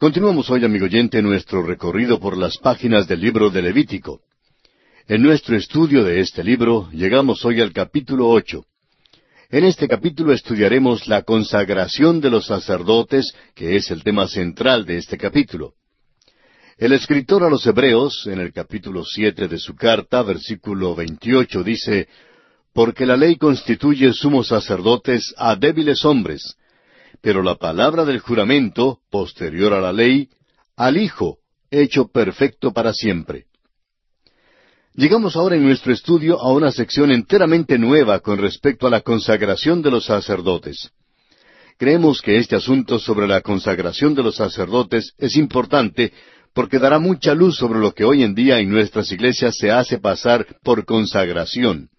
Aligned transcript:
Continuamos 0.00 0.48
hoy, 0.48 0.64
amigo 0.64 0.84
oyente, 0.84 1.20
nuestro 1.22 1.60
recorrido 1.60 2.20
por 2.20 2.36
las 2.36 2.56
páginas 2.58 3.08
del 3.08 3.20
libro 3.20 3.50
de 3.50 3.62
Levítico. 3.62 4.20
En 5.08 5.24
nuestro 5.24 5.56
estudio 5.56 6.04
de 6.04 6.20
este 6.20 6.44
libro 6.44 6.88
llegamos 6.92 7.44
hoy 7.44 7.60
al 7.60 7.72
capítulo 7.72 8.28
ocho. 8.28 8.64
En 9.50 9.64
este 9.64 9.88
capítulo 9.88 10.32
estudiaremos 10.32 11.08
la 11.08 11.22
consagración 11.22 12.20
de 12.20 12.30
los 12.30 12.46
sacerdotes, 12.46 13.34
que 13.56 13.74
es 13.74 13.90
el 13.90 14.04
tema 14.04 14.28
central 14.28 14.86
de 14.86 14.98
este 14.98 15.18
capítulo. 15.18 15.72
El 16.76 16.92
escritor 16.92 17.42
a 17.42 17.50
los 17.50 17.66
Hebreos, 17.66 18.28
en 18.28 18.38
el 18.38 18.52
capítulo 18.52 19.04
siete 19.04 19.48
de 19.48 19.58
su 19.58 19.74
carta, 19.74 20.22
versículo 20.22 20.94
veintiocho, 20.94 21.64
dice 21.64 22.06
Porque 22.72 23.04
la 23.04 23.16
ley 23.16 23.34
constituye 23.34 24.12
sumos 24.12 24.46
sacerdotes 24.46 25.34
a 25.36 25.56
débiles 25.56 26.04
hombres, 26.04 26.54
pero 27.20 27.42
la 27.42 27.56
palabra 27.56 28.04
del 28.04 28.20
juramento, 28.20 28.98
posterior 29.10 29.72
a 29.72 29.80
la 29.80 29.92
ley, 29.92 30.28
al 30.76 30.96
Hijo, 30.96 31.38
hecho 31.70 32.08
perfecto 32.08 32.72
para 32.72 32.92
siempre. 32.92 33.46
Llegamos 34.94 35.36
ahora 35.36 35.56
en 35.56 35.64
nuestro 35.64 35.92
estudio 35.92 36.40
a 36.40 36.52
una 36.52 36.72
sección 36.72 37.12
enteramente 37.12 37.78
nueva 37.78 38.20
con 38.20 38.38
respecto 38.38 38.86
a 38.86 38.90
la 38.90 39.00
consagración 39.00 39.80
de 39.80 39.90
los 39.90 40.06
sacerdotes. 40.06 40.90
Creemos 41.76 42.20
que 42.20 42.38
este 42.38 42.56
asunto 42.56 42.98
sobre 42.98 43.28
la 43.28 43.40
consagración 43.40 44.14
de 44.14 44.24
los 44.24 44.34
sacerdotes 44.34 45.12
es 45.16 45.36
importante 45.36 46.12
porque 46.52 46.80
dará 46.80 46.98
mucha 46.98 47.34
luz 47.34 47.56
sobre 47.56 47.78
lo 47.78 47.94
que 47.94 48.04
hoy 48.04 48.24
en 48.24 48.34
día 48.34 48.58
en 48.58 48.68
nuestras 48.68 49.12
iglesias 49.12 49.56
se 49.56 49.70
hace 49.70 49.98
pasar 49.98 50.44
por 50.64 50.84
consagración. 50.84 51.90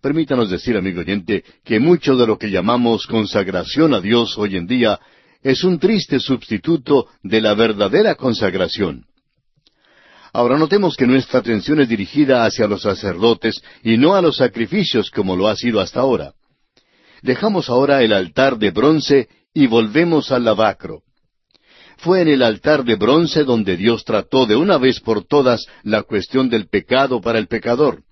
Permítanos 0.00 0.48
decir, 0.48 0.76
amigo 0.76 1.00
oyente, 1.00 1.44
que 1.62 1.78
mucho 1.78 2.16
de 2.16 2.26
lo 2.26 2.38
que 2.38 2.50
llamamos 2.50 3.06
consagración 3.06 3.92
a 3.92 4.00
Dios 4.00 4.38
hoy 4.38 4.56
en 4.56 4.66
día 4.66 4.98
es 5.42 5.62
un 5.62 5.78
triste 5.78 6.18
sustituto 6.20 7.08
de 7.22 7.40
la 7.40 7.54
verdadera 7.54 8.14
consagración. 8.14 9.04
Ahora 10.32 10.56
notemos 10.56 10.96
que 10.96 11.06
nuestra 11.06 11.40
atención 11.40 11.80
es 11.80 11.88
dirigida 11.88 12.44
hacia 12.44 12.66
los 12.66 12.82
sacerdotes 12.82 13.60
y 13.82 13.98
no 13.98 14.14
a 14.14 14.22
los 14.22 14.36
sacrificios 14.36 15.10
como 15.10 15.36
lo 15.36 15.48
ha 15.48 15.56
sido 15.56 15.80
hasta 15.80 16.00
ahora. 16.00 16.32
Dejamos 17.20 17.68
ahora 17.68 18.02
el 18.02 18.12
altar 18.12 18.56
de 18.56 18.70
bronce 18.70 19.28
y 19.52 19.66
volvemos 19.66 20.32
al 20.32 20.44
lavacro. 20.44 21.02
Fue 21.98 22.22
en 22.22 22.28
el 22.28 22.42
altar 22.42 22.84
de 22.84 22.94
bronce 22.94 23.44
donde 23.44 23.76
Dios 23.76 24.04
trató 24.04 24.46
de 24.46 24.56
una 24.56 24.78
vez 24.78 25.00
por 25.00 25.26
todas 25.26 25.66
la 25.82 26.04
cuestión 26.04 26.48
del 26.48 26.68
pecado 26.68 27.20
para 27.20 27.38
el 27.38 27.48
pecador. 27.48 28.02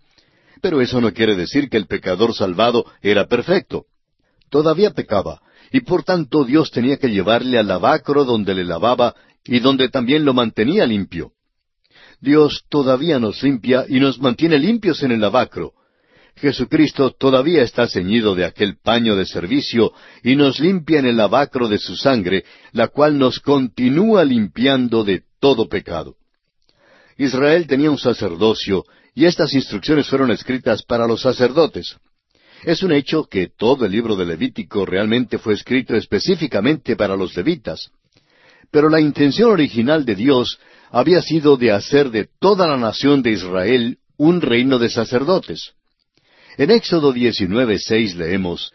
Pero 0.60 0.80
eso 0.80 1.00
no 1.00 1.12
quiere 1.12 1.36
decir 1.36 1.68
que 1.68 1.76
el 1.76 1.86
pecador 1.86 2.34
salvado 2.34 2.84
era 3.02 3.26
perfecto. 3.26 3.86
Todavía 4.50 4.90
pecaba, 4.90 5.40
y 5.72 5.80
por 5.80 6.04
tanto 6.04 6.44
Dios 6.44 6.70
tenía 6.70 6.96
que 6.96 7.08
llevarle 7.08 7.58
al 7.58 7.68
lavacro 7.68 8.24
donde 8.24 8.54
le 8.54 8.64
lavaba 8.64 9.14
y 9.44 9.60
donde 9.60 9.88
también 9.88 10.24
lo 10.24 10.34
mantenía 10.34 10.86
limpio. 10.86 11.32
Dios 12.20 12.64
todavía 12.68 13.18
nos 13.18 13.42
limpia 13.42 13.84
y 13.88 14.00
nos 14.00 14.18
mantiene 14.18 14.58
limpios 14.58 15.02
en 15.02 15.12
el 15.12 15.20
lavacro. 15.20 15.72
Jesucristo 16.36 17.10
todavía 17.10 17.62
está 17.62 17.88
ceñido 17.88 18.34
de 18.34 18.44
aquel 18.44 18.78
paño 18.78 19.16
de 19.16 19.26
servicio 19.26 19.92
y 20.22 20.36
nos 20.36 20.60
limpia 20.60 21.00
en 21.00 21.06
el 21.06 21.16
lavacro 21.16 21.68
de 21.68 21.78
su 21.78 21.96
sangre, 21.96 22.44
la 22.72 22.88
cual 22.88 23.18
nos 23.18 23.40
continúa 23.40 24.24
limpiando 24.24 25.04
de 25.04 25.22
todo 25.40 25.68
pecado. 25.68 26.16
Israel 27.16 27.66
tenía 27.66 27.90
un 27.90 27.98
sacerdocio 27.98 28.84
y 29.14 29.24
estas 29.24 29.54
instrucciones 29.54 30.08
fueron 30.08 30.30
escritas 30.30 30.82
para 30.82 31.06
los 31.06 31.22
sacerdotes. 31.22 31.96
Es 32.64 32.82
un 32.82 32.92
hecho 32.92 33.24
que 33.24 33.48
todo 33.48 33.84
el 33.84 33.92
libro 33.92 34.16
de 34.16 34.26
Levítico 34.26 34.84
realmente 34.84 35.38
fue 35.38 35.54
escrito 35.54 35.94
específicamente 35.94 36.96
para 36.96 37.16
los 37.16 37.36
levitas. 37.36 37.90
Pero 38.70 38.88
la 38.88 39.00
intención 39.00 39.50
original 39.50 40.04
de 40.04 40.14
Dios 40.14 40.58
había 40.90 41.22
sido 41.22 41.56
de 41.56 41.72
hacer 41.72 42.10
de 42.10 42.28
toda 42.40 42.66
la 42.66 42.76
nación 42.76 43.22
de 43.22 43.30
Israel 43.30 43.98
un 44.16 44.40
reino 44.40 44.78
de 44.78 44.90
sacerdotes. 44.90 45.72
En 46.56 46.70
Éxodo 46.70 47.12
19:6 47.12 48.16
leemos, 48.16 48.72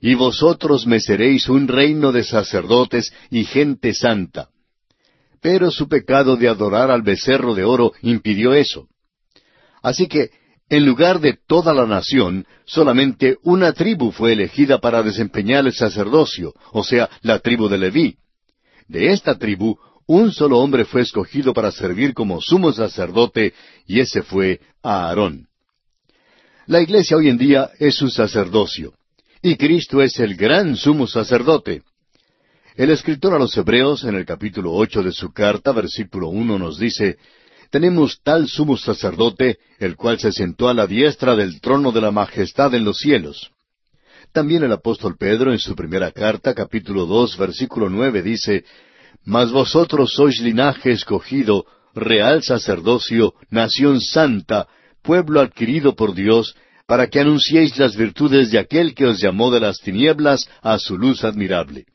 Y 0.00 0.14
vosotros 0.14 0.86
me 0.86 1.00
seréis 1.00 1.48
un 1.48 1.66
reino 1.66 2.12
de 2.12 2.24
sacerdotes 2.24 3.12
y 3.30 3.44
gente 3.44 3.94
santa. 3.94 4.50
Pero 5.40 5.70
su 5.70 5.88
pecado 5.88 6.36
de 6.36 6.48
adorar 6.48 6.90
al 6.90 7.02
becerro 7.02 7.54
de 7.54 7.64
oro 7.64 7.92
impidió 8.02 8.54
eso. 8.54 8.86
Así 9.84 10.08
que, 10.08 10.30
en 10.70 10.86
lugar 10.86 11.20
de 11.20 11.36
toda 11.46 11.74
la 11.74 11.86
nación, 11.86 12.46
solamente 12.64 13.36
una 13.42 13.74
tribu 13.74 14.12
fue 14.12 14.32
elegida 14.32 14.78
para 14.78 15.02
desempeñar 15.02 15.66
el 15.66 15.74
sacerdocio, 15.74 16.54
o 16.72 16.82
sea, 16.82 17.10
la 17.20 17.38
tribu 17.38 17.68
de 17.68 17.76
Leví. 17.76 18.16
De 18.88 19.12
esta 19.12 19.36
tribu, 19.38 19.76
un 20.06 20.32
solo 20.32 20.58
hombre 20.60 20.86
fue 20.86 21.02
escogido 21.02 21.52
para 21.52 21.70
servir 21.70 22.14
como 22.14 22.40
sumo 22.40 22.72
sacerdote, 22.72 23.52
y 23.86 24.00
ese 24.00 24.22
fue 24.22 24.60
Aarón. 24.82 25.48
La 26.66 26.80
iglesia 26.80 27.18
hoy 27.18 27.28
en 27.28 27.36
día 27.36 27.70
es 27.78 28.00
un 28.00 28.10
sacerdocio, 28.10 28.94
y 29.42 29.56
Cristo 29.56 30.00
es 30.00 30.18
el 30.18 30.34
gran 30.34 30.76
sumo 30.76 31.06
sacerdote. 31.06 31.82
El 32.74 32.88
escritor 32.88 33.34
a 33.34 33.38
los 33.38 33.54
Hebreos, 33.54 34.04
en 34.04 34.14
el 34.14 34.24
capítulo 34.24 34.72
ocho 34.72 35.02
de 35.02 35.12
su 35.12 35.30
carta, 35.30 35.72
versículo 35.72 36.28
uno, 36.28 36.58
nos 36.58 36.78
dice 36.78 37.18
tenemos 37.74 38.20
tal 38.22 38.46
sumo 38.46 38.76
sacerdote, 38.76 39.58
el 39.80 39.96
cual 39.96 40.20
se 40.20 40.30
sentó 40.30 40.68
a 40.68 40.74
la 40.74 40.86
diestra 40.86 41.34
del 41.34 41.60
trono 41.60 41.90
de 41.90 42.00
la 42.00 42.12
majestad 42.12 42.72
en 42.72 42.84
los 42.84 42.98
cielos. 42.98 43.50
También 44.30 44.62
el 44.62 44.70
apóstol 44.70 45.16
Pedro 45.18 45.50
en 45.50 45.58
su 45.58 45.74
primera 45.74 46.12
carta, 46.12 46.54
capítulo 46.54 47.04
dos, 47.04 47.36
versículo 47.36 47.90
nueve, 47.90 48.22
dice, 48.22 48.64
Mas 49.24 49.50
vosotros 49.50 50.12
sois 50.14 50.40
linaje 50.40 50.92
escogido, 50.92 51.66
real 51.96 52.44
sacerdocio, 52.44 53.34
nación 53.50 54.00
santa, 54.00 54.68
pueblo 55.02 55.40
adquirido 55.40 55.96
por 55.96 56.14
Dios, 56.14 56.54
para 56.86 57.08
que 57.08 57.18
anunciéis 57.18 57.76
las 57.76 57.96
virtudes 57.96 58.52
de 58.52 58.60
aquel 58.60 58.94
que 58.94 59.06
os 59.06 59.20
llamó 59.20 59.50
de 59.50 59.58
las 59.58 59.80
tinieblas 59.80 60.48
a 60.62 60.78
su 60.78 60.96
luz 60.96 61.24
admirable. 61.24 61.86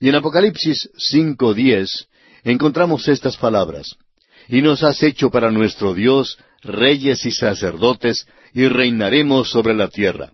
Y 0.00 0.08
en 0.08 0.14
Apocalipsis 0.14 0.88
cinco 0.96 1.52
diez 1.52 2.08
encontramos 2.42 3.06
estas 3.08 3.36
palabras 3.36 3.98
y 4.48 4.62
nos 4.62 4.82
has 4.82 5.02
hecho 5.02 5.30
para 5.30 5.50
nuestro 5.50 5.94
Dios 5.94 6.38
reyes 6.62 7.26
y 7.26 7.32
sacerdotes, 7.32 8.26
y 8.54 8.68
reinaremos 8.68 9.50
sobre 9.50 9.74
la 9.74 9.88
tierra. 9.88 10.32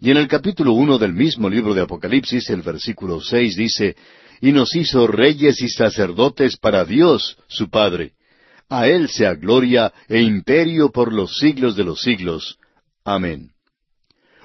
Y 0.00 0.10
en 0.10 0.16
el 0.16 0.28
capítulo 0.28 0.72
uno 0.72 0.98
del 0.98 1.12
mismo 1.12 1.48
libro 1.48 1.74
de 1.74 1.82
Apocalipsis, 1.82 2.48
el 2.50 2.62
versículo 2.62 3.20
seis 3.20 3.56
dice, 3.56 3.96
y 4.40 4.52
nos 4.52 4.74
hizo 4.74 5.06
reyes 5.06 5.60
y 5.60 5.68
sacerdotes 5.68 6.56
para 6.56 6.84
Dios, 6.84 7.36
su 7.48 7.68
Padre. 7.68 8.12
A 8.68 8.88
Él 8.88 9.08
sea 9.08 9.34
gloria 9.34 9.92
e 10.08 10.20
imperio 10.20 10.90
por 10.90 11.12
los 11.12 11.38
siglos 11.38 11.76
de 11.76 11.84
los 11.84 12.00
siglos. 12.00 12.56
Amén. 13.04 13.50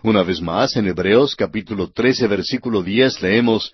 Una 0.04 0.24
vez 0.24 0.42
más, 0.42 0.76
en 0.76 0.88
Hebreos 0.88 1.36
capítulo 1.36 1.92
trece, 1.92 2.28
versículo 2.28 2.84
diez, 2.84 3.22
leemos, 3.22 3.74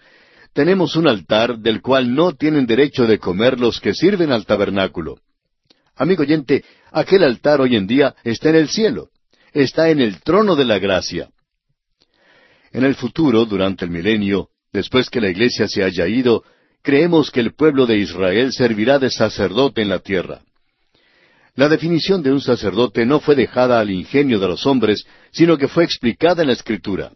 tenemos 0.54 0.96
un 0.96 1.08
altar 1.08 1.60
del 1.60 1.82
cual 1.82 2.14
no 2.14 2.34
tienen 2.34 2.66
derecho 2.66 3.06
de 3.08 3.20
comer 3.20 3.60
los 3.60 3.80
que 3.80 3.94
sirven 3.94 4.32
al 4.32 4.46
tabernáculo. 4.46 5.20
Amigo 5.96 6.24
oyente, 6.24 6.64
aquel 6.92 7.24
altar 7.24 7.62
hoy 7.62 7.76
en 7.76 7.88
día 7.88 8.16
está 8.24 8.50
en 8.50 8.56
el 8.56 8.70
cielo, 8.70 9.10
está 9.54 9.90
en 9.90 10.02
el 10.02 10.22
trono 10.22 10.56
de 10.56 10.66
la 10.66 10.80
gracia. 10.80 11.30
En 12.72 12.84
el 12.84 12.96
futuro, 12.96 13.46
durante 13.46 13.86
el 13.86 13.92
milenio, 13.92 14.50
después 14.72 15.10
que 15.10 15.22
la 15.22 15.30
iglesia 15.30 15.68
se 15.68 15.84
haya 15.84 16.08
ido, 16.08 16.44
creemos 16.82 17.32
que 17.32 17.42
el 17.42 17.54
pueblo 17.54 17.86
de 17.86 17.98
Israel 17.98 18.54
servirá 18.54 19.00
de 19.00 19.10
sacerdote 19.10 19.82
en 19.82 19.90
la 19.90 20.00
tierra. 20.00 20.42
La 21.56 21.68
definición 21.68 22.24
de 22.24 22.32
un 22.32 22.40
sacerdote 22.40 23.06
no 23.06 23.20
fue 23.20 23.36
dejada 23.36 23.80
al 23.80 23.92
ingenio 23.92 24.40
de 24.40 24.48
los 24.48 24.66
hombres, 24.66 25.04
sino 25.32 25.58
que 25.58 25.68
fue 25.68 25.84
explicada 25.84 26.42
en 26.42 26.48
la 26.48 26.54
Escritura. 26.54 27.12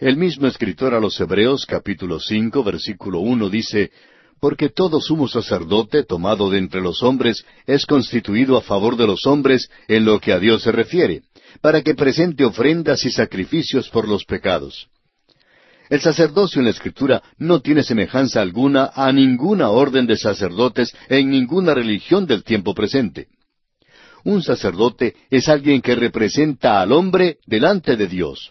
El 0.00 0.16
mismo 0.16 0.48
escritor 0.48 0.92
a 0.92 0.98
los 0.98 1.20
Hebreos 1.20 1.66
capítulo 1.66 2.18
cinco 2.18 2.64
versículo 2.64 3.20
uno 3.20 3.48
dice, 3.48 3.92
Porque 4.40 4.68
todo 4.68 5.00
sumo 5.00 5.28
sacerdote 5.28 6.02
tomado 6.02 6.50
de 6.50 6.58
entre 6.58 6.80
los 6.80 7.04
hombres 7.04 7.44
es 7.64 7.86
constituido 7.86 8.56
a 8.56 8.62
favor 8.62 8.96
de 8.96 9.06
los 9.06 9.24
hombres 9.24 9.70
en 9.86 10.04
lo 10.04 10.20
que 10.20 10.32
a 10.32 10.40
Dios 10.40 10.62
se 10.62 10.72
refiere, 10.72 11.22
para 11.60 11.82
que 11.82 11.94
presente 11.94 12.44
ofrendas 12.44 13.04
y 13.04 13.10
sacrificios 13.10 13.88
por 13.88 14.08
los 14.08 14.24
pecados. 14.24 14.88
El 15.88 16.00
sacerdocio 16.00 16.58
en 16.58 16.64
la 16.64 16.72
Escritura 16.72 17.22
no 17.38 17.60
tiene 17.60 17.84
semejanza 17.84 18.40
alguna 18.40 18.90
a 18.94 19.12
ninguna 19.12 19.70
orden 19.70 20.06
de 20.06 20.16
sacerdotes 20.16 20.92
en 21.08 21.30
ninguna 21.30 21.72
religión 21.72 22.26
del 22.26 22.42
tiempo 22.42 22.74
presente. 22.74 23.28
Un 24.24 24.42
sacerdote 24.42 25.14
es 25.30 25.48
alguien 25.48 25.80
que 25.80 25.94
representa 25.94 26.80
al 26.80 26.90
hombre 26.90 27.38
delante 27.46 27.96
de 27.96 28.08
Dios. 28.08 28.50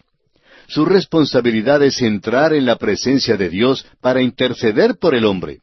Su 0.68 0.84
responsabilidad 0.84 1.82
es 1.82 2.00
entrar 2.00 2.52
en 2.54 2.66
la 2.66 2.76
presencia 2.76 3.36
de 3.36 3.48
Dios 3.48 3.86
para 4.00 4.22
interceder 4.22 4.96
por 4.98 5.14
el 5.14 5.24
hombre. 5.24 5.60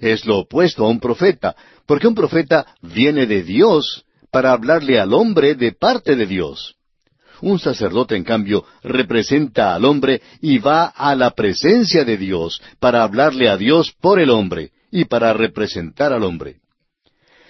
Es 0.00 0.24
lo 0.26 0.38
opuesto 0.38 0.84
a 0.84 0.88
un 0.88 1.00
profeta, 1.00 1.56
porque 1.86 2.06
un 2.06 2.14
profeta 2.14 2.66
viene 2.82 3.26
de 3.26 3.42
Dios 3.42 4.04
para 4.30 4.52
hablarle 4.52 5.00
al 5.00 5.12
hombre 5.12 5.54
de 5.54 5.72
parte 5.72 6.14
de 6.14 6.26
Dios. 6.26 6.76
Un 7.40 7.58
sacerdote, 7.58 8.16
en 8.16 8.24
cambio, 8.24 8.64
representa 8.82 9.74
al 9.74 9.84
hombre 9.84 10.20
y 10.40 10.58
va 10.58 10.86
a 10.86 11.14
la 11.14 11.30
presencia 11.30 12.04
de 12.04 12.16
Dios 12.16 12.60
para 12.80 13.02
hablarle 13.02 13.48
a 13.48 13.56
Dios 13.56 13.92
por 14.00 14.20
el 14.20 14.30
hombre 14.30 14.72
y 14.90 15.04
para 15.04 15.32
representar 15.32 16.12
al 16.12 16.24
hombre. 16.24 16.56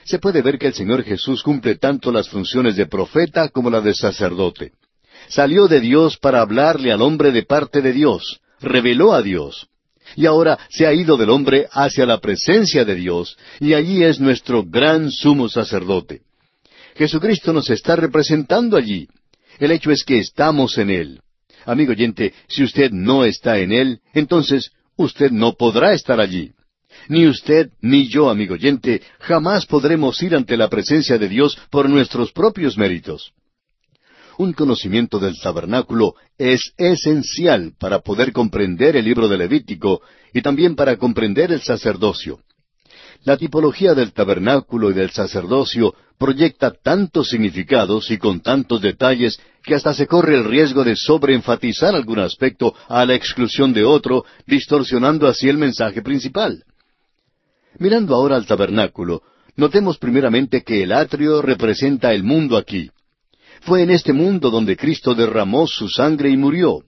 Se 0.05 0.19
puede 0.19 0.43
ver 0.43 0.58
que 0.58 0.69
el 0.69 0.75
Señor 0.75 1.05
Jesús 1.05 1.43
cumple 1.43 1.76
tanto 1.76 2.11
las 2.11 2.29
funciones 2.29 2.76
de 2.76 2.87
profeta 2.87 3.49
como 3.49 3.70
la 3.70 3.81
de 3.81 3.94
sacerdote. 3.94 4.73
Salió 5.29 5.69
de 5.69 5.81
Dios 5.81 6.17
para 6.17 6.41
hablarle 6.41 6.93
al 6.93 7.03
hombre 7.03 7.33
de 7.33 7.43
parte 7.43 7.83
de 7.83 7.93
Dios, 7.93 8.41
reveló 8.61 9.13
a 9.13 9.23
Dios. 9.23 9.69
Y 10.17 10.27
ahora 10.27 10.59
se 10.71 10.87
ha 10.87 10.95
ido 10.95 11.17
del 11.17 11.31
hombre 11.31 11.69
hacia 11.71 12.07
la 12.07 12.19
presencia 12.19 12.85
de 12.85 12.95
Dios, 12.95 13.37
y 13.61 13.75
allí 13.75 14.03
es 14.03 14.21
nuestro 14.21 14.65
gran 14.65 15.11
sumo 15.11 15.49
sacerdote. 15.49 16.23
Jesucristo 16.97 17.53
nos 17.53 17.69
está 17.71 17.95
representando 17.95 18.77
allí. 18.77 19.07
El 19.59 19.71
hecho 19.71 19.91
es 19.91 20.03
que 20.05 20.19
estamos 20.19 20.79
en 20.79 20.91
Él. 20.91 21.21
Amigo 21.67 21.93
oyente, 21.93 22.33
si 22.49 22.65
usted 22.65 22.91
no 22.91 23.25
está 23.25 23.59
en 23.59 23.73
Él, 23.73 24.01
entonces 24.15 24.71
usted 24.97 25.31
no 25.31 25.55
podrá 25.55 25.93
estar 25.93 26.21
allí. 26.21 26.53
Ni 27.09 27.27
usted 27.27 27.71
ni 27.81 28.09
yo, 28.09 28.31
amigo 28.31 28.55
oyente, 28.55 29.03
jamás 29.21 29.67
podremos 29.67 30.21
ir 30.23 30.35
ante 30.35 30.57
la 30.57 30.69
presencia 30.69 31.19
de 31.19 31.29
Dios 31.29 31.57
por 31.71 31.89
nuestros 31.89 32.33
propios 32.33 32.77
méritos. 32.77 33.33
Un 34.38 34.52
conocimiento 34.52 35.19
del 35.19 35.37
tabernáculo 35.40 36.14
es 36.38 36.73
esencial 36.76 37.73
para 37.76 37.99
poder 37.99 38.32
comprender 38.32 38.94
el 38.94 39.05
libro 39.05 39.26
de 39.26 39.37
Levítico 39.37 40.00
y 40.32 40.43
también 40.43 40.76
para 40.76 40.96
comprender 40.96 41.50
el 41.50 41.61
sacerdocio. 41.61 42.38
La 43.25 43.37
tipología 43.37 43.94
del 43.94 44.12
tabernáculo 44.12 44.93
y 44.93 44.94
del 44.94 45.11
sacerdocio 45.11 45.93
proyecta 46.19 46.70
tantos 46.70 47.31
significados 47.31 48.12
y 48.12 48.19
con 48.19 48.38
tantos 48.38 48.81
detalles 48.81 49.40
que 49.64 49.75
hasta 49.75 49.93
se 49.93 50.06
corre 50.06 50.37
el 50.37 50.44
riesgo 50.44 50.84
de 50.84 50.94
sobreenfatizar 50.94 51.96
algún 51.96 52.20
aspecto 52.20 52.76
a 52.87 53.05
la 53.05 53.17
exclusión 53.17 53.73
de 53.73 53.84
otro, 53.84 54.25
distorsionando 54.46 55.26
así 55.26 55.49
el 55.49 55.58
mensaje 55.58 56.00
principal. 56.00 56.62
Mirando 57.81 58.14
ahora 58.14 58.37
al 58.37 58.46
tabernáculo, 58.46 59.20
notemos 59.56 59.99
primeramente 59.99 60.62
que 60.62 60.84
el 60.84 60.93
atrio 60.93 61.43
representa 61.43 62.12
el 62.12 62.23
mundo 62.23 62.56
aquí. 62.56 62.88
Fue 63.60 63.82
en 63.82 63.90
este 63.90 64.12
mundo 64.12 64.50
donde 64.50 64.76
Cristo 64.76 65.14
derramó 65.14 65.66
su 65.66 65.88
sangre 65.88 66.31
y 66.31 66.37
murió. 66.37 66.84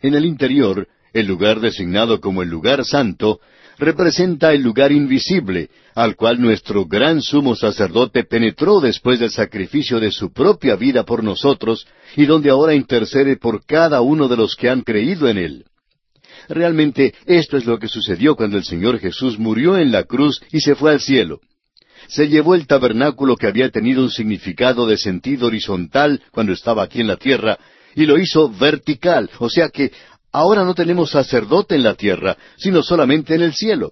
En 0.00 0.14
el 0.14 0.24
interior, 0.24 0.88
el 1.12 1.26
lugar 1.26 1.60
designado 1.60 2.20
como 2.20 2.42
el 2.42 2.48
lugar 2.48 2.84
santo, 2.84 3.40
representa 3.78 4.52
el 4.52 4.62
lugar 4.62 4.92
invisible, 4.92 5.70
al 5.94 6.16
cual 6.16 6.40
nuestro 6.40 6.86
gran 6.86 7.22
sumo 7.22 7.56
sacerdote 7.56 8.24
penetró 8.24 8.80
después 8.80 9.18
del 9.20 9.30
sacrificio 9.30 10.00
de 10.00 10.10
su 10.10 10.32
propia 10.32 10.76
vida 10.76 11.04
por 11.04 11.22
nosotros, 11.24 11.86
y 12.16 12.26
donde 12.26 12.50
ahora 12.50 12.74
intercede 12.74 13.36
por 13.36 13.64
cada 13.64 14.00
uno 14.00 14.28
de 14.28 14.36
los 14.36 14.56
que 14.56 14.68
han 14.68 14.82
creído 14.82 15.28
en 15.28 15.38
él. 15.38 15.64
Realmente 16.48 17.14
esto 17.26 17.56
es 17.56 17.66
lo 17.66 17.78
que 17.78 17.88
sucedió 17.88 18.36
cuando 18.36 18.56
el 18.56 18.64
Señor 18.64 18.98
Jesús 18.98 19.38
murió 19.38 19.76
en 19.78 19.90
la 19.90 20.04
cruz 20.04 20.40
y 20.52 20.60
se 20.60 20.74
fue 20.74 20.92
al 20.92 21.00
cielo. 21.00 21.40
Se 22.08 22.28
llevó 22.28 22.54
el 22.54 22.66
tabernáculo 22.66 23.36
que 23.36 23.46
había 23.46 23.70
tenido 23.70 24.02
un 24.02 24.10
significado 24.10 24.86
de 24.86 24.96
sentido 24.96 25.46
horizontal 25.46 26.22
cuando 26.30 26.52
estaba 26.52 26.82
aquí 26.82 27.00
en 27.00 27.08
la 27.08 27.16
tierra, 27.16 27.58
y 27.94 28.06
lo 28.06 28.18
hizo 28.18 28.50
vertical, 28.50 29.30
o 29.38 29.48
sea 29.48 29.68
que 29.70 29.90
ahora 30.30 30.64
no 30.64 30.74
tenemos 30.74 31.10
sacerdote 31.10 31.74
en 31.74 31.82
la 31.82 31.94
tierra, 31.94 32.36
sino 32.56 32.82
solamente 32.82 33.34
en 33.34 33.42
el 33.42 33.54
cielo. 33.54 33.90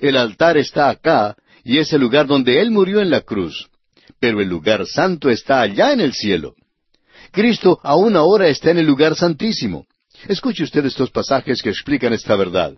El 0.00 0.16
altar 0.16 0.56
está 0.56 0.88
acá, 0.88 1.36
y 1.62 1.78
es 1.78 1.92
el 1.92 2.00
lugar 2.00 2.26
donde 2.26 2.60
Él 2.60 2.70
murió 2.70 3.00
en 3.00 3.10
la 3.10 3.20
cruz. 3.20 3.68
Pero 4.20 4.40
el 4.40 4.48
lugar 4.48 4.86
santo 4.86 5.30
está 5.30 5.60
allá 5.60 5.92
en 5.92 6.00
el 6.00 6.12
cielo. 6.12 6.54
Cristo 7.30 7.80
aún 7.82 8.16
ahora 8.16 8.48
está 8.48 8.70
en 8.70 8.78
el 8.78 8.86
lugar 8.86 9.14
santísimo. 9.14 9.86
Escuche 10.28 10.64
usted 10.64 10.84
estos 10.84 11.10
pasajes 11.10 11.62
que 11.62 11.70
explican 11.70 12.12
esta 12.12 12.36
verdad. 12.36 12.74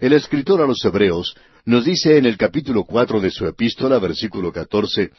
El 0.00 0.12
escritor 0.12 0.60
a 0.60 0.66
los 0.66 0.84
Hebreos 0.84 1.34
nos 1.68 1.84
dice 1.84 2.16
en 2.16 2.24
el 2.24 2.38
capítulo 2.38 2.84
cuatro 2.84 3.20
de 3.20 3.30
su 3.30 3.46
epístola, 3.46 3.98
versículo 3.98 4.50
catorce, 4.50 5.10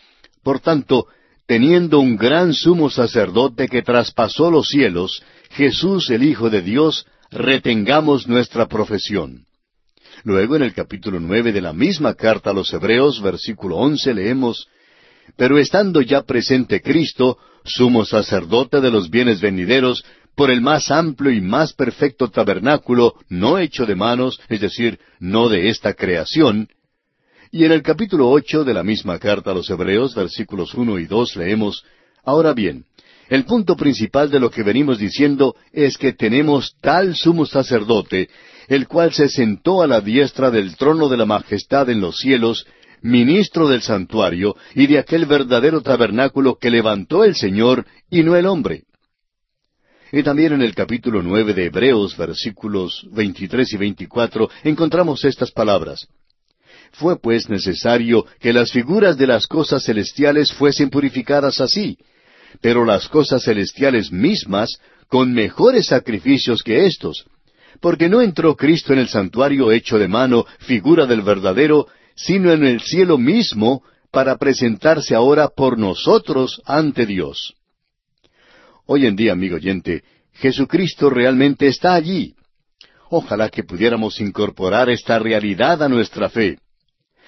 Por 0.42 0.60
tanto, 0.60 1.06
teniendo 1.46 2.00
un 2.00 2.18
gran 2.18 2.56
sumo 2.56 2.90
sacerdote 2.90 3.68
que 3.68 3.84
traspasó 3.84 4.50
los 4.50 4.68
cielos, 4.68 5.22
Jesús 5.52 6.10
el 6.10 6.24
Hijo 6.24 6.50
de 6.50 6.64
Dios, 6.64 7.06
retengamos 7.30 8.28
nuestra 8.28 8.68
profesión. 8.68 9.46
Luego 10.24 10.56
en 10.56 10.64
el 10.64 10.74
capítulo 10.74 11.20
nueve 11.20 11.52
de 11.52 11.62
la 11.62 11.72
misma 11.72 12.16
carta 12.16 12.50
a 12.50 12.54
los 12.54 12.74
Hebreos, 12.74 13.22
versículo 13.22 13.78
once, 13.78 14.12
leemos, 14.12 14.68
Pero 15.38 15.60
estando 15.60 16.02
ya 16.02 16.24
presente 16.24 16.82
Cristo, 16.82 17.38
sumo 17.64 18.06
sacerdote 18.06 18.82
de 18.82 18.90
los 18.90 19.12
bienes 19.12 19.40
venideros, 19.40 20.04
por 20.40 20.52
el 20.52 20.62
más 20.62 20.90
amplio 20.90 21.34
y 21.34 21.42
más 21.42 21.74
perfecto 21.74 22.30
tabernáculo, 22.30 23.16
no 23.28 23.58
hecho 23.58 23.86
de 23.86 23.94
manos, 23.94 24.40
es 24.48 24.62
decir, 24.62 24.98
no 25.20 25.50
de 25.50 25.68
esta 25.68 25.96
creación. 25.96 26.70
Y 27.52 27.66
en 27.66 27.74
el 27.74 27.82
capítulo 27.82 28.30
ocho 28.30 28.64
de 28.64 28.74
la 28.74 28.82
misma 28.82 29.20
carta 29.20 29.52
a 29.52 29.54
los 29.54 29.70
Hebreos, 29.70 30.16
versículos 30.16 30.76
uno 30.76 30.98
y 30.98 31.08
dos, 31.08 31.36
leemos, 31.36 31.84
Ahora 32.24 32.54
bien, 32.54 32.86
el 33.28 33.44
punto 33.44 33.76
principal 33.76 34.32
de 34.32 34.40
lo 34.40 34.50
que 34.50 34.64
venimos 34.64 34.98
diciendo 34.98 35.58
es 35.74 35.98
que 35.98 36.14
tenemos 36.14 36.74
tal 36.80 37.18
sumo 37.18 37.46
sacerdote, 37.46 38.30
el 38.70 38.88
cual 38.88 39.12
se 39.12 39.28
sentó 39.28 39.82
a 39.82 39.88
la 39.88 40.00
diestra 40.00 40.52
del 40.52 40.78
trono 40.78 41.10
de 41.10 41.18
la 41.18 41.26
majestad 41.26 41.90
en 41.90 42.00
los 42.00 42.16
cielos, 42.16 42.66
ministro 43.02 43.68
del 43.68 43.82
santuario 43.82 44.56
y 44.74 44.88
de 44.88 45.00
aquel 45.00 45.26
verdadero 45.26 45.82
tabernáculo 45.82 46.56
que 46.56 46.72
levantó 46.72 47.26
el 47.26 47.36
Señor 47.36 47.86
y 48.10 48.24
no 48.24 48.38
el 48.38 48.46
hombre. 48.46 48.84
Y 50.12 50.24
también 50.24 50.54
en 50.54 50.62
el 50.62 50.74
capítulo 50.74 51.22
nueve 51.22 51.54
de 51.54 51.66
Hebreos, 51.66 52.18
versículos 52.18 53.08
veintitrés 53.12 53.74
y 53.74 53.78
veinticuatro, 53.78 54.50
encontramos 54.64 55.24
estas 55.24 55.52
palabras. 55.52 56.08
Fue 56.94 57.20
pues 57.20 57.48
necesario 57.50 58.26
que 58.40 58.52
las 58.52 58.72
figuras 58.72 59.18
de 59.18 59.28
las 59.28 59.46
cosas 59.46 59.84
celestiales 59.84 60.52
fuesen 60.52 60.90
purificadas 60.90 61.62
así, 61.62 61.98
pero 62.62 62.84
las 62.86 63.08
cosas 63.08 63.44
celestiales 63.44 64.12
mismas 64.12 64.80
con 65.08 65.32
mejores 65.34 65.88
sacrificios 65.88 66.64
que 66.64 66.88
éstos, 66.88 67.26
porque 67.80 68.10
no 68.10 68.22
entró 68.22 68.56
Cristo 68.56 68.94
en 68.94 69.00
el 69.00 69.10
santuario 69.10 69.72
hecho 69.72 70.00
de 70.00 70.08
mano, 70.08 70.46
figura 70.60 71.06
del 71.06 71.22
verdadero, 71.22 71.88
sino 72.16 72.52
en 72.52 72.66
el 72.66 72.82
cielo 72.82 73.20
mismo, 73.20 73.84
para 74.12 74.38
presentarse 74.38 75.14
ahora 75.14 75.50
por 75.50 75.78
nosotros 75.78 76.62
ante 76.66 77.06
Dios. 77.06 77.54
Hoy 78.92 79.06
en 79.06 79.16
día, 79.16 79.34
amigo 79.34 79.58
oyente, 79.58 80.04
Jesucristo 80.34 81.12
realmente 81.12 81.68
está 81.68 81.94
allí. 81.94 82.34
Ojalá 83.12 83.50
que 83.50 83.64
pudiéramos 83.64 84.20
incorporar 84.20 84.90
esta 84.90 85.20
realidad 85.20 85.84
a 85.84 85.88
nuestra 85.88 86.28
fe. 86.28 86.58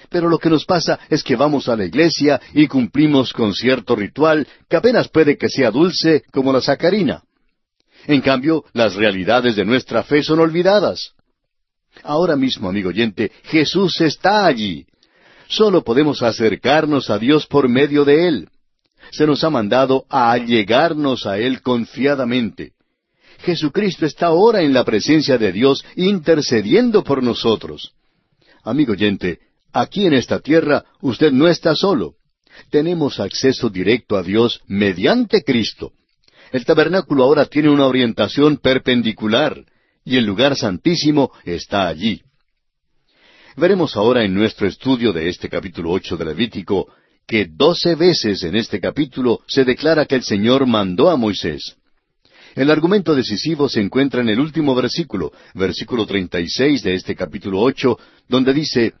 Pero 0.08 0.28
lo 0.28 0.40
que 0.40 0.50
nos 0.50 0.64
pasa 0.64 0.98
es 1.08 1.22
que 1.22 1.36
vamos 1.36 1.68
a 1.68 1.76
la 1.76 1.84
iglesia 1.84 2.40
y 2.52 2.66
cumplimos 2.66 3.32
con 3.32 3.54
cierto 3.54 3.94
ritual 3.94 4.44
que 4.68 4.74
apenas 4.74 5.06
puede 5.06 5.38
que 5.38 5.48
sea 5.48 5.70
dulce 5.70 6.24
como 6.32 6.52
la 6.52 6.60
sacarina. 6.60 7.22
En 8.08 8.22
cambio, 8.22 8.64
las 8.72 8.96
realidades 8.96 9.54
de 9.54 9.64
nuestra 9.64 10.02
fe 10.02 10.24
son 10.24 10.40
olvidadas. 10.40 11.12
Ahora 12.02 12.34
mismo, 12.34 12.70
amigo 12.70 12.88
oyente, 12.88 13.30
Jesús 13.44 14.00
está 14.00 14.46
allí. 14.46 14.84
Solo 15.46 15.84
podemos 15.84 16.24
acercarnos 16.24 17.08
a 17.08 17.20
Dios 17.20 17.46
por 17.46 17.68
medio 17.68 18.04
de 18.04 18.26
Él 18.26 18.48
se 19.12 19.26
nos 19.26 19.44
ha 19.44 19.50
mandado 19.50 20.06
a 20.08 20.32
allegarnos 20.32 21.26
a 21.26 21.38
Él 21.38 21.60
confiadamente. 21.60 22.72
Jesucristo 23.40 24.06
está 24.06 24.26
ahora 24.26 24.62
en 24.62 24.72
la 24.72 24.84
presencia 24.84 25.36
de 25.38 25.52
Dios 25.52 25.84
intercediendo 25.96 27.04
por 27.04 27.22
nosotros. 27.22 27.92
Amigo 28.64 28.92
oyente, 28.92 29.38
aquí 29.72 30.06
en 30.06 30.14
esta 30.14 30.40
tierra 30.40 30.84
usted 31.00 31.30
no 31.30 31.46
está 31.46 31.74
solo. 31.74 32.14
Tenemos 32.70 33.20
acceso 33.20 33.68
directo 33.68 34.16
a 34.16 34.22
Dios 34.22 34.60
mediante 34.66 35.42
Cristo. 35.42 35.92
El 36.50 36.64
tabernáculo 36.64 37.24
ahora 37.24 37.46
tiene 37.46 37.70
una 37.70 37.86
orientación 37.86 38.58
perpendicular 38.58 39.64
y 40.04 40.16
el 40.16 40.24
lugar 40.24 40.56
santísimo 40.56 41.32
está 41.44 41.88
allí. 41.88 42.22
Veremos 43.56 43.96
ahora 43.96 44.24
en 44.24 44.34
nuestro 44.34 44.66
estudio 44.66 45.12
de 45.12 45.28
este 45.28 45.48
capítulo 45.48 45.90
ocho 45.90 46.16
de 46.16 46.24
Levítico 46.24 46.88
que 47.26 47.46
doce 47.46 47.94
veces 47.94 48.42
en 48.42 48.56
este 48.56 48.80
capítulo 48.80 49.40
se 49.46 49.64
declara 49.64 50.06
que 50.06 50.16
el 50.16 50.22
Señor 50.22 50.66
mandó 50.66 51.10
a 51.10 51.16
Moisés. 51.16 51.76
El 52.54 52.70
argumento 52.70 53.14
decisivo 53.14 53.68
se 53.68 53.80
encuentra 53.80 54.20
en 54.20 54.28
el 54.28 54.38
último 54.38 54.74
versículo, 54.74 55.32
versículo 55.54 56.06
treinta 56.06 56.38
y 56.40 56.48
seis 56.48 56.82
de 56.82 56.94
este 56.94 57.16
capítulo 57.16 57.60
ocho, 57.60 57.98
donde 58.28 58.52
dice 58.52 58.92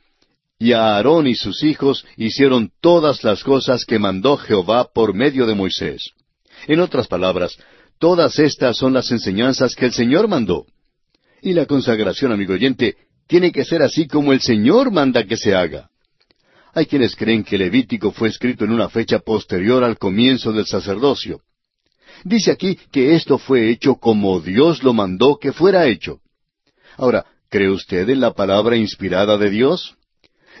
Y 0.58 0.72
a 0.72 0.96
Aarón 0.96 1.26
y 1.26 1.34
sus 1.34 1.62
hijos 1.62 2.06
hicieron 2.16 2.70
todas 2.80 3.22
las 3.24 3.44
cosas 3.44 3.84
que 3.84 3.98
mandó 3.98 4.36
Jehová 4.38 4.88
por 4.94 5.14
medio 5.14 5.46
de 5.46 5.54
Moisés. 5.54 6.12
En 6.66 6.80
otras 6.80 7.08
palabras, 7.08 7.56
todas 7.98 8.38
estas 8.38 8.76
son 8.78 8.94
las 8.94 9.10
enseñanzas 9.10 9.74
que 9.74 9.86
el 9.86 9.92
Señor 9.92 10.28
mandó. 10.28 10.66
Y 11.42 11.52
la 11.52 11.66
consagración, 11.66 12.32
amigo 12.32 12.54
oyente, 12.54 12.96
tiene 13.26 13.52
que 13.52 13.64
ser 13.64 13.82
así 13.82 14.06
como 14.06 14.32
el 14.32 14.40
Señor 14.40 14.90
manda 14.90 15.24
que 15.24 15.36
se 15.36 15.54
haga. 15.54 15.90
Hay 16.74 16.86
quienes 16.86 17.14
creen 17.16 17.44
que 17.44 17.58
Levítico 17.58 18.12
fue 18.12 18.28
escrito 18.28 18.64
en 18.64 18.72
una 18.72 18.88
fecha 18.88 19.18
posterior 19.18 19.84
al 19.84 19.98
comienzo 19.98 20.52
del 20.52 20.66
sacerdocio. 20.66 21.40
Dice 22.24 22.50
aquí 22.50 22.78
que 22.90 23.14
esto 23.14 23.38
fue 23.38 23.70
hecho 23.70 23.96
como 23.96 24.40
Dios 24.40 24.82
lo 24.82 24.92
mandó 24.92 25.36
que 25.36 25.52
fuera 25.52 25.86
hecho. 25.86 26.20
Ahora, 26.96 27.26
¿cree 27.50 27.68
usted 27.68 28.08
en 28.08 28.20
la 28.20 28.32
palabra 28.32 28.76
inspirada 28.76 29.36
de 29.36 29.50
Dios? 29.50 29.96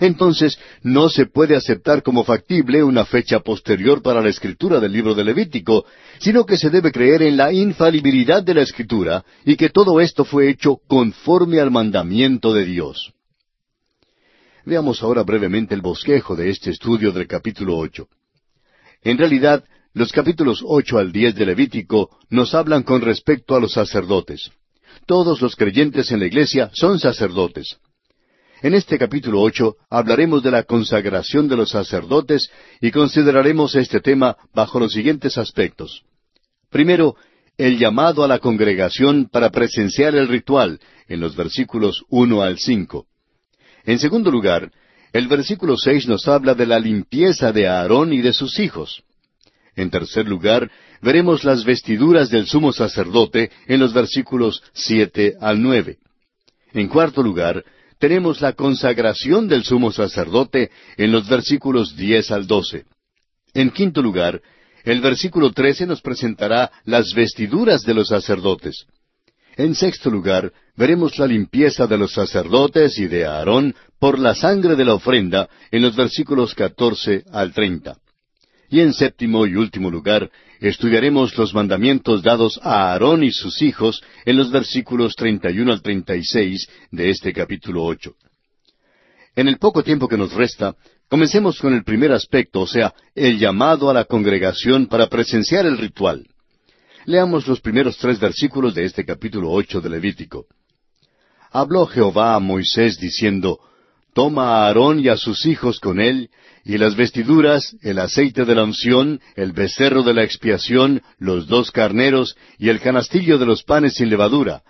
Entonces, 0.00 0.58
no 0.82 1.08
se 1.08 1.26
puede 1.26 1.54
aceptar 1.54 2.02
como 2.02 2.24
factible 2.24 2.82
una 2.82 3.04
fecha 3.04 3.40
posterior 3.40 4.02
para 4.02 4.20
la 4.20 4.30
escritura 4.30 4.80
del 4.80 4.92
libro 4.92 5.14
de 5.14 5.24
Levítico, 5.24 5.84
sino 6.18 6.44
que 6.44 6.56
se 6.56 6.70
debe 6.70 6.90
creer 6.90 7.22
en 7.22 7.36
la 7.36 7.52
infalibilidad 7.52 8.42
de 8.42 8.54
la 8.54 8.62
escritura 8.62 9.24
y 9.44 9.56
que 9.56 9.70
todo 9.70 10.00
esto 10.00 10.24
fue 10.24 10.48
hecho 10.48 10.78
conforme 10.88 11.60
al 11.60 11.70
mandamiento 11.70 12.52
de 12.52 12.64
Dios. 12.64 13.12
Veamos 14.64 15.02
ahora 15.02 15.24
brevemente 15.24 15.74
el 15.74 15.80
bosquejo 15.80 16.36
de 16.36 16.50
este 16.50 16.70
estudio 16.70 17.10
del 17.10 17.26
capítulo 17.26 17.76
ocho. 17.78 18.06
En 19.02 19.18
realidad, 19.18 19.64
los 19.92 20.12
capítulos 20.12 20.62
ocho 20.64 20.98
al 20.98 21.10
diez 21.10 21.34
de 21.34 21.46
Levítico 21.46 22.16
nos 22.30 22.54
hablan 22.54 22.84
con 22.84 23.00
respecto 23.00 23.56
a 23.56 23.60
los 23.60 23.72
sacerdotes. 23.72 24.52
Todos 25.06 25.42
los 25.42 25.56
creyentes 25.56 26.12
en 26.12 26.20
la 26.20 26.26
iglesia 26.26 26.70
son 26.74 27.00
sacerdotes. 27.00 27.78
En 28.62 28.74
este 28.74 28.98
capítulo 28.98 29.40
ocho 29.40 29.74
hablaremos 29.90 30.44
de 30.44 30.52
la 30.52 30.62
consagración 30.62 31.48
de 31.48 31.56
los 31.56 31.70
sacerdotes 31.70 32.48
y 32.80 32.92
consideraremos 32.92 33.74
este 33.74 34.00
tema 34.00 34.36
bajo 34.54 34.78
los 34.78 34.92
siguientes 34.92 35.38
aspectos. 35.38 36.04
Primero, 36.70 37.16
el 37.58 37.78
llamado 37.78 38.22
a 38.22 38.28
la 38.28 38.38
congregación 38.38 39.28
para 39.28 39.50
presenciar 39.50 40.14
el 40.14 40.28
ritual, 40.28 40.78
en 41.08 41.18
los 41.18 41.34
versículos 41.34 42.04
uno 42.08 42.42
al 42.42 42.58
cinco. 42.58 43.08
En 43.84 43.98
segundo 43.98 44.30
lugar, 44.30 44.70
el 45.12 45.28
versículo 45.28 45.76
seis 45.76 46.06
nos 46.06 46.26
habla 46.28 46.54
de 46.54 46.66
la 46.66 46.78
limpieza 46.78 47.52
de 47.52 47.68
Aarón 47.68 48.12
y 48.12 48.22
de 48.22 48.32
sus 48.32 48.58
hijos. 48.58 49.02
En 49.74 49.90
tercer 49.90 50.26
lugar, 50.26 50.70
veremos 51.00 51.44
las 51.44 51.64
vestiduras 51.64 52.30
del 52.30 52.46
sumo 52.46 52.72
sacerdote 52.72 53.50
en 53.66 53.80
los 53.80 53.92
versículos 53.92 54.62
siete 54.72 55.34
al 55.40 55.60
nueve. 55.62 55.98
En 56.72 56.88
cuarto 56.88 57.22
lugar, 57.22 57.64
tenemos 57.98 58.40
la 58.40 58.52
consagración 58.52 59.48
del 59.48 59.64
sumo 59.64 59.92
sacerdote 59.92 60.70
en 60.96 61.12
los 61.12 61.28
versículos 61.28 61.96
diez 61.96 62.30
al 62.30 62.46
doce. 62.46 62.84
En 63.54 63.70
quinto 63.70 64.02
lugar, 64.02 64.40
el 64.84 65.00
versículo 65.00 65.52
trece 65.52 65.86
nos 65.86 66.00
presentará 66.00 66.72
las 66.84 67.14
vestiduras 67.14 67.82
de 67.82 67.94
los 67.94 68.08
sacerdotes. 68.08 68.86
En 69.56 69.74
sexto 69.74 70.10
lugar, 70.10 70.52
veremos 70.76 71.18
la 71.18 71.26
limpieza 71.26 71.86
de 71.86 71.98
los 71.98 72.12
sacerdotes 72.12 72.98
y 72.98 73.06
de 73.06 73.26
Aarón 73.26 73.74
por 73.98 74.18
la 74.18 74.34
sangre 74.34 74.76
de 74.76 74.84
la 74.84 74.94
ofrenda 74.94 75.48
en 75.70 75.82
los 75.82 75.94
versículos 75.94 76.54
catorce 76.54 77.24
al 77.30 77.52
treinta. 77.52 77.98
Y 78.70 78.80
en 78.80 78.94
séptimo 78.94 79.46
y 79.46 79.54
último 79.56 79.90
lugar, 79.90 80.30
estudiaremos 80.60 81.36
los 81.36 81.52
mandamientos 81.52 82.22
dados 82.22 82.58
a 82.62 82.92
Aarón 82.92 83.22
y 83.22 83.30
sus 83.30 83.60
hijos 83.60 84.02
en 84.24 84.38
los 84.38 84.50
versículos 84.50 85.14
31 85.16 85.70
al 85.70 85.82
36 85.82 86.68
de 86.90 87.10
este 87.10 87.34
capítulo 87.34 87.84
8. 87.84 88.14
En 89.36 89.48
el 89.48 89.58
poco 89.58 89.82
tiempo 89.82 90.08
que 90.08 90.16
nos 90.16 90.32
resta, 90.32 90.74
comencemos 91.08 91.58
con 91.58 91.74
el 91.74 91.84
primer 91.84 92.12
aspecto, 92.12 92.60
o 92.60 92.66
sea, 92.66 92.94
el 93.14 93.38
llamado 93.38 93.90
a 93.90 93.94
la 93.94 94.04
congregación 94.04 94.86
para 94.86 95.08
presenciar 95.08 95.66
el 95.66 95.76
ritual. 95.76 96.26
Leamos 97.04 97.48
los 97.48 97.60
primeros 97.60 97.98
tres 97.98 98.20
versículos 98.20 98.74
de 98.74 98.84
este 98.84 99.04
capítulo 99.04 99.50
ocho 99.50 99.80
de 99.80 99.90
Levítico. 99.90 100.46
Habló 101.50 101.86
Jehová 101.86 102.36
a 102.36 102.38
Moisés 102.38 102.98
diciendo, 102.98 103.58
Toma 104.14 104.48
a 104.48 104.66
Aarón 104.66 105.00
y 105.00 105.08
a 105.08 105.16
sus 105.16 105.44
hijos 105.46 105.80
con 105.80 106.00
él, 106.00 106.30
y 106.64 106.78
las 106.78 106.94
vestiduras, 106.94 107.76
el 107.82 107.98
aceite 107.98 108.44
de 108.44 108.54
la 108.54 108.62
unción, 108.62 109.20
el 109.34 109.52
becerro 109.52 110.04
de 110.04 110.14
la 110.14 110.22
expiación, 110.22 111.02
los 111.18 111.48
dos 111.48 111.72
carneros 111.72 112.36
y 112.58 112.68
el 112.68 112.78
canastillo 112.78 113.38
de 113.38 113.46
los 113.46 113.64
panes 113.64 113.94
sin 113.94 114.08
levadura, 114.08 114.62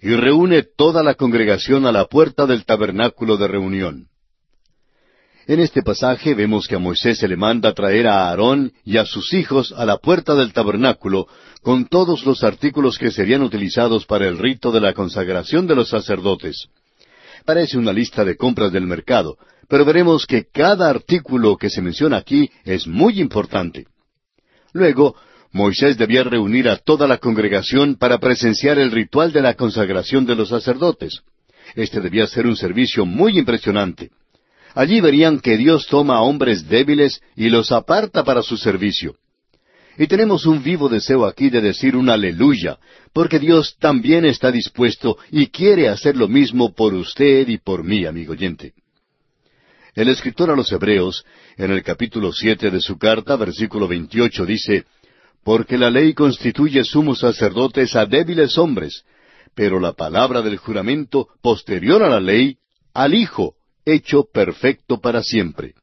y 0.00 0.14
reúne 0.14 0.62
toda 0.62 1.02
la 1.02 1.14
congregación 1.14 1.86
a 1.86 1.92
la 1.92 2.04
puerta 2.04 2.46
del 2.46 2.64
tabernáculo 2.64 3.36
de 3.38 3.48
reunión. 3.48 4.11
En 5.46 5.58
este 5.58 5.82
pasaje 5.82 6.34
vemos 6.34 6.68
que 6.68 6.76
a 6.76 6.78
Moisés 6.78 7.18
se 7.18 7.26
le 7.26 7.36
manda 7.36 7.74
traer 7.74 8.06
a 8.06 8.28
Aarón 8.28 8.72
y 8.84 8.96
a 8.96 9.04
sus 9.04 9.32
hijos 9.32 9.72
a 9.76 9.84
la 9.84 9.98
puerta 9.98 10.36
del 10.36 10.52
tabernáculo 10.52 11.26
con 11.62 11.86
todos 11.86 12.24
los 12.24 12.44
artículos 12.44 12.96
que 12.96 13.10
serían 13.10 13.42
utilizados 13.42 14.06
para 14.06 14.28
el 14.28 14.38
rito 14.38 14.70
de 14.70 14.80
la 14.80 14.92
consagración 14.92 15.66
de 15.66 15.74
los 15.74 15.88
sacerdotes. 15.88 16.68
Parece 17.44 17.76
una 17.76 17.92
lista 17.92 18.24
de 18.24 18.36
compras 18.36 18.70
del 18.70 18.86
mercado, 18.86 19.36
pero 19.68 19.84
veremos 19.84 20.26
que 20.26 20.44
cada 20.44 20.88
artículo 20.88 21.56
que 21.56 21.70
se 21.70 21.82
menciona 21.82 22.18
aquí 22.18 22.48
es 22.64 22.86
muy 22.86 23.20
importante. 23.20 23.86
Luego, 24.72 25.16
Moisés 25.50 25.98
debía 25.98 26.22
reunir 26.22 26.68
a 26.68 26.76
toda 26.76 27.08
la 27.08 27.18
congregación 27.18 27.96
para 27.96 28.18
presenciar 28.18 28.78
el 28.78 28.92
ritual 28.92 29.32
de 29.32 29.42
la 29.42 29.54
consagración 29.54 30.24
de 30.24 30.36
los 30.36 30.50
sacerdotes. 30.50 31.20
Este 31.74 32.00
debía 32.00 32.28
ser 32.28 32.46
un 32.46 32.56
servicio 32.56 33.04
muy 33.04 33.38
impresionante. 33.38 34.10
Allí 34.74 35.00
verían 35.00 35.40
que 35.40 35.56
Dios 35.56 35.86
toma 35.86 36.16
a 36.16 36.22
hombres 36.22 36.68
débiles 36.68 37.20
y 37.36 37.50
los 37.50 37.72
aparta 37.72 38.24
para 38.24 38.42
su 38.42 38.56
servicio. 38.56 39.16
Y 39.98 40.06
tenemos 40.06 40.46
un 40.46 40.62
vivo 40.62 40.88
deseo 40.88 41.26
aquí 41.26 41.50
de 41.50 41.60
decir 41.60 41.96
un 41.96 42.08
aleluya, 42.08 42.78
porque 43.12 43.38
Dios 43.38 43.76
también 43.78 44.24
está 44.24 44.50
dispuesto 44.50 45.18
y 45.30 45.48
quiere 45.48 45.88
hacer 45.88 46.16
lo 46.16 46.28
mismo 46.28 46.72
por 46.74 46.94
usted 46.94 47.46
y 47.48 47.58
por 47.58 47.84
mí, 47.84 48.06
amigo 48.06 48.32
oyente. 48.32 48.72
El 49.94 50.08
escritor 50.08 50.50
a 50.50 50.56
los 50.56 50.72
Hebreos, 50.72 51.24
en 51.58 51.70
el 51.70 51.82
capítulo 51.82 52.32
siete 52.32 52.70
de 52.70 52.80
su 52.80 52.96
carta, 52.96 53.36
versículo 53.36 53.86
veintiocho, 53.86 54.46
dice, 54.46 54.86
Porque 55.44 55.76
la 55.76 55.90
ley 55.90 56.14
constituye 56.14 56.82
sumos 56.84 57.18
sacerdotes 57.18 57.94
a 57.94 58.06
débiles 58.06 58.56
hombres, 58.56 59.04
pero 59.54 59.78
la 59.78 59.92
palabra 59.92 60.40
del 60.40 60.56
juramento 60.56 61.28
posterior 61.42 62.02
a 62.02 62.08
la 62.08 62.20
ley, 62.20 62.56
al 62.94 63.12
Hijo, 63.12 63.56
hecho 63.84 64.24
perfecto 64.32 65.00
para 65.00 65.22
siempre. 65.22 65.74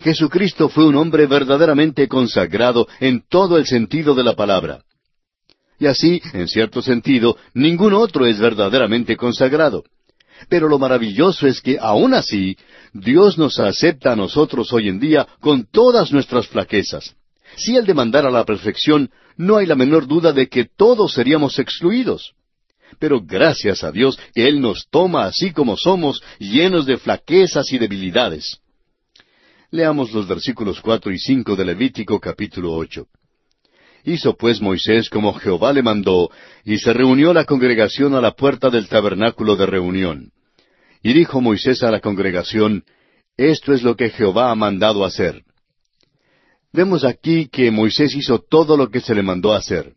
Jesucristo 0.00 0.68
fue 0.68 0.86
un 0.86 0.96
hombre 0.96 1.26
verdaderamente 1.26 2.08
consagrado 2.08 2.86
en 3.00 3.22
todo 3.28 3.58
el 3.58 3.66
sentido 3.66 4.14
de 4.14 4.24
la 4.24 4.34
palabra. 4.34 4.82
Y 5.78 5.86
así, 5.86 6.20
en 6.32 6.48
cierto 6.48 6.82
sentido, 6.82 7.36
ningún 7.52 7.94
otro 7.94 8.26
es 8.26 8.38
verdaderamente 8.38 9.16
consagrado. 9.16 9.84
Pero 10.48 10.68
lo 10.68 10.78
maravilloso 10.78 11.46
es 11.46 11.60
que 11.60 11.78
aún 11.80 12.14
así, 12.14 12.56
Dios 12.92 13.38
nos 13.38 13.58
acepta 13.58 14.12
a 14.12 14.16
nosotros 14.16 14.72
hoy 14.72 14.88
en 14.88 15.00
día 15.00 15.26
con 15.40 15.66
todas 15.66 16.12
nuestras 16.12 16.48
flaquezas. 16.48 17.14
Si 17.56 17.76
Él 17.76 17.86
demandara 17.86 18.30
la 18.30 18.44
perfección, 18.44 19.10
no 19.36 19.56
hay 19.56 19.66
la 19.66 19.74
menor 19.74 20.06
duda 20.06 20.32
de 20.32 20.48
que 20.48 20.64
todos 20.64 21.12
seríamos 21.12 21.58
excluidos. 21.58 22.34
Pero 22.98 23.20
gracias 23.20 23.84
a 23.84 23.90
Dios 23.90 24.18
que 24.34 24.46
Él 24.46 24.60
nos 24.60 24.86
toma 24.90 25.24
así 25.24 25.52
como 25.52 25.76
somos, 25.76 26.22
llenos 26.38 26.86
de 26.86 26.96
flaquezas 26.96 27.72
y 27.72 27.78
debilidades. 27.78 28.58
Leamos 29.70 30.12
los 30.12 30.28
versículos 30.28 30.80
cuatro 30.80 31.10
y 31.12 31.18
cinco 31.18 31.56
de 31.56 31.64
Levítico 31.64 32.20
capítulo 32.20 32.72
ocho. 32.74 33.06
Hizo 34.04 34.36
pues 34.36 34.60
Moisés 34.60 35.08
como 35.08 35.32
Jehová 35.32 35.72
le 35.72 35.82
mandó, 35.82 36.30
y 36.64 36.78
se 36.78 36.92
reunió 36.92 37.32
la 37.32 37.44
congregación 37.44 38.14
a 38.14 38.20
la 38.20 38.32
puerta 38.32 38.70
del 38.70 38.86
tabernáculo 38.86 39.56
de 39.56 39.66
reunión. 39.66 40.30
Y 41.02 41.12
dijo 41.12 41.40
Moisés 41.40 41.82
a 41.82 41.90
la 41.90 42.00
congregación, 42.00 42.84
Esto 43.36 43.72
es 43.72 43.82
lo 43.82 43.96
que 43.96 44.10
Jehová 44.10 44.50
ha 44.50 44.54
mandado 44.54 45.04
hacer. 45.04 45.42
Vemos 46.72 47.04
aquí 47.04 47.48
que 47.48 47.70
Moisés 47.70 48.14
hizo 48.14 48.38
todo 48.38 48.76
lo 48.76 48.90
que 48.90 49.00
se 49.00 49.14
le 49.14 49.22
mandó 49.22 49.54
hacer. 49.54 49.94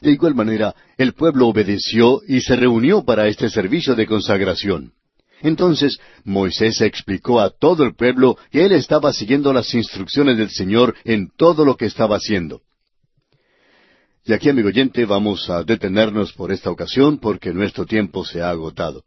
De 0.00 0.12
igual 0.12 0.34
manera, 0.34 0.74
el 0.96 1.14
pueblo 1.14 1.48
obedeció 1.48 2.20
y 2.26 2.40
se 2.40 2.56
reunió 2.56 3.04
para 3.04 3.26
este 3.28 3.48
servicio 3.50 3.94
de 3.94 4.06
consagración. 4.06 4.92
Entonces 5.40 5.98
Moisés 6.24 6.80
explicó 6.80 7.40
a 7.40 7.50
todo 7.50 7.84
el 7.84 7.94
pueblo 7.94 8.36
que 8.50 8.64
él 8.64 8.72
estaba 8.72 9.12
siguiendo 9.12 9.52
las 9.52 9.72
instrucciones 9.74 10.36
del 10.36 10.50
Señor 10.50 10.94
en 11.04 11.30
todo 11.36 11.64
lo 11.64 11.76
que 11.76 11.86
estaba 11.86 12.16
haciendo. 12.16 12.62
Y 14.24 14.32
aquí, 14.32 14.50
amigo 14.50 14.68
oyente, 14.68 15.04
vamos 15.04 15.48
a 15.48 15.62
detenernos 15.62 16.32
por 16.32 16.52
esta 16.52 16.70
ocasión 16.70 17.18
porque 17.18 17.52
nuestro 17.52 17.86
tiempo 17.86 18.24
se 18.24 18.42
ha 18.42 18.50
agotado. 18.50 19.02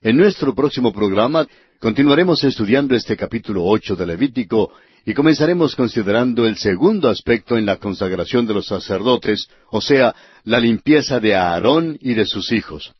En 0.00 0.16
nuestro 0.16 0.54
próximo 0.54 0.92
programa 0.92 1.46
continuaremos 1.80 2.42
estudiando 2.42 2.96
este 2.96 3.16
capítulo 3.16 3.64
ocho 3.64 3.94
de 3.94 4.06
Levítico 4.06 4.72
y 5.08 5.14
comenzaremos 5.14 5.74
considerando 5.74 6.44
el 6.44 6.58
segundo 6.58 7.08
aspecto 7.08 7.56
en 7.56 7.64
la 7.64 7.78
consagración 7.78 8.46
de 8.46 8.52
los 8.52 8.66
sacerdotes, 8.66 9.48
o 9.70 9.80
sea, 9.80 10.14
la 10.44 10.60
limpieza 10.60 11.18
de 11.18 11.34
Aarón 11.34 11.96
y 11.98 12.12
de 12.12 12.26
sus 12.26 12.52
hijos. 12.52 12.92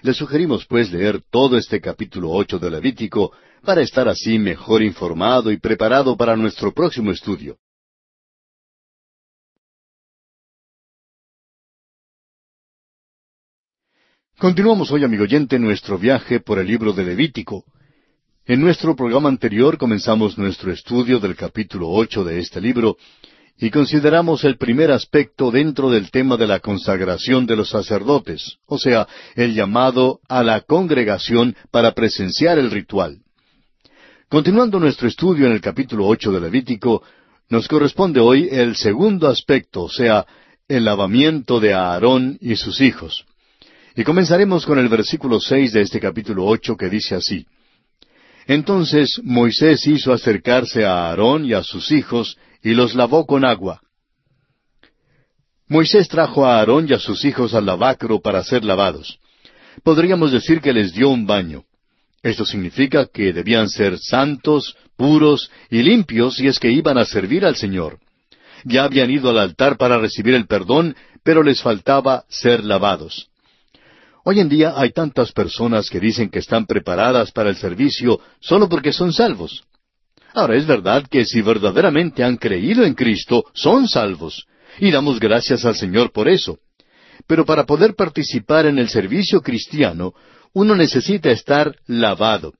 Le 0.00 0.14
sugerimos 0.14 0.64
pues 0.64 0.90
leer 0.90 1.20
todo 1.30 1.58
este 1.58 1.78
capítulo 1.78 2.30
ocho 2.30 2.58
de 2.58 2.70
Levítico 2.70 3.32
para 3.62 3.82
estar 3.82 4.08
así 4.08 4.38
mejor 4.38 4.82
informado 4.82 5.52
y 5.52 5.58
preparado 5.58 6.16
para 6.16 6.38
nuestro 6.38 6.72
próximo 6.72 7.10
estudio. 7.10 7.58
Continuamos 14.38 14.90
hoy, 14.90 15.04
amigo 15.04 15.24
oyente, 15.24 15.58
nuestro 15.58 15.98
viaje 15.98 16.40
por 16.40 16.58
el 16.58 16.66
libro 16.66 16.94
de 16.94 17.04
Levítico. 17.04 17.66
En 18.44 18.60
nuestro 18.60 18.96
programa 18.96 19.28
anterior 19.28 19.78
comenzamos 19.78 20.36
nuestro 20.36 20.72
estudio 20.72 21.20
del 21.20 21.36
capítulo 21.36 21.88
ocho 21.90 22.24
de 22.24 22.40
este 22.40 22.60
libro, 22.60 22.96
y 23.56 23.70
consideramos 23.70 24.42
el 24.42 24.56
primer 24.56 24.90
aspecto 24.90 25.52
dentro 25.52 25.90
del 25.90 26.10
tema 26.10 26.36
de 26.36 26.48
la 26.48 26.58
consagración 26.58 27.46
de 27.46 27.54
los 27.54 27.68
sacerdotes, 27.68 28.56
o 28.66 28.78
sea, 28.78 29.06
el 29.36 29.54
llamado 29.54 30.18
a 30.28 30.42
la 30.42 30.62
congregación 30.62 31.54
para 31.70 31.92
presenciar 31.92 32.58
el 32.58 32.72
ritual. 32.72 33.20
Continuando 34.28 34.80
nuestro 34.80 35.06
estudio 35.06 35.46
en 35.46 35.52
el 35.52 35.60
capítulo 35.60 36.08
ocho 36.08 36.32
de 36.32 36.40
Levítico, 36.40 37.04
nos 37.48 37.68
corresponde 37.68 38.18
hoy 38.18 38.48
el 38.50 38.74
segundo 38.74 39.28
aspecto, 39.28 39.82
o 39.84 39.88
sea, 39.88 40.26
el 40.66 40.84
lavamiento 40.84 41.60
de 41.60 41.74
Aarón 41.74 42.38
y 42.40 42.56
sus 42.56 42.80
hijos. 42.80 43.24
Y 43.94 44.02
comenzaremos 44.02 44.66
con 44.66 44.80
el 44.80 44.88
versículo 44.88 45.38
seis 45.38 45.72
de 45.72 45.82
este 45.82 46.00
capítulo 46.00 46.44
ocho 46.44 46.76
que 46.76 46.88
dice 46.90 47.14
así 47.14 47.46
Entonces 48.46 49.20
Moisés 49.22 49.86
hizo 49.86 50.12
acercarse 50.12 50.84
a 50.84 51.08
Aarón 51.08 51.44
y 51.44 51.54
a 51.54 51.62
sus 51.62 51.90
hijos, 51.92 52.36
y 52.62 52.74
los 52.74 52.94
lavó 52.94 53.26
con 53.26 53.44
agua. 53.44 53.80
Moisés 55.68 56.08
trajo 56.08 56.46
a 56.46 56.58
Aarón 56.58 56.86
y 56.88 56.94
a 56.94 56.98
sus 56.98 57.24
hijos 57.24 57.54
al 57.54 57.66
lavacro 57.66 58.20
para 58.20 58.44
ser 58.44 58.64
lavados. 58.64 59.18
Podríamos 59.82 60.30
decir 60.30 60.60
que 60.60 60.72
les 60.72 60.92
dio 60.92 61.08
un 61.08 61.26
baño. 61.26 61.64
Esto 62.22 62.44
significa 62.44 63.06
que 63.06 63.32
debían 63.32 63.68
ser 63.68 63.98
santos, 63.98 64.76
puros 64.96 65.50
y 65.70 65.82
limpios 65.82 66.36
si 66.36 66.46
es 66.46 66.58
que 66.58 66.70
iban 66.70 66.98
a 66.98 67.04
servir 67.04 67.44
al 67.44 67.56
Señor. 67.56 67.98
Ya 68.64 68.84
habían 68.84 69.10
ido 69.10 69.30
al 69.30 69.38
altar 69.38 69.76
para 69.76 69.98
recibir 69.98 70.34
el 70.34 70.46
perdón, 70.46 70.94
pero 71.24 71.42
les 71.42 71.60
faltaba 71.60 72.24
ser 72.28 72.62
lavados. 72.64 73.31
Hoy 74.24 74.38
en 74.38 74.48
día 74.48 74.74
hay 74.76 74.92
tantas 74.92 75.32
personas 75.32 75.90
que 75.90 75.98
dicen 75.98 76.30
que 76.30 76.38
están 76.38 76.66
preparadas 76.66 77.32
para 77.32 77.50
el 77.50 77.56
servicio 77.56 78.20
solo 78.40 78.68
porque 78.68 78.92
son 78.92 79.12
salvos. 79.12 79.64
Ahora 80.32 80.56
es 80.56 80.66
verdad 80.66 81.04
que 81.10 81.24
si 81.24 81.42
verdaderamente 81.42 82.22
han 82.22 82.36
creído 82.36 82.84
en 82.84 82.94
Cristo, 82.94 83.44
son 83.52 83.88
salvos, 83.88 84.46
y 84.78 84.92
damos 84.92 85.18
gracias 85.18 85.64
al 85.64 85.74
Señor 85.74 86.12
por 86.12 86.28
eso. 86.28 86.58
Pero 87.26 87.44
para 87.44 87.66
poder 87.66 87.94
participar 87.94 88.66
en 88.66 88.78
el 88.78 88.88
servicio 88.88 89.40
cristiano, 89.40 90.14
uno 90.52 90.76
necesita 90.76 91.30
estar 91.30 91.74
lavado. 91.86 92.54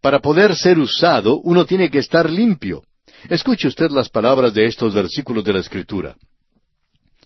Para 0.00 0.20
poder 0.20 0.54
ser 0.54 0.78
usado, 0.78 1.40
uno 1.40 1.66
tiene 1.66 1.90
que 1.90 1.98
estar 1.98 2.30
limpio. 2.30 2.84
Escuche 3.28 3.66
usted 3.66 3.90
las 3.90 4.08
palabras 4.08 4.54
de 4.54 4.66
estos 4.66 4.94
versículos 4.94 5.42
de 5.42 5.52
la 5.52 5.58
Escritura. 5.58 6.16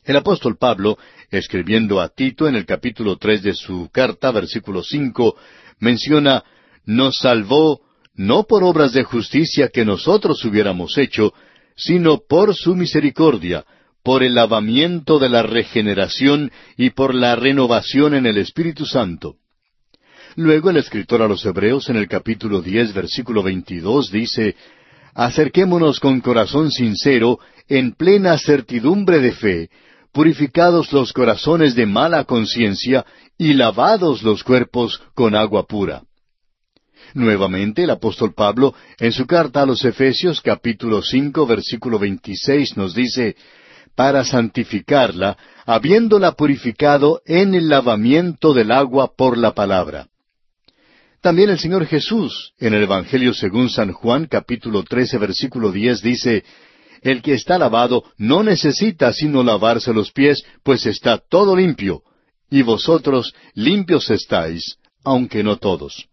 El 0.04 0.16
apóstol 0.16 0.56
Pablo, 0.58 0.98
escribiendo 1.30 2.00
a 2.00 2.08
Tito 2.08 2.48
en 2.48 2.56
el 2.56 2.66
capítulo 2.66 3.16
tres 3.16 3.42
de 3.42 3.54
su 3.54 3.88
carta, 3.92 4.32
versículo 4.32 4.82
cinco, 4.82 5.36
menciona 5.78 6.42
nos 6.84 7.18
salvó 7.18 7.80
no 8.14 8.42
por 8.44 8.64
obras 8.64 8.92
de 8.92 9.04
justicia 9.04 9.68
que 9.68 9.84
nosotros 9.84 10.44
hubiéramos 10.44 10.98
hecho, 10.98 11.32
sino 11.76 12.18
por 12.28 12.54
su 12.54 12.74
misericordia, 12.74 13.64
por 14.02 14.24
el 14.24 14.34
lavamiento 14.34 15.20
de 15.20 15.28
la 15.28 15.42
regeneración 15.42 16.50
y 16.76 16.90
por 16.90 17.14
la 17.14 17.36
renovación 17.36 18.14
en 18.14 18.26
el 18.26 18.38
Espíritu 18.38 18.84
Santo. 18.84 19.36
Luego 20.34 20.70
el 20.70 20.78
escritor 20.78 21.22
a 21.22 21.28
los 21.28 21.44
Hebreos 21.46 21.88
en 21.88 21.96
el 21.96 22.08
capítulo 22.08 22.60
diez 22.60 22.92
versículo 22.92 23.42
veintidós 23.42 24.10
dice 24.10 24.56
Acerquémonos 25.14 26.00
con 26.00 26.20
corazón 26.20 26.70
sincero, 26.70 27.38
en 27.68 27.92
plena 27.92 28.38
certidumbre 28.38 29.20
de 29.20 29.32
fe, 29.32 29.70
purificados 30.12 30.92
los 30.92 31.12
corazones 31.12 31.74
de 31.74 31.86
mala 31.86 32.24
conciencia 32.24 33.04
y 33.38 33.54
lavados 33.54 34.22
los 34.22 34.44
cuerpos 34.44 35.02
con 35.14 35.34
agua 35.34 35.66
pura. 35.66 36.02
Nuevamente 37.14 37.84
el 37.84 37.90
apóstol 37.90 38.32
Pablo, 38.34 38.74
en 38.98 39.12
su 39.12 39.26
carta 39.26 39.62
a 39.62 39.66
los 39.66 39.84
Efesios 39.84 40.40
capítulo 40.40 41.02
cinco 41.02 41.46
versículo 41.46 41.98
veintiséis 41.98 42.76
nos 42.76 42.94
dice 42.94 43.36
para 43.94 44.24
santificarla, 44.24 45.36
habiéndola 45.66 46.32
purificado 46.32 47.20
en 47.26 47.54
el 47.54 47.68
lavamiento 47.68 48.54
del 48.54 48.70
agua 48.70 49.12
por 49.14 49.36
la 49.36 49.52
palabra. 49.52 50.08
También 51.20 51.50
el 51.50 51.58
Señor 51.58 51.86
Jesús, 51.86 52.54
en 52.58 52.74
el 52.74 52.82
Evangelio 52.82 53.32
según 53.34 53.68
San 53.68 53.92
Juan, 53.92 54.26
capítulo 54.26 54.82
13, 54.82 55.18
versículo 55.18 55.70
10, 55.70 56.02
dice, 56.02 56.44
El 57.02 57.20
que 57.20 57.34
está 57.34 57.58
lavado 57.58 58.04
no 58.16 58.42
necesita 58.44 59.12
sino 59.12 59.42
lavarse 59.42 59.92
los 59.92 60.12
pies, 60.12 60.44
pues 60.62 60.86
está 60.86 61.18
todo 61.18 61.56
limpio, 61.56 62.02
y 62.48 62.62
vosotros 62.62 63.34
limpios 63.54 64.08
estáis, 64.10 64.76
aunque 65.04 65.42
no 65.42 65.56
todos. 65.56 66.06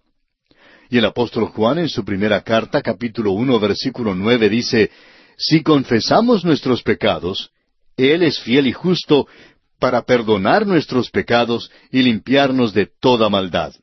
Y 0.89 0.97
el 0.97 1.05
apóstol 1.05 1.45
Juan 1.45 1.77
en 1.77 1.89
su 1.89 2.03
primera 2.03 2.41
carta, 2.41 2.81
capítulo 2.81 3.31
uno, 3.31 3.59
versículo 3.59 4.15
nueve, 4.15 4.49
dice, 4.49 4.89
Si 5.37 5.61
confesamos 5.61 6.43
nuestros 6.43 6.81
pecados, 6.81 7.51
Él 7.95 8.23
es 8.23 8.39
fiel 8.39 8.65
y 8.65 8.73
justo 8.73 9.27
para 9.79 10.01
perdonar 10.01 10.65
nuestros 10.65 11.11
pecados 11.11 11.71
y 11.91 12.01
limpiarnos 12.01 12.73
de 12.73 12.87
toda 12.99 13.29
maldad. 13.29 13.73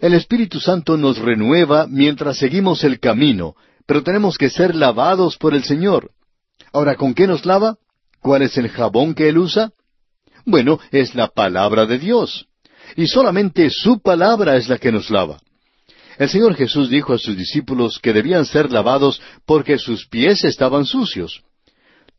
El 0.00 0.12
Espíritu 0.12 0.60
Santo 0.60 0.98
nos 0.98 1.16
renueva 1.16 1.86
mientras 1.86 2.36
seguimos 2.36 2.84
el 2.84 3.00
camino, 3.00 3.54
pero 3.86 4.02
tenemos 4.02 4.36
que 4.36 4.50
ser 4.50 4.74
lavados 4.74 5.36
por 5.36 5.54
el 5.54 5.64
Señor. 5.64 6.10
Ahora, 6.72 6.96
¿con 6.96 7.14
qué 7.14 7.26
nos 7.26 7.46
lava? 7.46 7.76
¿Cuál 8.20 8.42
es 8.42 8.58
el 8.58 8.68
jabón 8.68 9.14
que 9.14 9.28
Él 9.28 9.38
usa? 9.38 9.72
Bueno, 10.44 10.78
es 10.90 11.14
la 11.14 11.28
palabra 11.28 11.86
de 11.86 11.98
Dios. 11.98 12.46
Y 12.96 13.06
solamente 13.06 13.70
su 13.70 14.00
palabra 14.00 14.56
es 14.56 14.68
la 14.68 14.78
que 14.78 14.92
nos 14.92 15.10
lava. 15.10 15.40
El 16.18 16.28
Señor 16.28 16.54
Jesús 16.54 16.88
dijo 16.88 17.12
a 17.12 17.18
sus 17.18 17.36
discípulos 17.36 17.98
que 17.98 18.12
debían 18.12 18.46
ser 18.46 18.72
lavados 18.72 19.20
porque 19.44 19.78
sus 19.78 20.06
pies 20.06 20.44
estaban 20.44 20.86
sucios. 20.86 21.42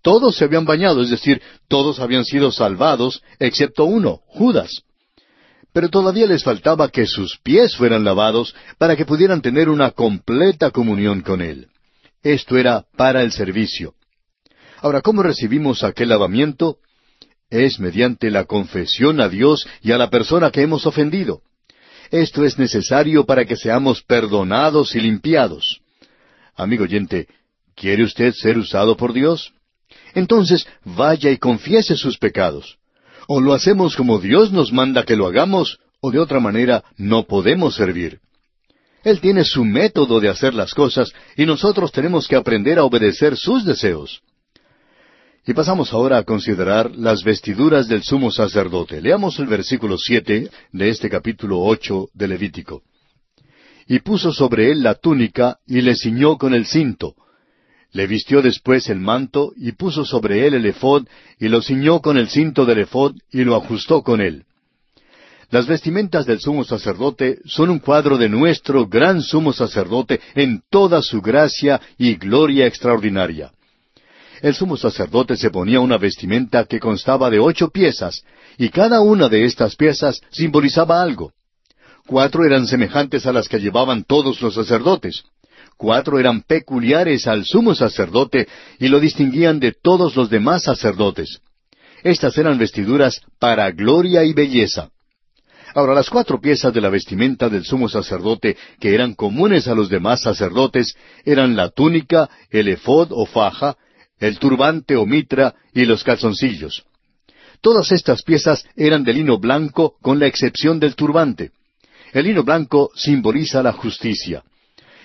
Todos 0.02 0.36
se 0.36 0.46
habían 0.46 0.66
bañado, 0.66 1.02
es 1.02 1.10
decir, 1.10 1.42
todos 1.68 2.00
habían 2.00 2.24
sido 2.24 2.52
salvados, 2.52 3.24
excepto 3.40 3.86
uno, 3.86 4.22
Judas 4.28 4.84
pero 5.78 5.90
todavía 5.90 6.26
les 6.26 6.44
faltaba 6.44 6.90
que 6.90 7.06
sus 7.06 7.38
pies 7.38 7.76
fueran 7.76 8.04
lavados 8.04 8.56
para 8.80 8.96
que 8.96 9.06
pudieran 9.06 9.44
tener 9.44 9.70
una 9.70 9.92
completa 9.92 10.72
comunión 10.72 11.22
con 11.22 11.40
Él. 11.40 11.68
Esto 12.24 12.58
era 12.58 12.86
para 12.96 13.22
el 13.22 13.32
servicio. 13.32 13.94
Ahora, 14.82 15.04
¿cómo 15.04 15.22
recibimos 15.22 15.84
aquel 15.84 16.10
lavamiento? 16.10 16.78
Es 17.52 17.80
mediante 17.80 18.32
la 18.32 18.46
confesión 18.46 19.22
a 19.22 19.30
Dios 19.30 19.68
y 19.84 19.92
a 19.92 20.00
la 20.00 20.10
persona 20.10 20.50
que 20.50 20.64
hemos 20.64 20.88
ofendido. 20.88 21.44
Esto 22.10 22.44
es 22.44 22.58
necesario 22.58 23.28
para 23.28 23.46
que 23.46 23.56
seamos 23.56 24.02
perdonados 24.02 24.96
y 24.96 25.00
limpiados. 25.00 25.82
Amigo 26.56 26.86
oyente, 26.86 27.28
¿quiere 27.76 28.04
usted 28.04 28.34
ser 28.34 28.58
usado 28.58 28.98
por 28.98 29.14
Dios? 29.14 29.54
Entonces 30.16 30.68
vaya 30.84 31.30
y 31.30 31.38
confiese 31.38 31.96
sus 31.96 32.18
pecados. 32.18 32.80
O 33.28 33.42
lo 33.42 33.54
hacemos 33.54 33.96
como 33.96 34.20
Dios 34.20 34.52
nos 34.52 34.72
manda 34.72 35.04
que 35.04 35.16
lo 35.16 35.28
hagamos, 35.28 35.80
o 36.00 36.12
de 36.12 36.20
otra 36.20 36.40
manera 36.40 36.84
no 36.98 37.24
podemos 37.24 37.76
servir. 37.76 38.20
Él 39.04 39.22
tiene 39.22 39.44
su 39.44 39.64
método 39.64 40.20
de 40.20 40.30
hacer 40.30 40.54
las 40.54 40.74
cosas 40.74 41.14
y 41.36 41.46
nosotros 41.46 41.92
tenemos 41.92 42.28
que 42.28 42.36
aprender 42.36 42.80
a 42.80 42.84
obedecer 42.84 43.38
sus 43.38 43.66
deseos. 43.66 44.22
Y 45.46 45.54
pasamos 45.54 45.94
ahora 45.94 46.18
a 46.18 46.24
considerar 46.24 46.94
las 46.96 47.24
vestiduras 47.24 47.88
del 47.88 48.04
sumo 48.04 48.32
sacerdote. 48.32 49.02
Leamos 49.02 49.40
el 49.40 49.48
versículo 49.48 49.98
siete 49.98 50.50
de 50.74 50.90
este 50.90 51.10
capítulo 51.10 51.62
ocho 51.62 52.10
de 52.14 52.28
Levítico. 52.28 52.82
Y 53.88 54.00
puso 54.00 54.34
sobre 54.34 54.72
él 54.72 54.84
la 54.84 54.96
túnica 54.96 55.58
y 55.66 55.80
le 55.80 55.96
ciñó 55.96 56.38
con 56.38 56.54
el 56.54 56.66
cinto, 56.66 57.16
le 57.92 58.08
vistió 58.08 58.42
después 58.42 58.90
el 58.90 59.00
manto 59.00 59.54
y 59.56 59.72
puso 59.72 60.06
sobre 60.06 60.46
él 60.46 60.54
el 60.54 60.66
efod 60.66 61.08
y 61.40 61.48
lo 61.48 61.62
ciñó 61.62 62.02
con 62.02 62.18
el 62.18 62.30
cinto 62.30 62.66
del 62.66 62.80
efod 62.80 63.16
y 63.32 63.44
lo 63.44 63.56
ajustó 63.56 64.04
con 64.04 64.22
él. 64.22 64.44
Las 65.50 65.66
vestimentas 65.66 66.26
del 66.26 66.40
sumo 66.40 66.66
sacerdote 66.66 67.40
son 67.46 67.70
un 67.70 67.80
cuadro 67.80 68.18
de 68.18 68.28
nuestro 68.28 68.86
gran 68.86 69.22
sumo 69.22 69.54
sacerdote 69.54 70.20
en 70.36 70.62
toda 70.70 71.02
su 71.02 71.22
gracia 71.22 71.80
y 71.98 72.16
gloria 72.16 72.68
extraordinaria. 72.68 73.52
El 74.42 74.54
sumo 74.54 74.76
sacerdote 74.76 75.38
se 75.38 75.50
ponía 75.50 75.80
una 75.80 75.98
vestimenta 75.98 76.66
que 76.66 76.80
constaba 76.80 77.30
de 77.30 77.40
ocho 77.40 77.70
piezas, 77.70 78.24
y 78.58 78.70
cada 78.70 79.00
una 79.00 79.30
de 79.30 79.46
estas 79.46 79.76
piezas 79.76 80.22
simbolizaba 80.32 81.02
algo. 81.02 81.32
Cuatro 82.06 82.46
eran 82.46 82.68
semejantes 82.68 83.26
a 83.26 83.32
las 83.32 83.48
que 83.48 83.60
llevaban 83.60 84.04
todos 84.04 84.42
los 84.42 84.54
sacerdotes 84.54 85.24
cuatro 85.78 86.20
eran 86.20 86.42
peculiares 86.42 87.28
al 87.28 87.46
sumo 87.46 87.76
sacerdote 87.76 88.48
y 88.80 88.88
lo 88.88 89.00
distinguían 89.00 89.60
de 89.60 89.72
todos 89.72 90.16
los 90.16 90.30
demás 90.30 90.64
sacerdotes. 90.64 91.40
Estas 92.04 92.38
eran 92.38 92.58
vestiduras 92.58 93.22
para 93.40 93.72
gloria 93.72 94.24
y 94.24 94.34
belleza. 94.34 94.90
Ahora, 95.76 95.94
las 95.94 96.10
cuatro 96.10 96.42
piezas 96.42 96.74
de 96.74 96.82
la 96.82 96.90
vestimenta 96.90 97.50
del 97.50 97.64
sumo 97.64 97.88
sacerdote 97.88 98.58
que 98.80 98.96
eran 98.96 99.14
comunes 99.14 99.68
a 99.68 99.76
los 99.76 99.90
demás 99.90 100.22
sacerdotes 100.22 100.96
eran 101.24 101.56
la 101.56 101.70
túnica, 101.70 102.30
el 102.50 102.68
efod 102.70 103.10
o 103.12 103.26
faja, 103.26 103.78
el 104.20 104.40
turbante 104.40 104.96
o 104.96 105.06
mitra 105.06 105.54
y 105.74 105.86
los 105.86 106.04
calzoncillos. 106.04 106.84
Todas 107.62 107.92
estas 107.92 108.24
piezas 108.24 108.66
eran 108.76 109.04
de 109.04 109.14
lino 109.14 109.38
blanco 109.40 109.96
con 110.02 110.20
la 110.20 110.28
excepción 110.28 110.80
del 110.80 110.96
turbante. 110.96 111.52
El 112.14 112.26
lino 112.26 112.44
blanco 112.44 112.90
simboliza 112.96 113.62
la 113.62 113.74
justicia 113.74 114.44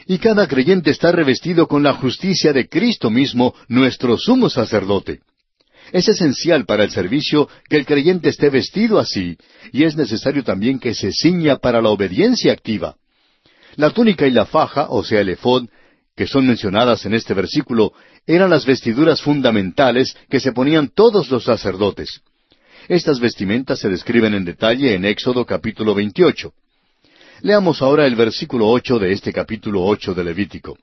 Y 0.06 0.18
cada 0.18 0.46
creyente 0.46 0.90
está 0.90 1.12
revestido 1.12 1.66
con 1.68 1.82
la 1.82 1.94
justicia 1.94 2.52
de 2.52 2.68
Cristo 2.68 3.10
mismo, 3.10 3.54
nuestro 3.68 4.18
sumo 4.18 4.48
sacerdote. 4.50 5.20
Es 5.92 6.08
esencial 6.08 6.64
para 6.64 6.84
el 6.84 6.90
servicio 6.90 7.48
que 7.68 7.76
el 7.76 7.86
creyente 7.86 8.30
esté 8.30 8.50
vestido 8.50 8.98
así, 8.98 9.36
y 9.72 9.84
es 9.84 9.96
necesario 9.96 10.42
también 10.42 10.78
que 10.78 10.94
se 10.94 11.12
ciña 11.12 11.56
para 11.56 11.82
la 11.82 11.90
obediencia 11.90 12.52
activa. 12.52 12.96
La 13.76 13.90
túnica 13.90 14.26
y 14.26 14.30
la 14.30 14.46
faja, 14.46 14.86
o 14.88 15.02
sea 15.04 15.20
el 15.20 15.30
efod, 15.30 15.66
que 16.16 16.26
son 16.26 16.46
mencionadas 16.46 17.06
en 17.06 17.14
este 17.14 17.34
versículo, 17.34 17.92
eran 18.26 18.50
las 18.50 18.66
vestiduras 18.66 19.20
fundamentales 19.22 20.16
que 20.28 20.40
se 20.40 20.52
ponían 20.52 20.88
todos 20.88 21.30
los 21.30 21.44
sacerdotes. 21.44 22.20
Estas 22.88 23.20
vestimentas 23.20 23.78
se 23.78 23.88
describen 23.88 24.34
en 24.34 24.44
detalle 24.44 24.94
en 24.94 25.04
Éxodo 25.04 25.46
capítulo 25.46 25.94
28. 25.94 26.52
Leamos 27.44 27.82
ahora 27.82 28.06
el 28.06 28.14
versículo 28.14 28.68
ocho 28.68 29.00
de 29.00 29.10
este 29.10 29.32
capítulo 29.32 29.82
ocho 29.82 30.14
de 30.14 30.22
Levítico. 30.22 30.78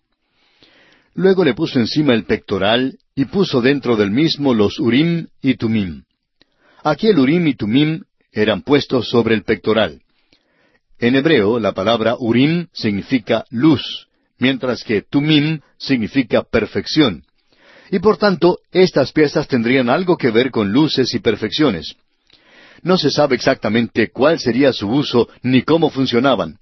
Luego 1.13 1.45
le 1.45 1.53
puso 1.53 1.79
encima 1.79 2.13
el 2.13 2.25
pectoral 2.25 2.97
y 3.15 3.25
puso 3.25 3.61
dentro 3.61 3.95
del 3.95 4.11
mismo 4.11 4.53
los 4.53 4.77
Urim 4.77 5.27
y 5.41 5.55
Tumim. 5.55 6.03
Aquí 6.83 7.07
el 7.07 7.17
Urim 7.17 7.47
y 7.47 7.53
Tumim 7.55 8.03
eran 8.33 8.61
puestos 8.61 9.07
sobre 9.07 9.35
el 9.35 9.43
pectoral. 9.43 10.01
En 10.97 11.15
hebreo 11.15 11.59
la 11.59 11.71
palabra 11.71 12.17
Urim 12.19 12.67
significa 12.73 13.45
luz, 13.51 14.09
mientras 14.37 14.83
que 14.83 15.01
Tumim 15.01 15.61
significa 15.77 16.43
perfección. 16.43 17.23
Y 17.89 17.99
por 17.99 18.17
tanto, 18.17 18.59
estas 18.73 19.13
piezas 19.13 19.47
tendrían 19.47 19.89
algo 19.89 20.17
que 20.17 20.29
ver 20.29 20.51
con 20.51 20.73
luces 20.73 21.13
y 21.13 21.19
perfecciones. 21.19 21.95
No 22.83 22.97
se 22.97 23.11
sabe 23.11 23.35
exactamente 23.35 24.09
cuál 24.11 24.39
sería 24.39 24.73
su 24.73 24.89
uso 24.89 25.29
ni 25.41 25.63
cómo 25.63 25.89
funcionaban. 25.89 26.57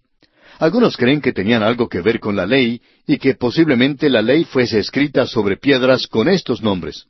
Algunos 0.60 0.98
creen 0.98 1.22
que 1.22 1.34
tenían 1.34 1.62
algo 1.62 1.88
que 1.88 2.02
ver 2.02 2.20
con 2.20 2.36
la 2.36 2.46
ley 2.46 2.82
y 3.06 3.18
que 3.18 3.36
posiblemente 3.36 4.10
la 4.10 4.22
ley 4.22 4.44
fuese 4.44 4.80
escrita 4.80 5.28
sobre 5.28 5.58
piedras 5.58 6.08
con 6.08 6.28
estos 6.28 6.62
nombres. 6.62 7.06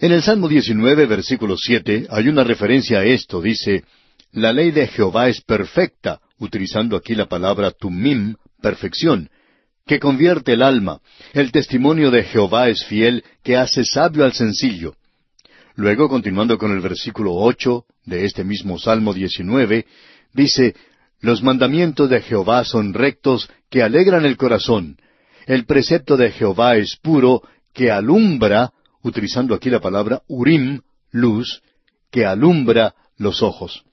En 0.00 0.12
el 0.12 0.22
Salmo 0.22 0.48
19, 0.48 1.06
versículo 1.06 1.56
7, 1.56 2.06
hay 2.10 2.28
una 2.28 2.44
referencia 2.44 3.00
a 3.00 3.04
esto. 3.04 3.40
Dice, 3.40 3.84
La 4.32 4.52
ley 4.52 4.70
de 4.70 4.86
Jehová 4.88 5.28
es 5.28 5.40
perfecta, 5.40 6.20
utilizando 6.38 6.96
aquí 6.96 7.14
la 7.14 7.26
palabra 7.26 7.70
tumim, 7.70 8.34
perfección, 8.60 9.28
que 9.86 9.98
convierte 9.98 10.52
el 10.52 10.62
alma. 10.62 11.00
El 11.32 11.50
testimonio 11.50 12.10
de 12.10 12.24
Jehová 12.24 12.68
es 12.68 12.84
fiel, 12.84 13.24
que 13.42 13.56
hace 13.56 13.84
sabio 13.84 14.24
al 14.24 14.32
sencillo. 14.32 14.94
Luego, 15.74 16.08
continuando 16.08 16.58
con 16.58 16.72
el 16.72 16.80
versículo 16.80 17.34
ocho 17.34 17.84
de 18.08 18.24
este 18.24 18.44
mismo 18.44 18.78
Salmo 18.78 19.14
19, 19.14 19.86
dice, 20.32 20.74
Los 21.20 21.42
mandamientos 21.42 22.10
de 22.10 22.20
Jehová 22.20 22.64
son 22.64 22.94
rectos, 22.94 23.50
que 23.70 23.82
alegran 23.82 24.24
el 24.24 24.36
corazón. 24.36 24.96
El 25.46 25.64
precepto 25.66 26.16
de 26.16 26.30
Jehová 26.30 26.76
es 26.76 26.96
puro, 26.96 27.42
que 27.72 27.90
alumbra, 27.90 28.72
utilizando 29.02 29.54
aquí 29.54 29.70
la 29.70 29.80
palabra 29.80 30.22
urim, 30.26 30.80
luz, 31.10 31.62
que 32.10 32.24
alumbra 32.24 32.94
los 33.16 33.42
ojos. 33.42 33.84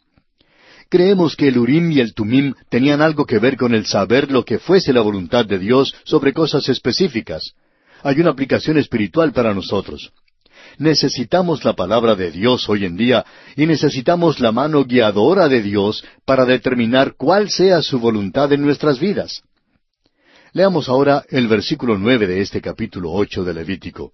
Creemos 0.89 1.35
que 1.35 1.47
el 1.47 1.57
Urim 1.57 1.91
y 1.91 1.99
el 1.99 2.13
Tumim 2.13 2.53
tenían 2.69 3.01
algo 3.01 3.25
que 3.25 3.39
ver 3.39 3.57
con 3.57 3.73
el 3.73 3.85
saber 3.85 4.31
lo 4.31 4.45
que 4.45 4.59
fuese 4.59 4.93
la 4.93 5.01
voluntad 5.01 5.45
de 5.45 5.57
Dios 5.57 5.93
sobre 6.03 6.31
cosas 6.31 6.69
específicas. 6.69 7.53
Hay 8.03 8.19
una 8.19 8.29
aplicación 8.29 8.77
espiritual 8.77 9.33
para 9.33 9.53
nosotros. 9.53 10.13
Necesitamos 10.77 11.63
la 11.63 11.73
palabra 11.73 12.15
de 12.15 12.31
Dios 12.31 12.67
hoy 12.67 12.85
en 12.85 12.97
día 12.97 13.25
y 13.55 13.65
necesitamos 13.65 14.39
la 14.39 14.51
mano 14.51 14.83
guiadora 14.83 15.47
de 15.47 15.61
Dios 15.61 16.03
para 16.25 16.45
determinar 16.45 17.15
cuál 17.17 17.49
sea 17.49 17.81
su 17.81 17.99
voluntad 17.99 18.51
en 18.51 18.61
nuestras 18.61 18.99
vidas. 18.99 19.41
Leamos 20.51 20.89
ahora 20.89 21.23
el 21.29 21.47
versículo 21.47 21.97
nueve 21.97 22.27
de 22.27 22.41
este 22.41 22.61
capítulo 22.61 23.11
ocho 23.11 23.43
de 23.43 23.53
Levítico. 23.53 24.11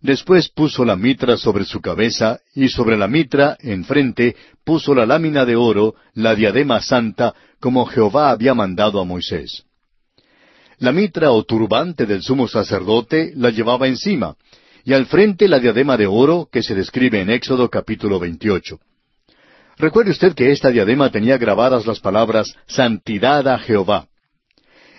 Después 0.00 0.50
puso 0.50 0.84
la 0.84 0.94
mitra 0.94 1.36
sobre 1.36 1.64
su 1.64 1.80
cabeza, 1.80 2.38
y 2.54 2.68
sobre 2.68 2.98
la 2.98 3.08
mitra, 3.08 3.56
enfrente, 3.60 4.36
puso 4.62 4.94
la 4.94 5.06
lámina 5.06 5.44
de 5.46 5.56
oro, 5.56 5.94
la 6.14 6.34
diadema 6.34 6.80
santa, 6.82 7.34
como 7.60 7.86
Jehová 7.86 8.30
había 8.30 8.54
mandado 8.54 9.00
a 9.00 9.04
Moisés. 9.04 9.64
La 10.78 10.92
mitra 10.92 11.32
o 11.32 11.42
turbante 11.44 12.04
del 12.04 12.22
sumo 12.22 12.46
sacerdote 12.46 13.32
la 13.34 13.50
llevaba 13.50 13.88
encima, 13.88 14.36
y 14.86 14.92
al 14.92 15.06
frente 15.06 15.48
la 15.48 15.58
diadema 15.58 15.96
de 15.96 16.06
oro 16.06 16.48
que 16.50 16.62
se 16.62 16.72
describe 16.72 17.20
en 17.20 17.28
Éxodo 17.28 17.68
capítulo 17.68 18.20
28. 18.20 18.78
Recuerde 19.78 20.12
usted 20.12 20.32
que 20.32 20.52
esta 20.52 20.70
diadema 20.70 21.10
tenía 21.10 21.36
grabadas 21.38 21.86
las 21.86 21.98
palabras 21.98 22.54
Santidad 22.68 23.48
a 23.48 23.58
Jehová. 23.58 24.06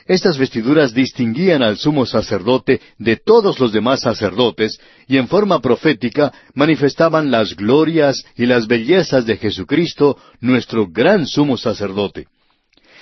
Estas 0.05 0.37
vestiduras 0.37 0.93
distinguían 0.93 1.63
al 1.63 1.77
sumo 1.77 2.05
sacerdote 2.05 2.81
de 2.97 3.15
todos 3.15 3.61
los 3.61 3.71
demás 3.71 4.01
sacerdotes 4.01 4.77
y 5.07 5.15
en 5.15 5.29
forma 5.29 5.61
profética 5.61 6.33
manifestaban 6.53 7.31
las 7.31 7.55
glorias 7.55 8.25
y 8.35 8.45
las 8.45 8.67
bellezas 8.67 9.25
de 9.25 9.37
Jesucristo, 9.37 10.17
nuestro 10.41 10.87
gran 10.87 11.25
sumo 11.25 11.55
sacerdote. 11.55 12.27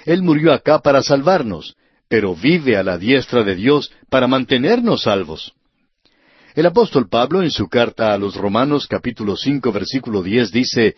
Él 0.05 0.21
murió 0.21 0.53
acá 0.53 0.79
para 0.79 1.01
salvarnos, 1.01 1.75
pero 2.07 2.35
vive 2.35 2.77
a 2.77 2.83
la 2.83 2.99
diestra 2.99 3.43
de 3.43 3.55
Dios 3.55 3.91
para 4.11 4.27
mantenernos 4.27 5.01
salvos. 5.01 5.55
El 6.55 6.65
apóstol 6.67 7.09
Pablo 7.09 7.43
en 7.43 7.51
su 7.51 7.67
carta 7.67 8.13
a 8.13 8.17
los 8.17 8.37
Romanos 8.37 8.87
capítulo 8.87 9.35
cinco 9.35 9.73
versículo 9.73 10.23
diez 10.23 10.53
dice 10.53 10.95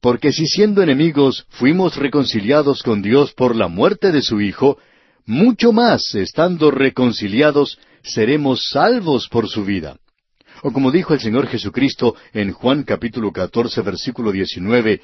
Porque 0.00 0.32
si 0.32 0.48
siendo 0.48 0.82
enemigos 0.82 1.46
fuimos 1.50 1.94
reconciliados 1.94 2.82
con 2.82 3.00
Dios 3.00 3.32
por 3.32 3.54
la 3.54 3.68
muerte 3.68 4.10
de 4.10 4.20
su 4.20 4.40
Hijo, 4.40 4.78
mucho 5.26 5.70
más, 5.70 6.12
estando 6.16 6.72
reconciliados, 6.72 7.78
seremos 8.02 8.68
salvos 8.68 9.28
por 9.28 9.48
su 9.48 9.64
vida. 9.64 9.96
O 10.62 10.72
como 10.72 10.90
dijo 10.90 11.14
el 11.14 11.20
Señor 11.20 11.46
Jesucristo 11.46 12.16
en 12.32 12.50
Juan 12.50 12.82
capítulo 12.82 13.30
14 13.30 13.82
versículo 13.82 14.32
19, 14.32 15.00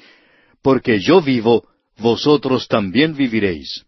porque 0.61 0.99
yo 0.99 1.21
vivo, 1.21 1.65
vosotros 1.97 2.67
también 2.67 3.15
viviréis. 3.15 3.85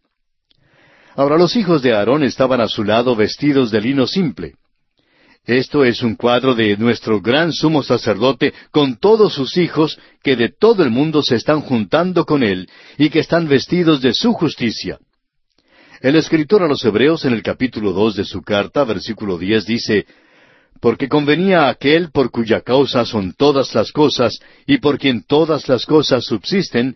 Ahora 1.18 1.38
los 1.38 1.58
hijos 1.58 1.82
de 1.82 1.94
Aarón 1.94 2.24
estaban 2.24 2.62
a 2.62 2.70
su 2.70 2.86
lado 2.86 3.18
vestidos 3.18 3.70
de 3.70 3.82
lino 3.82 4.08
simple. 4.08 4.54
Esto 5.46 5.84
es 5.84 6.04
un 6.04 6.16
cuadro 6.16 6.54
de 6.54 6.78
nuestro 6.78 7.22
gran 7.22 7.52
sumo 7.54 7.82
sacerdote 7.82 8.54
con 8.72 8.98
todos 8.98 9.34
sus 9.34 9.58
hijos 9.58 9.98
que 10.22 10.36
de 10.36 10.50
todo 10.50 10.84
el 10.84 10.92
mundo 10.92 11.24
se 11.24 11.36
están 11.36 11.62
juntando 11.62 12.26
con 12.26 12.44
él 12.44 12.70
y 12.98 13.10
que 13.10 13.20
están 13.20 13.48
vestidos 13.48 14.02
de 14.02 14.14
su 14.14 14.34
justicia. 14.34 15.00
El 16.02 16.16
escritor 16.16 16.64
a 16.64 16.68
los 16.68 16.84
Hebreos 16.86 17.26
en 17.26 17.34
el 17.34 17.44
capítulo 17.44 17.92
dos 17.92 18.16
de 18.16 18.26
su 18.26 18.42
carta, 18.42 18.84
versículo 18.84 19.38
diez, 19.38 19.66
dice 19.66 20.06
Porque 20.80 21.10
convenía 21.10 21.64
a 21.64 21.70
aquel 21.70 22.12
por 22.12 22.32
cuya 22.32 22.62
causa 22.62 23.04
son 23.04 23.34
todas 23.34 23.74
las 23.76 23.92
cosas, 23.92 24.40
y 24.66 24.78
por 24.78 24.98
quien 24.98 25.24
todas 25.24 25.68
las 25.68 25.86
cosas 25.86 26.24
subsisten, 26.24 26.96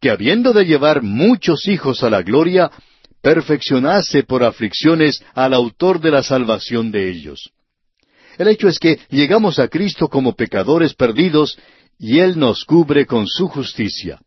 que 0.00 0.10
habiendo 0.10 0.52
de 0.52 0.66
llevar 0.66 1.02
muchos 1.02 1.66
hijos 1.66 2.04
a 2.04 2.10
la 2.10 2.22
gloria, 2.22 2.70
perfeccionase 3.22 4.22
por 4.22 4.44
aflicciones 4.44 5.24
al 5.34 5.54
autor 5.54 6.00
de 6.00 6.10
la 6.10 6.22
salvación 6.22 6.92
de 6.92 7.10
ellos. 7.10 7.53
El 8.38 8.48
hecho 8.48 8.68
es 8.68 8.78
que 8.78 8.98
llegamos 9.10 9.58
a 9.58 9.68
Cristo 9.68 10.08
como 10.08 10.34
pecadores 10.34 10.94
perdidos, 10.94 11.58
y 11.98 12.18
Él 12.18 12.38
nos 12.38 12.64
cubre 12.64 13.06
con 13.06 13.26
su 13.26 13.48
justicia. 13.48 14.20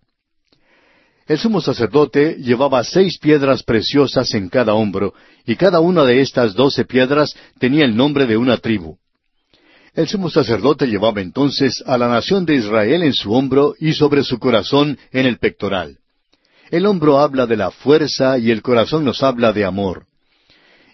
El 1.27 1.37
sumo 1.37 1.59
sacerdote 1.59 2.37
llevaba 2.39 2.83
seis 2.85 3.19
piedras 3.19 3.61
preciosas 3.63 4.33
en 4.33 4.47
cada 4.47 4.73
hombro, 4.73 5.13
y 5.45 5.57
cada 5.57 5.81
una 5.81 6.05
de 6.05 6.21
estas 6.21 6.53
doce 6.53 6.85
piedras 6.85 7.35
tenía 7.59 7.83
el 7.83 7.97
nombre 7.97 8.25
de 8.25 8.37
una 8.37 8.57
tribu. 8.57 8.97
El 9.93 10.07
sumo 10.07 10.29
sacerdote 10.29 10.87
llevaba 10.87 11.21
entonces 11.21 11.83
a 11.85 11.97
la 11.97 12.07
nación 12.07 12.45
de 12.45 12.55
Israel 12.55 13.03
en 13.03 13.13
su 13.13 13.33
hombro 13.33 13.73
y 13.79 13.93
sobre 13.93 14.23
su 14.23 14.39
corazón 14.39 14.97
en 15.11 15.25
el 15.25 15.37
pectoral. 15.37 15.97
El 16.69 16.85
hombro 16.85 17.19
habla 17.19 17.45
de 17.45 17.57
la 17.57 17.71
fuerza 17.71 18.37
y 18.37 18.51
el 18.51 18.61
corazón 18.61 19.03
nos 19.03 19.23
habla 19.23 19.53
de 19.53 19.65
amor. 19.65 20.05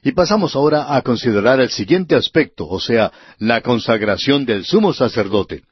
Y 0.04 0.12
pasamos 0.12 0.56
ahora 0.56 0.94
a 0.96 1.02
considerar 1.02 1.62
el 1.62 1.70
siguiente 1.70 2.16
aspecto, 2.16 2.68
o 2.68 2.80
sea, 2.80 3.12
la 3.40 3.62
consagración 3.62 4.46
del 4.46 4.66
sumo 4.66 4.94
sacerdote. 4.94 5.64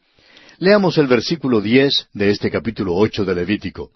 Leamos 0.57 0.97
el 0.97 1.07
versículo 1.07 1.59
diez 1.59 2.07
de 2.13 2.29
este 2.29 2.49
capítulo 2.49 2.95
ocho 2.95 3.25
de 3.25 3.35
Levítico. 3.35 3.91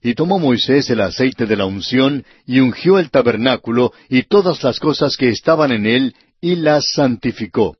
Y 0.00 0.14
tomó 0.14 0.38
Moisés 0.38 0.88
el 0.90 1.00
aceite 1.00 1.46
de 1.46 1.56
la 1.56 1.64
unción, 1.64 2.24
y 2.46 2.60
ungió 2.60 2.98
el 2.98 3.10
tabernáculo, 3.10 3.92
y 4.08 4.22
todas 4.22 4.62
las 4.62 4.78
cosas 4.78 5.16
que 5.16 5.30
estaban 5.30 5.72
en 5.72 5.86
él, 5.86 6.14
y 6.40 6.56
las 6.56 6.84
santificó. 6.92 7.76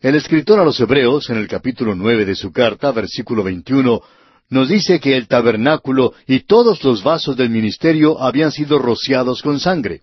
El 0.00 0.14
escritor 0.14 0.60
a 0.60 0.64
los 0.64 0.78
Hebreos, 0.78 1.30
en 1.30 1.38
el 1.38 1.48
capítulo 1.48 1.96
nueve 1.96 2.24
de 2.24 2.36
su 2.36 2.52
carta, 2.52 2.92
versículo 2.92 3.42
veintiuno, 3.42 4.02
nos 4.50 4.68
dice 4.68 5.00
que 5.00 5.16
el 5.16 5.26
tabernáculo 5.26 6.14
y 6.26 6.40
todos 6.40 6.84
los 6.84 7.02
vasos 7.02 7.36
del 7.36 7.50
ministerio 7.50 8.22
habían 8.22 8.52
sido 8.52 8.78
rociados 8.78 9.42
con 9.42 9.58
sangre. 9.58 10.02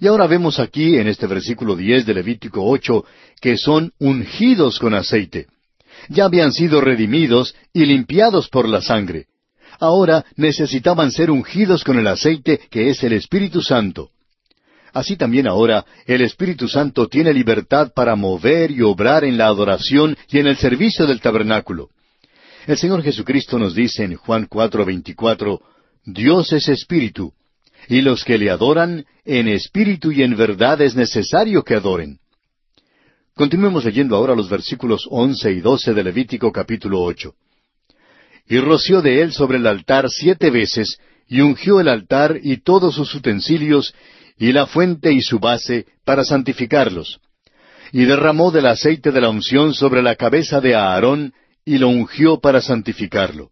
Y 0.00 0.06
ahora 0.06 0.26
vemos 0.26 0.58
aquí, 0.58 0.96
en 0.96 1.08
este 1.08 1.26
versículo 1.26 1.76
diez 1.76 2.04
de 2.04 2.14
Levítico 2.14 2.64
ocho, 2.64 3.04
que 3.40 3.56
son 3.56 3.92
ungidos 3.98 4.78
con 4.78 4.94
aceite. 4.94 5.46
Ya 6.08 6.24
habían 6.24 6.52
sido 6.52 6.80
redimidos 6.80 7.54
y 7.72 7.86
limpiados 7.86 8.48
por 8.48 8.68
la 8.68 8.82
sangre. 8.82 9.26
Ahora 9.78 10.24
necesitaban 10.36 11.10
ser 11.10 11.30
ungidos 11.30 11.84
con 11.84 11.98
el 11.98 12.06
aceite 12.06 12.60
que 12.70 12.90
es 12.90 13.02
el 13.02 13.12
Espíritu 13.12 13.62
Santo. 13.62 14.10
Así 14.92 15.16
también 15.16 15.46
ahora 15.46 15.84
el 16.06 16.22
Espíritu 16.22 16.68
Santo 16.68 17.08
tiene 17.08 17.34
libertad 17.34 17.92
para 17.94 18.16
mover 18.16 18.70
y 18.70 18.80
obrar 18.80 19.24
en 19.24 19.36
la 19.36 19.46
adoración 19.46 20.16
y 20.30 20.38
en 20.38 20.46
el 20.46 20.56
servicio 20.56 21.06
del 21.06 21.20
tabernáculo. 21.20 21.90
El 22.66 22.78
Señor 22.78 23.02
Jesucristo 23.02 23.58
nos 23.58 23.74
dice 23.74 24.04
en 24.04 24.16
Juan 24.16 24.48
4:24, 24.48 25.60
Dios 26.04 26.52
es 26.52 26.68
Espíritu, 26.68 27.32
y 27.88 28.00
los 28.00 28.24
que 28.24 28.38
le 28.38 28.50
adoran, 28.50 29.04
en 29.24 29.48
espíritu 29.48 30.12
y 30.12 30.22
en 30.22 30.36
verdad 30.36 30.80
es 30.80 30.96
necesario 30.96 31.62
que 31.62 31.74
adoren. 31.74 32.18
Continuemos 33.34 33.84
leyendo 33.84 34.16
ahora 34.16 34.34
los 34.34 34.48
versículos 34.48 35.06
once 35.10 35.52
y 35.52 35.60
doce 35.60 35.92
de 35.92 36.02
Levítico 36.02 36.50
capítulo 36.50 37.02
ocho. 37.02 37.34
Y 38.48 38.58
roció 38.58 39.02
de 39.02 39.20
él 39.22 39.32
sobre 39.32 39.58
el 39.58 39.66
altar 39.66 40.08
siete 40.08 40.50
veces, 40.50 40.98
y 41.28 41.40
ungió 41.40 41.80
el 41.80 41.88
altar 41.88 42.38
y 42.42 42.58
todos 42.58 42.94
sus 42.94 43.14
utensilios, 43.14 43.94
y 44.38 44.52
la 44.52 44.66
fuente 44.66 45.12
y 45.12 45.20
su 45.20 45.38
base, 45.38 45.86
para 46.04 46.24
santificarlos. 46.24 47.20
Y 47.92 48.04
derramó 48.04 48.50
del 48.50 48.66
aceite 48.66 49.10
de 49.10 49.20
la 49.20 49.28
unción 49.28 49.74
sobre 49.74 50.02
la 50.02 50.14
cabeza 50.14 50.60
de 50.60 50.74
Aarón, 50.74 51.34
y 51.64 51.78
lo 51.78 51.88
ungió 51.88 52.38
para 52.40 52.60
santificarlo. 52.60 53.50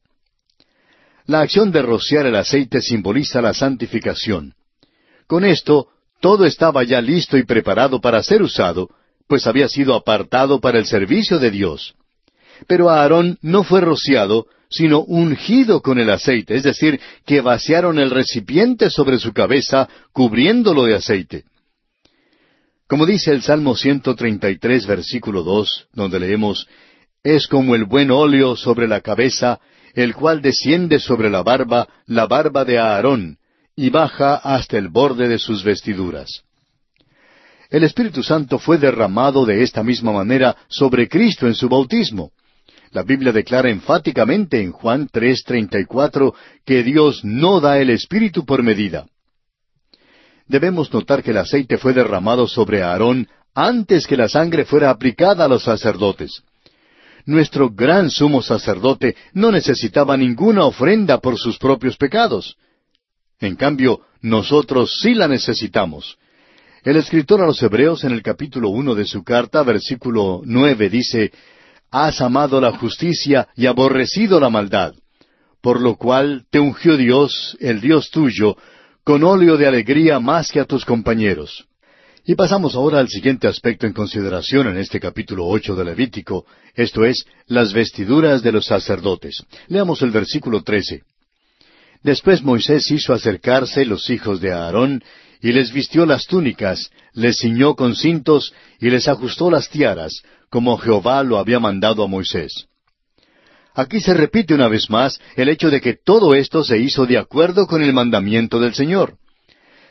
La 1.27 1.41
acción 1.41 1.73
de 1.73 1.81
rociar 1.83 2.27
el 2.27 2.37
aceite 2.37 2.83
simboliza 2.83 3.41
la 3.41 3.55
santificación. 3.55 4.55
Con 5.27 5.45
esto, 5.45 5.89
todo 6.21 6.45
estaba 6.45 6.85
ya 6.85 7.01
listo 7.01 7.39
y 7.39 7.45
preparado 7.45 8.01
para 8.01 8.23
ser 8.23 8.43
usado, 8.43 8.91
pues 9.27 9.47
había 9.47 9.69
sido 9.69 9.95
apartado 9.95 10.61
para 10.61 10.79
el 10.79 10.87
servicio 10.87 11.39
de 11.39 11.51
Dios. 11.51 11.95
Pero 12.67 12.91
Aarón 12.91 13.39
no 13.41 13.65
fue 13.65 13.81
rociado, 13.81 14.47
sino 14.69 15.01
ungido 15.01 15.81
con 15.81 15.99
el 15.99 16.11
aceite, 16.11 16.57
es 16.57 16.63
decir, 16.63 17.01
que 17.25 17.41
vaciaron 17.41 17.99
el 17.99 18.11
recipiente 18.11 18.91
sobre 18.91 19.19
su 19.19 19.33
cabeza, 19.33 19.89
cubriéndolo 20.13 20.85
de 20.85 20.97
aceite. 20.97 21.45
Como 22.87 23.07
dice 23.07 23.33
el 23.33 23.43
Salmo 23.43 23.77
133, 23.77 24.87
versículo 24.87 25.43
2, 25.43 25.89
donde 25.95 26.21
leemos, 26.21 26.69
Es 27.23 27.47
como 27.47 27.75
el 27.75 27.87
buen 27.87 28.11
óleo 28.11 28.55
sobre 28.57 28.87
la 28.87 29.01
cabeza, 29.01 29.59
el 29.95 30.15
cual 30.15 30.43
desciende 30.43 30.99
sobre 30.99 31.31
la 31.31 31.43
barba, 31.43 31.89
la 32.07 32.27
barba 32.27 32.65
de 32.65 32.79
Aarón, 32.79 33.39
y 33.77 33.91
baja 33.91 34.37
hasta 34.37 34.79
el 34.79 34.89
borde 34.89 35.29
de 35.29 35.39
sus 35.39 35.65
vestiduras. 35.65 36.43
El 37.71 37.83
Espíritu 37.83 38.23
Santo 38.23 38.59
fue 38.59 38.79
derramado 38.79 39.45
de 39.45 39.63
esta 39.63 39.83
misma 39.83 40.13
manera 40.13 40.57
sobre 40.69 41.09
Cristo 41.09 41.47
en 41.47 41.55
su 41.55 41.69
bautismo. 41.69 42.31
La 42.93 43.03
Biblia 43.03 43.33
declara 43.33 43.71
enfáticamente 43.71 44.61
en 44.61 44.71
Juan 44.71 45.09
3:34 45.09 46.35
que 46.65 46.85
Dios 46.85 47.25
no 47.25 47.61
da 47.61 47.79
el 47.79 47.91
Espíritu 47.91 48.45
por 48.45 48.63
medida. 48.63 49.07
Debemos 50.47 50.93
notar 50.93 51.23
que 51.23 51.33
el 51.33 51.39
aceite 51.39 51.79
fue 51.79 51.93
derramado 51.95 52.47
sobre 52.47 52.83
Aarón 52.83 53.29
antes 53.55 54.07
que 54.07 54.17
la 54.17 54.29
sangre 54.29 54.65
fuera 54.65 54.91
aplicada 54.91 55.45
a 55.45 55.49
los 55.49 55.65
sacerdotes. 55.65 56.43
Nuestro 57.27 57.71
gran 57.71 58.11
sumo 58.11 58.43
sacerdote 58.43 59.17
no 59.33 59.51
necesitaba 59.51 60.17
ninguna 60.17 60.65
ofrenda 60.65 61.19
por 61.19 61.39
sus 61.39 61.59
propios 61.59 61.97
pecados. 61.97 62.57
En 63.41 63.57
cambio, 63.57 64.01
nosotros 64.21 64.99
sí 65.01 65.15
la 65.15 65.27
necesitamos. 65.27 66.19
El 66.83 66.97
escritor 66.97 67.41
a 67.41 67.47
los 67.47 67.63
Hebreos 67.63 68.05
en 68.05 68.13
el 68.13 68.23
capítulo 68.23 68.69
uno 68.69 68.95
de 68.95 69.07
su 69.07 69.25
carta, 69.25 69.63
versículo 69.63 70.43
nueve, 70.45 70.91
dice 70.91 71.33
Has 71.91 72.21
amado 72.21 72.61
la 72.61 72.73
justicia 72.73 73.49
y 73.57 73.67
aborrecido 73.67 74.39
la 74.39 74.51
maldad, 74.51 74.95
por 75.63 75.81
lo 75.81 75.97
cual 75.97 76.45
te 76.51 76.61
ungió 76.61 76.97
Dios, 76.99 77.57
el 77.61 77.81
Dios 77.81 78.11
tuyo, 78.11 78.57
con 79.03 79.25
óleo 79.25 79.57
de 79.57 79.67
alegría 79.67 80.21
más 80.21 80.51
que 80.51 80.61
a 80.61 80.65
tus 80.67 80.85
compañeros. 80.85 81.67
Y 82.27 82.37
pasamos 82.37 82.75
ahora 82.75 83.01
al 83.01 83.09
siguiente 83.09 83.47
aspecto 83.47 83.87
en 83.87 83.93
consideración 83.93 84.69
en 84.69 84.79
este 84.79 84.99
capítulo 84.99 85.47
ocho 85.47 85.77
de 85.77 85.85
Levítico, 85.85 86.47
esto 86.75 87.05
es, 87.05 87.27
las 87.47 87.75
vestiduras 87.75 88.43
de 88.43 88.51
los 88.51 88.65
sacerdotes. 88.65 89.45
Leamos 89.69 90.01
el 90.01 90.11
versículo 90.11 90.63
trece. 90.63 91.03
Después 92.03 92.43
Moisés 92.43 92.91
hizo 92.91 93.13
acercarse 93.13 93.85
los 93.85 94.09
hijos 94.09 94.41
de 94.41 94.53
Aarón, 94.53 95.03
y 95.43 95.53
les 95.53 95.71
vistió 95.71 96.07
las 96.07 96.27
túnicas, 96.27 96.91
les 97.13 97.39
ciñó 97.41 97.75
con 97.75 97.95
cintos, 97.95 98.55
y 98.81 98.89
les 98.89 99.07
ajustó 99.07 99.51
las 99.51 99.69
tiaras, 99.69 100.23
como 100.49 100.79
Jehová 100.79 101.23
lo 101.25 101.39
había 101.39 101.61
mandado 101.61 102.03
a 102.03 102.07
Moisés. 102.07 102.69
Aquí 103.75 104.01
se 104.01 104.15
repite 104.15 104.55
una 104.55 104.69
vez 104.69 104.89
más 104.89 105.21
el 105.37 105.51
hecho 105.51 105.69
de 105.69 105.83
que 105.83 105.95
todo 106.03 106.35
esto 106.35 106.65
se 106.65 106.79
hizo 106.79 107.05
de 107.05 107.19
acuerdo 107.19 107.67
con 107.67 107.83
el 107.83 107.93
mandamiento 107.93 108.61
del 108.61 108.73
Señor. 108.73 109.19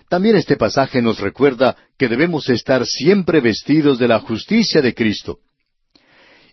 También 0.10 0.36
este 0.36 0.58
pasaje 0.58 1.02
nos 1.02 1.20
recuerda 1.20 1.76
que 1.98 2.08
debemos 2.08 2.50
estar 2.50 2.86
siempre 2.86 3.42
vestidos 3.42 4.00
de 4.00 4.08
la 4.08 4.20
justicia 4.20 4.82
de 4.82 4.94
Cristo. 4.94 5.39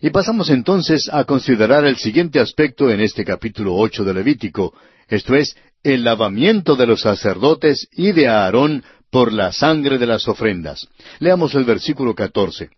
Y 0.01 0.09
pasamos 0.09 0.49
entonces 0.49 1.09
a 1.11 1.25
considerar 1.25 1.85
el 1.85 1.97
siguiente 1.97 2.39
aspecto 2.39 2.89
en 2.89 3.01
este 3.01 3.23
capítulo 3.23 3.75
ocho 3.75 4.03
de 4.03 4.13
Levítico, 4.15 4.73
esto 5.07 5.35
es, 5.35 5.55
el 5.83 6.03
lavamiento 6.03 6.75
de 6.75 6.87
los 6.87 7.01
sacerdotes 7.01 7.87
y 7.91 8.11
de 8.11 8.27
Aarón 8.27 8.83
por 9.11 9.31
la 9.31 9.51
sangre 9.51 9.97
de 9.99 10.07
las 10.07 10.27
ofrendas. 10.27 10.87
Leamos 11.19 11.53
el 11.53 11.65
versículo 11.65 12.15
catorce. 12.15 12.69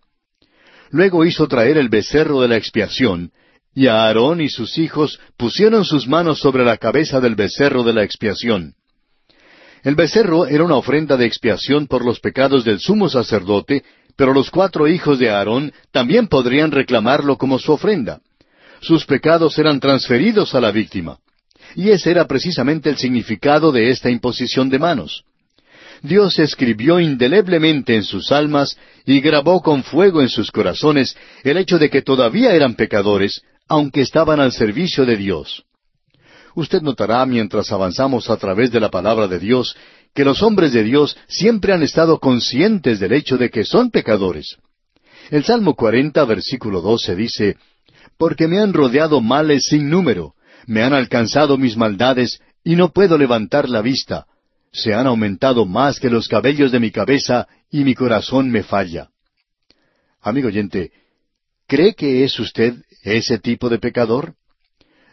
Luego 0.90 1.26
hizo 1.26 1.48
traer 1.48 1.78
el 1.78 1.90
becerro 1.90 2.42
de 2.42 2.50
la 2.50 2.58
expiación, 2.58 3.32
y 3.74 3.88
Aarón 3.88 4.42
y 4.42 4.50
sus 4.50 4.78
hijos 4.78 5.20
pusieron 5.38 5.86
sus 5.86 6.08
manos 6.08 6.40
sobre 6.40 6.66
la 6.66 6.78
cabeza 6.78 7.20
del 7.20 7.36
becerro 7.36 7.84
de 7.84 7.94
la 7.94 8.04
expiación. 8.04 8.76
El 9.84 9.96
becerro 9.96 10.48
era 10.48 10.64
una 10.64 10.76
ofrenda 10.76 11.18
de 11.18 11.26
expiación 11.26 11.88
por 11.88 12.06
los 12.06 12.20
pecados 12.20 12.64
del 12.64 12.80
sumo 12.80 13.10
sacerdote, 13.10 13.84
pero 14.16 14.34
los 14.34 14.50
cuatro 14.50 14.88
hijos 14.88 15.20
de 15.20 15.30
Aarón 15.30 15.74
también 15.92 16.28
podrían 16.28 16.72
reclamarlo 16.72 17.38
como 17.38 17.60
su 17.60 17.74
ofrenda. 17.74 18.22
Sus 18.80 19.06
pecados 19.06 19.58
eran 19.60 19.80
transferidos 19.80 20.56
a 20.56 20.62
la 20.62 20.72
víctima. 20.72 21.18
Y 21.76 21.90
ese 21.90 22.12
era 22.12 22.26
precisamente 22.28 22.90
el 22.90 22.98
significado 22.98 23.72
de 23.72 23.90
esta 23.90 24.10
imposición 24.10 24.70
de 24.70 24.80
manos. 24.80 25.24
Dios 26.02 26.38
escribió 26.40 27.00
indeleblemente 27.00 27.96
en 27.96 28.04
sus 28.04 28.32
almas 28.32 28.78
y 29.06 29.22
grabó 29.22 29.62
con 29.62 29.84
fuego 29.84 30.22
en 30.22 30.30
sus 30.30 30.52
corazones 30.52 31.16
el 31.44 31.58
hecho 31.58 31.80
de 31.80 31.90
que 31.90 32.02
todavía 32.02 32.54
eran 32.54 32.76
pecadores, 32.76 33.42
aunque 33.68 34.02
estaban 34.02 34.40
al 34.40 34.52
servicio 34.52 35.06
de 35.06 35.18
Dios. 35.18 35.64
Usted 36.56 36.82
notará 36.82 37.26
mientras 37.26 37.72
avanzamos 37.72 38.30
a 38.30 38.38
través 38.38 38.72
de 38.72 38.80
la 38.80 38.90
palabra 38.90 39.28
de 39.28 39.40
Dios 39.40 39.76
que 40.14 40.24
los 40.24 40.44
hombres 40.44 40.72
de 40.74 40.84
Dios 40.84 41.18
siempre 41.28 41.74
han 41.74 41.82
estado 41.82 42.20
conscientes 42.20 43.00
del 43.00 43.14
hecho 43.14 43.38
de 43.38 43.50
que 43.50 43.66
son 43.66 43.90
pecadores. 43.90 44.58
El 45.32 45.44
Salmo 45.44 45.76
40, 45.76 46.24
versículo 46.26 46.82
12 46.82 47.16
dice, 47.16 47.58
Porque 48.18 48.48
me 48.48 48.60
han 48.60 48.74
rodeado 48.74 49.22
males 49.22 49.66
sin 49.70 49.90
número, 49.90 50.36
me 50.68 50.84
han 50.84 50.94
alcanzado 50.94 51.58
mis 51.58 51.76
maldades, 51.76 52.40
y 52.64 52.76
no 52.76 52.90
puedo 52.90 53.18
levantar 53.18 53.68
la 53.68 53.82
vista. 53.82 54.28
Se 54.72 54.94
han 54.94 55.08
aumentado 55.08 55.66
más 55.66 56.00
que 56.00 56.10
los 56.10 56.28
cabellos 56.28 56.72
de 56.72 56.80
mi 56.80 56.92
cabeza, 56.92 57.48
y 57.72 57.84
mi 57.84 57.96
corazón 57.96 58.52
me 58.52 58.64
falla. 58.64 59.10
Amigo 60.22 60.48
oyente, 60.48 60.92
¿cree 61.68 61.96
que 61.96 62.24
es 62.24 62.40
usted 62.40 62.76
ese 63.04 63.40
tipo 63.40 63.70
de 63.70 63.80
pecador? 63.80 64.36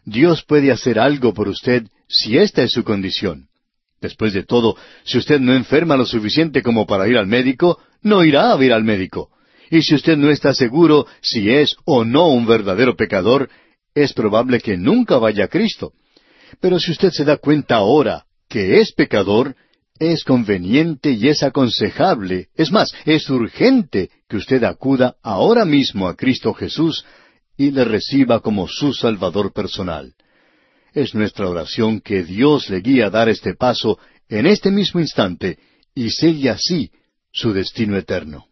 Dios 0.04 0.44
puede 0.44 0.72
hacer 0.72 0.98
algo 0.98 1.34
por 1.34 1.48
usted 1.48 1.86
si 2.08 2.38
esta 2.38 2.62
es 2.62 2.72
su 2.72 2.84
condición. 2.84 3.48
Después 4.00 4.32
de 4.32 4.44
todo, 4.44 4.76
si 5.04 5.18
usted 5.18 5.40
no 5.40 5.54
enferma 5.54 5.96
lo 5.96 6.06
suficiente 6.06 6.62
como 6.62 6.86
para 6.86 7.06
ir 7.06 7.18
al 7.18 7.26
médico, 7.26 7.78
no 8.02 8.24
irá 8.24 8.52
a 8.52 8.64
ir 8.64 8.72
al 8.72 8.82
médico. 8.82 9.30
Y 9.70 9.82
si 9.82 9.94
usted 9.94 10.16
no 10.16 10.30
está 10.30 10.54
seguro 10.54 11.06
si 11.20 11.50
es 11.50 11.76
o 11.84 12.04
no 12.04 12.28
un 12.28 12.46
verdadero 12.46 12.96
pecador, 12.96 13.50
es 13.94 14.12
probable 14.12 14.60
que 14.60 14.76
nunca 14.76 15.18
vaya 15.18 15.44
a 15.44 15.48
Cristo. 15.48 15.92
Pero 16.60 16.80
si 16.80 16.92
usted 16.92 17.10
se 17.10 17.24
da 17.24 17.36
cuenta 17.36 17.76
ahora 17.76 18.24
que 18.48 18.80
es 18.80 18.92
pecador, 18.92 19.54
es 19.98 20.24
conveniente 20.24 21.12
y 21.12 21.28
es 21.28 21.42
aconsejable, 21.42 22.48
es 22.56 22.72
más, 22.72 22.92
es 23.04 23.28
urgente 23.28 24.10
que 24.28 24.38
usted 24.38 24.64
acuda 24.64 25.16
ahora 25.22 25.64
mismo 25.64 26.08
a 26.08 26.16
Cristo 26.16 26.54
Jesús 26.54 27.04
y 27.56 27.70
le 27.70 27.84
reciba 27.84 28.40
como 28.40 28.68
su 28.68 28.92
Salvador 28.92 29.52
personal. 29.52 30.14
Es 30.92 31.14
nuestra 31.14 31.48
oración 31.48 32.00
que 32.00 32.24
Dios 32.24 32.68
le 32.70 32.80
guíe 32.80 33.04
a 33.04 33.10
dar 33.10 33.28
este 33.28 33.54
paso 33.54 33.98
en 34.28 34.46
este 34.46 34.70
mismo 34.70 35.00
instante 35.00 35.58
y 35.94 36.10
selle 36.10 36.50
así 36.50 36.90
su 37.32 37.52
destino 37.52 37.96
eterno. 37.96 38.46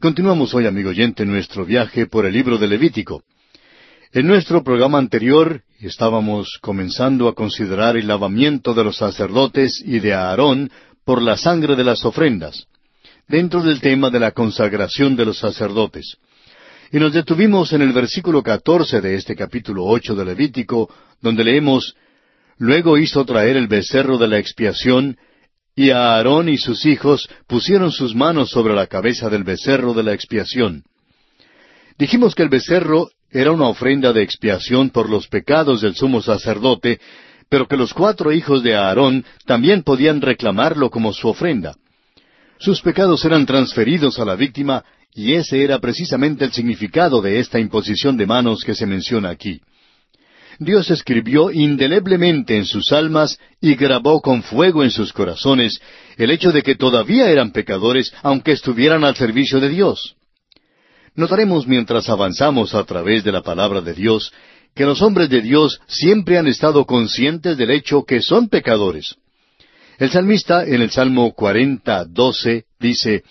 Continuamos 0.00 0.54
hoy, 0.54 0.66
amigo 0.66 0.88
oyente, 0.88 1.26
nuestro 1.26 1.66
viaje 1.66 2.06
por 2.06 2.24
el 2.24 2.32
libro 2.32 2.56
de 2.56 2.66
Levítico. 2.66 3.22
En 4.12 4.26
nuestro 4.26 4.64
programa 4.64 4.96
anterior 4.98 5.62
estábamos 5.78 6.58
comenzando 6.62 7.28
a 7.28 7.34
considerar 7.34 7.98
el 7.98 8.08
lavamiento 8.08 8.72
de 8.72 8.82
los 8.82 8.96
sacerdotes 8.96 9.82
y 9.84 10.00
de 10.00 10.14
Aarón 10.14 10.70
por 11.04 11.20
la 11.20 11.36
sangre 11.36 11.76
de 11.76 11.84
las 11.84 12.04
ofrendas, 12.06 12.66
dentro 13.30 13.62
del 13.62 13.80
tema 13.80 14.10
de 14.10 14.18
la 14.18 14.32
consagración 14.32 15.14
de 15.14 15.24
los 15.24 15.38
sacerdotes. 15.38 16.16
Y 16.90 16.98
nos 16.98 17.12
detuvimos 17.12 17.72
en 17.72 17.82
el 17.82 17.92
versículo 17.92 18.42
catorce 18.42 19.00
de 19.00 19.14
este 19.14 19.36
capítulo 19.36 19.84
ocho 19.84 20.16
de 20.16 20.24
Levítico, 20.24 20.92
donde 21.22 21.44
leemos 21.44 21.94
Luego 22.58 22.98
hizo 22.98 23.24
traer 23.24 23.56
el 23.56 23.68
becerro 23.68 24.18
de 24.18 24.28
la 24.28 24.38
expiación, 24.38 25.16
y 25.74 25.90
a 25.90 26.16
Aarón 26.16 26.50
y 26.50 26.58
sus 26.58 26.84
hijos 26.84 27.26
pusieron 27.46 27.90
sus 27.90 28.14
manos 28.14 28.50
sobre 28.50 28.74
la 28.74 28.86
cabeza 28.86 29.30
del 29.30 29.44
becerro 29.44 29.94
de 29.94 30.02
la 30.02 30.12
expiación. 30.12 30.82
Dijimos 31.96 32.34
que 32.34 32.42
el 32.42 32.50
becerro 32.50 33.08
era 33.30 33.52
una 33.52 33.68
ofrenda 33.68 34.12
de 34.12 34.22
expiación 34.22 34.90
por 34.90 35.08
los 35.08 35.26
pecados 35.28 35.80
del 35.80 35.94
sumo 35.94 36.20
sacerdote, 36.20 37.00
pero 37.48 37.66
que 37.66 37.78
los 37.78 37.94
cuatro 37.94 38.30
hijos 38.30 38.62
de 38.62 38.74
Aarón 38.74 39.24
también 39.46 39.82
podían 39.82 40.20
reclamarlo 40.20 40.90
como 40.90 41.14
su 41.14 41.28
ofrenda. 41.28 41.76
Sus 42.60 42.82
pecados 42.82 43.24
eran 43.24 43.46
transferidos 43.46 44.18
a 44.18 44.24
la 44.26 44.36
víctima 44.36 44.84
y 45.14 45.32
ese 45.32 45.64
era 45.64 45.78
precisamente 45.78 46.44
el 46.44 46.52
significado 46.52 47.22
de 47.22 47.40
esta 47.40 47.58
imposición 47.58 48.18
de 48.18 48.26
manos 48.26 48.64
que 48.64 48.74
se 48.74 48.84
menciona 48.84 49.30
aquí. 49.30 49.62
Dios 50.58 50.90
escribió 50.90 51.50
indeleblemente 51.50 52.58
en 52.58 52.66
sus 52.66 52.92
almas 52.92 53.38
y 53.62 53.76
grabó 53.76 54.20
con 54.20 54.42
fuego 54.42 54.84
en 54.84 54.90
sus 54.90 55.10
corazones 55.14 55.80
el 56.18 56.30
hecho 56.30 56.52
de 56.52 56.62
que 56.62 56.74
todavía 56.74 57.30
eran 57.30 57.50
pecadores 57.50 58.12
aunque 58.22 58.52
estuvieran 58.52 59.04
al 59.04 59.16
servicio 59.16 59.58
de 59.58 59.70
Dios. 59.70 60.16
Notaremos 61.14 61.66
mientras 61.66 62.10
avanzamos 62.10 62.74
a 62.74 62.84
través 62.84 63.24
de 63.24 63.32
la 63.32 63.40
palabra 63.40 63.80
de 63.80 63.94
Dios 63.94 64.30
que 64.74 64.84
los 64.84 65.00
hombres 65.00 65.30
de 65.30 65.40
Dios 65.40 65.80
siempre 65.86 66.36
han 66.36 66.46
estado 66.46 66.84
conscientes 66.84 67.56
del 67.56 67.70
hecho 67.70 68.04
que 68.04 68.20
son 68.20 68.50
pecadores. 68.50 69.16
El 70.00 70.10
salmista 70.10 70.64
en 70.64 70.80
el 70.80 70.90
Salmo 70.90 71.34
40, 71.34 72.06
12 72.06 72.64
dice, 72.80 73.22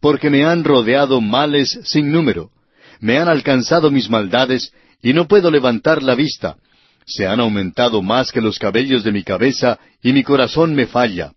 Porque 0.00 0.30
me 0.30 0.44
han 0.44 0.62
rodeado 0.62 1.20
males 1.20 1.80
sin 1.82 2.12
número, 2.12 2.52
me 3.00 3.18
han 3.18 3.26
alcanzado 3.26 3.90
mis 3.90 4.08
maldades, 4.08 4.72
y 5.02 5.12
no 5.12 5.26
puedo 5.26 5.50
levantar 5.50 6.04
la 6.04 6.14
vista. 6.14 6.58
Se 7.06 7.26
han 7.26 7.40
aumentado 7.40 8.02
más 8.02 8.30
que 8.30 8.40
los 8.40 8.56
cabellos 8.60 9.02
de 9.02 9.10
mi 9.10 9.24
cabeza, 9.24 9.80
y 10.00 10.12
mi 10.12 10.22
corazón 10.22 10.76
me 10.76 10.86
falla. 10.86 11.32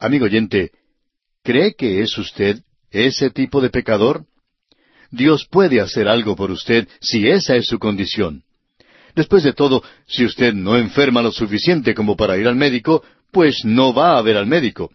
Amigo 0.00 0.24
oyente, 0.24 0.72
¿cree 1.44 1.74
que 1.76 2.02
es 2.02 2.18
usted 2.18 2.64
ese 2.90 3.30
tipo 3.30 3.60
de 3.60 3.70
pecador? 3.70 4.24
Dios 5.12 5.46
puede 5.48 5.80
hacer 5.80 6.08
algo 6.08 6.34
por 6.34 6.50
usted 6.50 6.88
si 7.00 7.28
esa 7.28 7.54
es 7.54 7.66
su 7.68 7.78
condición. 7.78 8.42
Después 9.14 9.44
de 9.44 9.52
todo, 9.52 9.84
si 10.08 10.24
usted 10.24 10.52
no 10.52 10.76
enferma 10.76 11.22
lo 11.22 11.30
suficiente 11.30 11.94
como 11.94 12.16
para 12.16 12.36
ir 12.38 12.48
al 12.48 12.56
médico, 12.56 13.04
pues 13.32 13.64
no 13.64 13.92
va 13.92 14.18
a 14.18 14.22
ver 14.22 14.36
al 14.36 14.46
médico. 14.46 14.90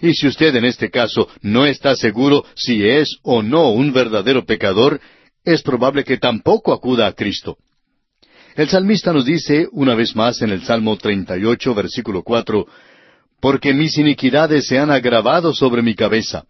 Y 0.00 0.14
si 0.14 0.28
usted 0.28 0.54
en 0.56 0.64
este 0.64 0.90
caso 0.90 1.28
no 1.42 1.66
está 1.66 1.94
seguro 1.94 2.44
si 2.54 2.86
es 2.86 3.18
o 3.22 3.42
no 3.42 3.70
un 3.70 3.92
verdadero 3.92 4.46
pecador, 4.46 5.00
es 5.44 5.62
probable 5.62 6.04
que 6.04 6.16
tampoco 6.16 6.72
acuda 6.72 7.06
a 7.06 7.12
Cristo. 7.12 7.58
El 8.56 8.68
salmista 8.68 9.12
nos 9.12 9.24
dice, 9.24 9.68
una 9.72 9.94
vez 9.94 10.16
más 10.16 10.42
en 10.42 10.50
el 10.50 10.62
Salmo 10.62 10.96
38, 10.96 11.74
versículo 11.74 12.22
4, 12.22 12.66
Porque 13.40 13.72
mis 13.72 13.96
iniquidades 13.98 14.66
se 14.66 14.78
han 14.78 14.90
agravado 14.90 15.54
sobre 15.54 15.82
mi 15.82 15.94
cabeza, 15.94 16.44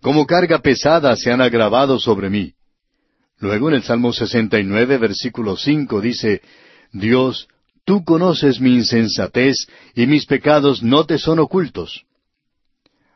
como 0.00 0.26
carga 0.26 0.60
pesada 0.60 1.16
se 1.16 1.32
han 1.32 1.40
agravado 1.40 1.98
sobre 1.98 2.30
mí. 2.30 2.52
Luego 3.38 3.68
en 3.68 3.76
el 3.76 3.82
Salmo 3.82 4.12
69, 4.12 4.98
versículo 4.98 5.56
5 5.56 6.00
dice, 6.00 6.42
Dios, 6.92 7.48
tú 7.90 8.04
conoces 8.04 8.60
mi 8.60 8.74
insensatez 8.74 9.66
y 9.96 10.06
mis 10.06 10.24
pecados 10.24 10.80
no 10.80 11.06
te 11.06 11.18
son 11.18 11.40
ocultos. 11.40 12.04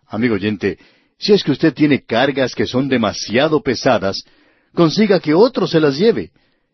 Amigo 0.09 0.35
oyente, 0.35 0.79
si 1.17 1.33
es 1.33 1.45
que 1.45 1.53
usted 1.53 1.73
tiene 1.73 2.05
cargas 2.05 2.57
que 2.57 2.67
son 2.67 2.89
demasiado 2.89 3.63
pesadas, 3.63 4.25
consiga 4.73 5.21
que 5.21 5.33
otro 5.33 5.69
se 5.69 5.79
las 5.79 5.97
lleve. 5.97 6.33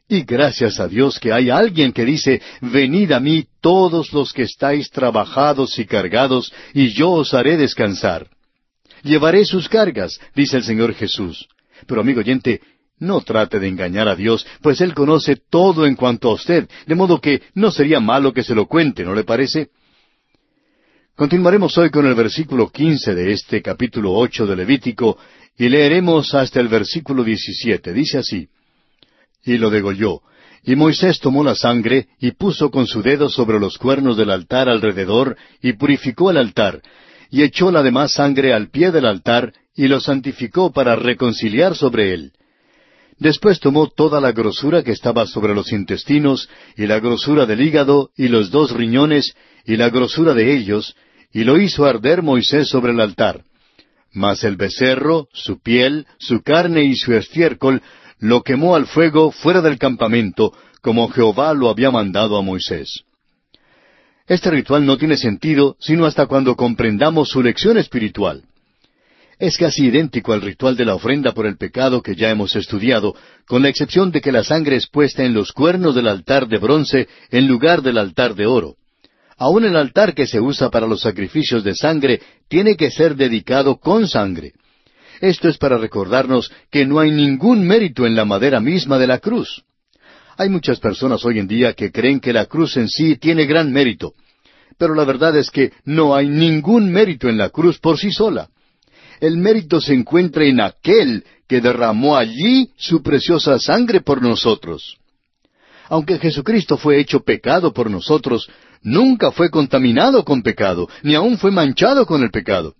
Y 0.08 0.22
gracias 0.22 0.80
a 0.80 0.88
Dios 0.88 1.20
que 1.20 1.30
hay 1.30 1.50
alguien 1.50 1.92
que 1.92 2.06
dice, 2.06 2.40
venid 2.62 3.12
a 3.12 3.20
mí 3.20 3.44
todos 3.60 4.14
los 4.14 4.32
que 4.32 4.44
estáis 4.44 4.88
trabajados 4.88 5.78
y 5.78 5.84
cargados, 5.84 6.50
y 6.72 6.94
yo 6.94 7.10
os 7.10 7.34
haré 7.34 7.58
descansar. 7.58 8.30
Llevaré 9.02 9.44
sus 9.44 9.68
cargas, 9.68 10.18
dice 10.34 10.56
el 10.56 10.64
Señor 10.64 10.94
Jesús. 10.94 11.46
Pero 11.86 12.00
amigo 12.00 12.20
oyente, 12.20 12.62
no 13.00 13.22
trate 13.22 13.58
de 13.58 13.68
engañar 13.68 14.08
a 14.08 14.14
Dios, 14.14 14.46
pues 14.62 14.80
Él 14.80 14.94
conoce 14.94 15.36
todo 15.50 15.86
en 15.86 15.96
cuanto 15.96 16.30
a 16.30 16.34
usted, 16.34 16.68
de 16.86 16.94
modo 16.94 17.20
que 17.20 17.42
no 17.54 17.70
sería 17.70 17.98
malo 17.98 18.32
que 18.32 18.44
se 18.44 18.54
lo 18.54 18.66
cuente, 18.66 19.04
¿no 19.04 19.14
le 19.14 19.24
parece? 19.24 19.70
Continuaremos 21.16 21.76
hoy 21.76 21.90
con 21.90 22.06
el 22.06 22.14
versículo 22.14 22.70
quince 22.70 23.14
de 23.14 23.32
este 23.32 23.60
capítulo 23.60 24.12
ocho 24.12 24.46
de 24.46 24.56
Levítico, 24.56 25.18
y 25.58 25.68
leeremos 25.68 26.34
hasta 26.34 26.60
el 26.60 26.68
versículo 26.68 27.24
diecisiete. 27.24 27.92
Dice 27.92 28.18
así, 28.18 28.48
Y 29.44 29.58
lo 29.58 29.68
degolló. 29.68 30.22
Y 30.62 30.76
Moisés 30.76 31.20
tomó 31.20 31.42
la 31.42 31.54
sangre 31.54 32.08
y 32.18 32.32
puso 32.32 32.70
con 32.70 32.86
su 32.86 33.02
dedo 33.02 33.28
sobre 33.28 33.58
los 33.58 33.78
cuernos 33.78 34.16
del 34.16 34.30
altar 34.30 34.68
alrededor 34.68 35.36
y 35.62 35.72
purificó 35.72 36.30
el 36.30 36.36
altar, 36.36 36.82
y 37.30 37.42
echó 37.42 37.70
la 37.70 37.82
demás 37.82 38.12
sangre 38.12 38.52
al 38.52 38.70
pie 38.70 38.90
del 38.90 39.06
altar 39.06 39.52
y 39.74 39.88
lo 39.88 40.00
santificó 40.00 40.72
para 40.72 40.96
reconciliar 40.96 41.76
sobre 41.76 42.12
él. 42.12 42.32
Después 43.20 43.60
tomó 43.60 43.86
toda 43.86 44.18
la 44.18 44.32
grosura 44.32 44.82
que 44.82 44.92
estaba 44.92 45.26
sobre 45.26 45.54
los 45.54 45.72
intestinos, 45.72 46.48
y 46.74 46.86
la 46.86 47.00
grosura 47.00 47.44
del 47.44 47.60
hígado, 47.60 48.10
y 48.16 48.28
los 48.28 48.50
dos 48.50 48.72
riñones, 48.72 49.34
y 49.66 49.76
la 49.76 49.90
grosura 49.90 50.32
de 50.32 50.56
ellos, 50.56 50.96
y 51.30 51.44
lo 51.44 51.58
hizo 51.58 51.84
arder 51.84 52.22
Moisés 52.22 52.68
sobre 52.68 52.92
el 52.92 53.00
altar. 53.00 53.44
Mas 54.12 54.42
el 54.42 54.56
becerro, 54.56 55.28
su 55.34 55.60
piel, 55.60 56.06
su 56.18 56.42
carne 56.42 56.84
y 56.84 56.96
su 56.96 57.12
estiércol 57.12 57.82
lo 58.18 58.42
quemó 58.42 58.74
al 58.74 58.86
fuego 58.86 59.30
fuera 59.30 59.60
del 59.60 59.78
campamento, 59.78 60.54
como 60.80 61.08
Jehová 61.08 61.52
lo 61.52 61.68
había 61.68 61.90
mandado 61.90 62.38
a 62.38 62.42
Moisés. 62.42 63.04
Este 64.26 64.50
ritual 64.50 64.86
no 64.86 64.96
tiene 64.96 65.18
sentido 65.18 65.76
sino 65.78 66.06
hasta 66.06 66.26
cuando 66.26 66.56
comprendamos 66.56 67.28
su 67.28 67.42
lección 67.42 67.76
espiritual. 67.76 68.44
Es 69.40 69.56
casi 69.56 69.86
idéntico 69.86 70.34
al 70.34 70.42
ritual 70.42 70.76
de 70.76 70.84
la 70.84 70.94
ofrenda 70.94 71.32
por 71.32 71.46
el 71.46 71.56
pecado 71.56 72.02
que 72.02 72.14
ya 72.14 72.28
hemos 72.28 72.54
estudiado, 72.56 73.16
con 73.46 73.62
la 73.62 73.70
excepción 73.70 74.10
de 74.10 74.20
que 74.20 74.32
la 74.32 74.44
sangre 74.44 74.76
es 74.76 74.86
puesta 74.86 75.24
en 75.24 75.32
los 75.32 75.52
cuernos 75.52 75.94
del 75.94 76.08
altar 76.08 76.46
de 76.46 76.58
bronce 76.58 77.08
en 77.30 77.48
lugar 77.48 77.80
del 77.80 77.96
altar 77.96 78.34
de 78.34 78.44
oro. 78.44 78.74
Aún 79.38 79.64
el 79.64 79.76
altar 79.76 80.12
que 80.12 80.26
se 80.26 80.40
usa 80.40 80.68
para 80.68 80.86
los 80.86 81.00
sacrificios 81.00 81.64
de 81.64 81.74
sangre 81.74 82.20
tiene 82.48 82.76
que 82.76 82.90
ser 82.90 83.16
dedicado 83.16 83.78
con 83.78 84.06
sangre. 84.06 84.52
Esto 85.22 85.48
es 85.48 85.56
para 85.56 85.78
recordarnos 85.78 86.52
que 86.70 86.84
no 86.84 87.00
hay 87.00 87.10
ningún 87.10 87.66
mérito 87.66 88.06
en 88.06 88.16
la 88.16 88.26
madera 88.26 88.60
misma 88.60 88.98
de 88.98 89.06
la 89.06 89.20
cruz. 89.20 89.64
Hay 90.36 90.50
muchas 90.50 90.80
personas 90.80 91.24
hoy 91.24 91.38
en 91.38 91.48
día 91.48 91.72
que 91.72 91.90
creen 91.90 92.20
que 92.20 92.34
la 92.34 92.44
cruz 92.44 92.76
en 92.76 92.90
sí 92.90 93.16
tiene 93.16 93.46
gran 93.46 93.72
mérito, 93.72 94.12
pero 94.76 94.94
la 94.94 95.06
verdad 95.06 95.34
es 95.38 95.50
que 95.50 95.72
no 95.86 96.14
hay 96.14 96.28
ningún 96.28 96.92
mérito 96.92 97.26
en 97.26 97.38
la 97.38 97.48
cruz 97.48 97.78
por 97.78 97.96
sí 97.96 98.12
sola. 98.12 98.50
El 99.20 99.36
mérito 99.36 99.80
se 99.80 99.94
encuentra 99.94 100.44
en 100.44 100.60
aquel 100.60 101.24
que 101.46 101.60
derramó 101.60 102.16
allí 102.16 102.70
su 102.76 103.02
preciosa 103.02 103.58
sangre 103.58 104.00
por 104.00 104.22
nosotros. 104.22 104.96
Aunque 105.88 106.18
Jesucristo 106.18 106.76
fue 106.78 107.00
hecho 107.00 107.20
pecado 107.20 107.72
por 107.72 107.90
nosotros, 107.90 108.48
nunca 108.82 109.30
fue 109.30 109.50
contaminado 109.50 110.24
con 110.24 110.42
pecado, 110.42 110.88
ni 111.02 111.14
aun 111.14 111.36
fue 111.36 111.50
manchado 111.50 112.06
con 112.06 112.22
el 112.22 112.30
pecado. 112.30 112.74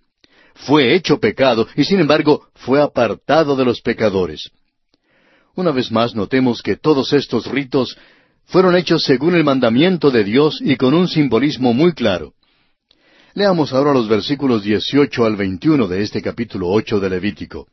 Fue 0.55 0.95
hecho 0.95 1.19
pecado 1.19 1.67
y 1.75 1.83
sin 1.83 1.99
embargo 1.99 2.47
fue 2.55 2.81
apartado 2.81 3.55
de 3.55 3.65
los 3.65 3.81
pecadores. 3.81 4.49
Una 5.55 5.71
vez 5.71 5.91
más 5.91 6.15
notemos 6.15 6.61
que 6.61 6.77
todos 6.77 7.13
estos 7.13 7.45
ritos 7.47 7.97
fueron 8.45 8.75
hechos 8.75 9.03
según 9.03 9.35
el 9.35 9.43
mandamiento 9.43 10.09
de 10.09 10.23
Dios 10.23 10.59
y 10.61 10.75
con 10.77 10.93
un 10.93 11.07
simbolismo 11.07 11.73
muy 11.73 11.93
claro. 11.93 12.33
Leamos 13.33 13.71
ahora 13.71 13.93
los 13.93 14.09
versículos 14.09 14.61
18 14.61 15.23
al 15.25 15.37
21 15.37 15.87
de 15.87 16.03
este 16.03 16.21
capítulo 16.21 16.67
8 16.69 16.99
de 16.99 17.09
Levítico. 17.09 17.65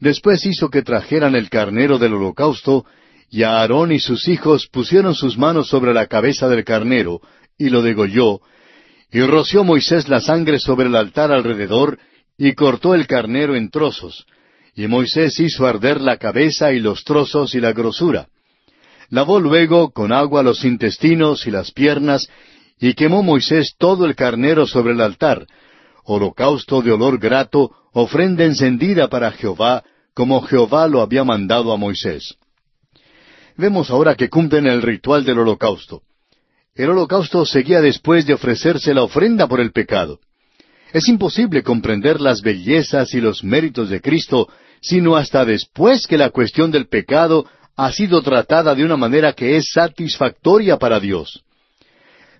Después 0.00 0.46
hizo 0.46 0.70
que 0.70 0.80
trajeran 0.80 1.34
el 1.34 1.50
carnero 1.50 1.98
del 1.98 2.14
holocausto 2.14 2.86
y 3.30 3.42
Aarón 3.42 3.92
y 3.92 3.98
sus 3.98 4.26
hijos 4.26 4.66
pusieron 4.72 5.14
sus 5.14 5.36
manos 5.36 5.68
sobre 5.68 5.92
la 5.92 6.06
cabeza 6.06 6.48
del 6.48 6.64
carnero, 6.64 7.20
y 7.58 7.68
lo 7.68 7.82
degolló, 7.82 8.40
y 9.12 9.20
roció 9.20 9.64
Moisés 9.64 10.08
la 10.08 10.20
sangre 10.20 10.58
sobre 10.58 10.86
el 10.86 10.96
altar 10.96 11.30
alrededor, 11.30 11.98
y 12.38 12.54
cortó 12.54 12.94
el 12.94 13.06
carnero 13.06 13.56
en 13.56 13.70
trozos. 13.70 14.24
Y 14.74 14.86
Moisés 14.86 15.38
hizo 15.40 15.66
arder 15.66 16.00
la 16.00 16.16
cabeza 16.16 16.72
y 16.72 16.80
los 16.80 17.04
trozos 17.04 17.54
y 17.54 17.60
la 17.60 17.72
grosura. 17.72 18.28
Lavó 19.10 19.40
luego 19.40 19.90
con 19.90 20.12
agua 20.12 20.42
los 20.42 20.64
intestinos 20.64 21.46
y 21.46 21.50
las 21.50 21.70
piernas, 21.70 22.28
y 22.78 22.94
quemó 22.94 23.22
Moisés 23.22 23.74
todo 23.78 24.04
el 24.04 24.14
carnero 24.14 24.66
sobre 24.66 24.92
el 24.92 25.00
altar, 25.00 25.46
holocausto 26.04 26.82
de 26.82 26.92
olor 26.92 27.18
grato, 27.18 27.70
ofrenda 27.92 28.44
encendida 28.44 29.08
para 29.08 29.30
Jehová, 29.32 29.84
como 30.14 30.42
Jehová 30.42 30.88
lo 30.88 31.00
había 31.00 31.24
mandado 31.24 31.72
a 31.72 31.76
Moisés 31.76 32.36
vemos 33.56 33.90
ahora 33.90 34.14
que 34.14 34.28
cumplen 34.28 34.66
el 34.66 34.82
ritual 34.82 35.24
del 35.24 35.38
holocausto. 35.38 36.02
El 36.74 36.90
holocausto 36.90 37.46
seguía 37.46 37.80
después 37.80 38.26
de 38.26 38.34
ofrecerse 38.34 38.94
la 38.94 39.02
ofrenda 39.02 39.46
por 39.46 39.60
el 39.60 39.72
pecado. 39.72 40.18
Es 40.92 41.08
imposible 41.08 41.62
comprender 41.62 42.20
las 42.20 42.42
bellezas 42.42 43.14
y 43.14 43.20
los 43.20 43.44
méritos 43.44 43.90
de 43.90 44.00
Cristo 44.00 44.48
sino 44.80 45.16
hasta 45.16 45.46
después 45.46 46.06
que 46.06 46.18
la 46.18 46.28
cuestión 46.28 46.70
del 46.70 46.88
pecado 46.88 47.46
ha 47.74 47.90
sido 47.90 48.22
tratada 48.22 48.74
de 48.74 48.84
una 48.84 48.98
manera 48.98 49.32
que 49.32 49.56
es 49.56 49.70
satisfactoria 49.72 50.76
para 50.76 51.00
Dios. 51.00 51.42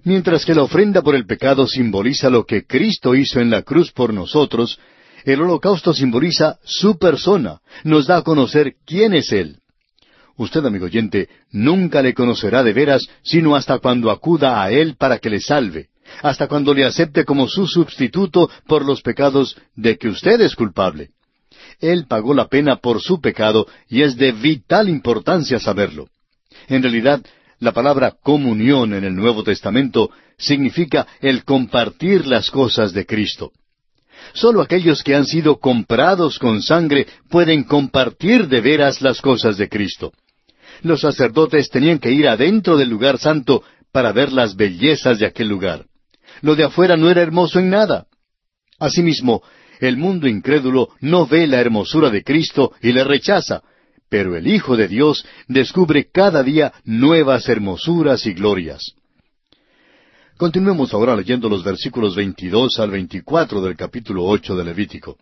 Mientras 0.05 0.45
que 0.45 0.55
la 0.55 0.63
ofrenda 0.63 1.01
por 1.01 1.15
el 1.15 1.27
pecado 1.27 1.67
simboliza 1.67 2.29
lo 2.29 2.45
que 2.45 2.67
Cristo 2.67 3.15
hizo 3.15 3.41
en 3.41 3.51
la 3.51 3.63
cruz 3.63 3.91
por 3.91 4.13
nosotros, 4.13 4.79
el 5.25 5.41
holocausto 5.41 5.95
simboliza 5.95 6.59
su 6.63 6.99
persona, 6.99 7.61
nos 7.85 8.07
da 8.07 8.19
a 8.19 8.23
conocer 8.23 8.75
quién 8.85 9.15
es 9.15 9.33
Él. 9.33 9.57
Usted, 10.37 10.65
amigo 10.67 10.87
oyente, 10.87 11.29
nunca 11.51 12.03
le 12.03 12.13
conocerá 12.13 12.63
de 12.63 12.75
veras 12.75 13.09
sino 13.23 13.57
hasta 13.57 13.79
cuando 13.79 14.11
acuda 14.11 14.63
a 14.63 14.71
Él 14.71 14.97
para 14.99 15.19
que 15.19 15.31
le 15.31 15.41
salve, 15.41 15.89
hasta 16.23 16.49
cuando 16.49 16.75
le 16.75 16.85
acepte 16.85 17.25
como 17.25 17.49
su 17.49 17.67
sustituto 17.67 18.51
por 18.67 18.85
los 18.85 19.01
pecados 19.01 19.57
de 19.75 19.97
que 19.97 20.09
usted 20.09 20.41
es 20.43 20.55
culpable. 20.55 21.11
Él 21.81 22.07
pagó 22.07 22.35
la 22.35 22.49
pena 22.49 22.77
por 22.77 23.01
su 23.01 23.23
pecado 23.23 23.67
y 23.89 24.03
es 24.03 24.17
de 24.17 24.33
vital 24.33 24.91
importancia 24.91 25.59
saberlo. 25.59 26.09
En 26.69 26.83
realidad, 26.83 27.25
la 27.59 27.73
palabra 27.73 28.15
comunión 28.23 28.95
en 28.95 29.05
el 29.05 29.15
Nuevo 29.15 29.43
Testamento 29.43 30.11
significa 30.37 31.07
el 31.21 31.45
compartir 31.45 32.27
las 32.27 32.51
cosas 32.51 32.93
de 32.93 33.07
Cristo. 33.07 33.53
Solo 34.33 34.63
aquellos 34.63 35.03
que 35.03 35.15
han 35.15 35.27
sido 35.27 35.59
comprados 35.59 36.39
con 36.39 36.63
sangre 36.63 37.07
pueden 37.29 37.65
compartir 37.65 38.49
de 38.49 38.61
veras 38.61 39.01
las 39.01 39.21
cosas 39.21 39.57
de 39.57 39.69
Cristo. 39.69 40.13
Los 40.83 41.03
sacerdotes 41.03 41.71
tenían 41.71 41.99
que 41.99 42.11
ir 42.11 42.29
adentro 42.29 42.77
del 42.77 42.89
lugar 42.89 43.19
santo 43.19 43.63
para 43.93 44.13
ver 44.13 44.33
las 44.33 44.57
bellezas 44.57 45.19
de 45.19 45.27
aquel 45.27 45.49
lugar. 45.49 45.87
Lo 46.43 46.57
de 46.57 46.65
afuera 46.65 46.97
no 46.97 47.11
era 47.11 47.23
hermoso 47.23 47.61
en 47.61 47.71
nada. 47.71 48.07
Asimismo, 48.79 49.43
el 49.81 49.97
mundo 49.97 50.27
incrédulo 50.27 50.89
no 51.01 51.27
ve 51.27 51.47
la 51.47 51.61
hermosura 51.61 52.11
de 52.11 52.25
Cristo 52.25 52.73
y 52.83 52.93
le 52.93 53.05
rechaza, 53.05 53.63
pero 54.15 54.37
el 54.37 54.47
Hijo 54.47 54.77
de 54.77 54.87
Dios 54.87 55.27
descubre 55.49 56.09
cada 56.09 56.45
día 56.45 56.73
nuevas 56.85 57.49
hermosuras 57.49 58.25
y 58.27 58.33
glorias. 58.33 58.95
Continuemos 60.37 60.95
ahora 60.95 61.17
leyendo 61.17 61.49
los 61.49 61.65
versículos 61.65 62.15
22 62.15 62.79
al 62.79 62.93
24 62.93 63.61
del 63.61 63.77
capítulo 63.77 64.25
8 64.27 64.55
de 64.55 64.65
Levítico. 64.65 65.19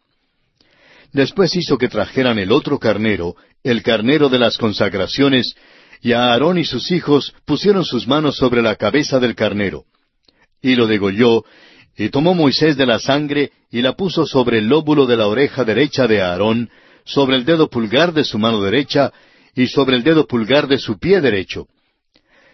Después 1.11 1.57
hizo 1.57 1.78
que 1.78 1.88
trajeran 1.88 2.38
el 2.38 2.53
otro 2.53 2.78
carnero, 2.78 3.34
el 3.64 3.82
carnero 3.82 4.28
de 4.28 4.38
las 4.38 4.59
consagraciones, 4.59 5.55
y 6.03 6.12
a 6.12 6.24
Aarón 6.24 6.59
y 6.59 6.66
sus 6.66 6.90
hijos 6.90 7.32
pusieron 7.47 7.86
sus 7.86 8.07
manos 8.07 8.36
sobre 8.36 8.61
la 8.61 8.76
cabeza 8.76 9.18
del 9.18 9.34
carnero. 9.34 9.84
Y 10.61 10.74
lo 10.74 10.86
degolló, 10.86 11.47
y 11.97 12.11
tomó 12.11 12.34
Moisés 12.34 12.76
de 12.76 12.84
la 12.84 12.99
sangre 12.99 13.53
y 13.70 13.80
la 13.80 13.95
puso 13.95 14.26
sobre 14.26 14.59
el 14.59 14.66
lóbulo 14.66 15.07
de 15.07 15.16
la 15.16 15.28
oreja 15.28 15.64
derecha 15.64 16.07
de 16.07 16.20
Aarón, 16.20 16.68
sobre 17.05 17.36
el 17.36 17.44
dedo 17.44 17.68
pulgar 17.68 18.12
de 18.12 18.24
su 18.24 18.38
mano 18.38 18.61
derecha 18.62 19.12
y 19.55 19.66
sobre 19.66 19.96
el 19.96 20.03
dedo 20.03 20.26
pulgar 20.26 20.66
de 20.66 20.78
su 20.78 20.98
pie 20.98 21.20
derecho. 21.20 21.66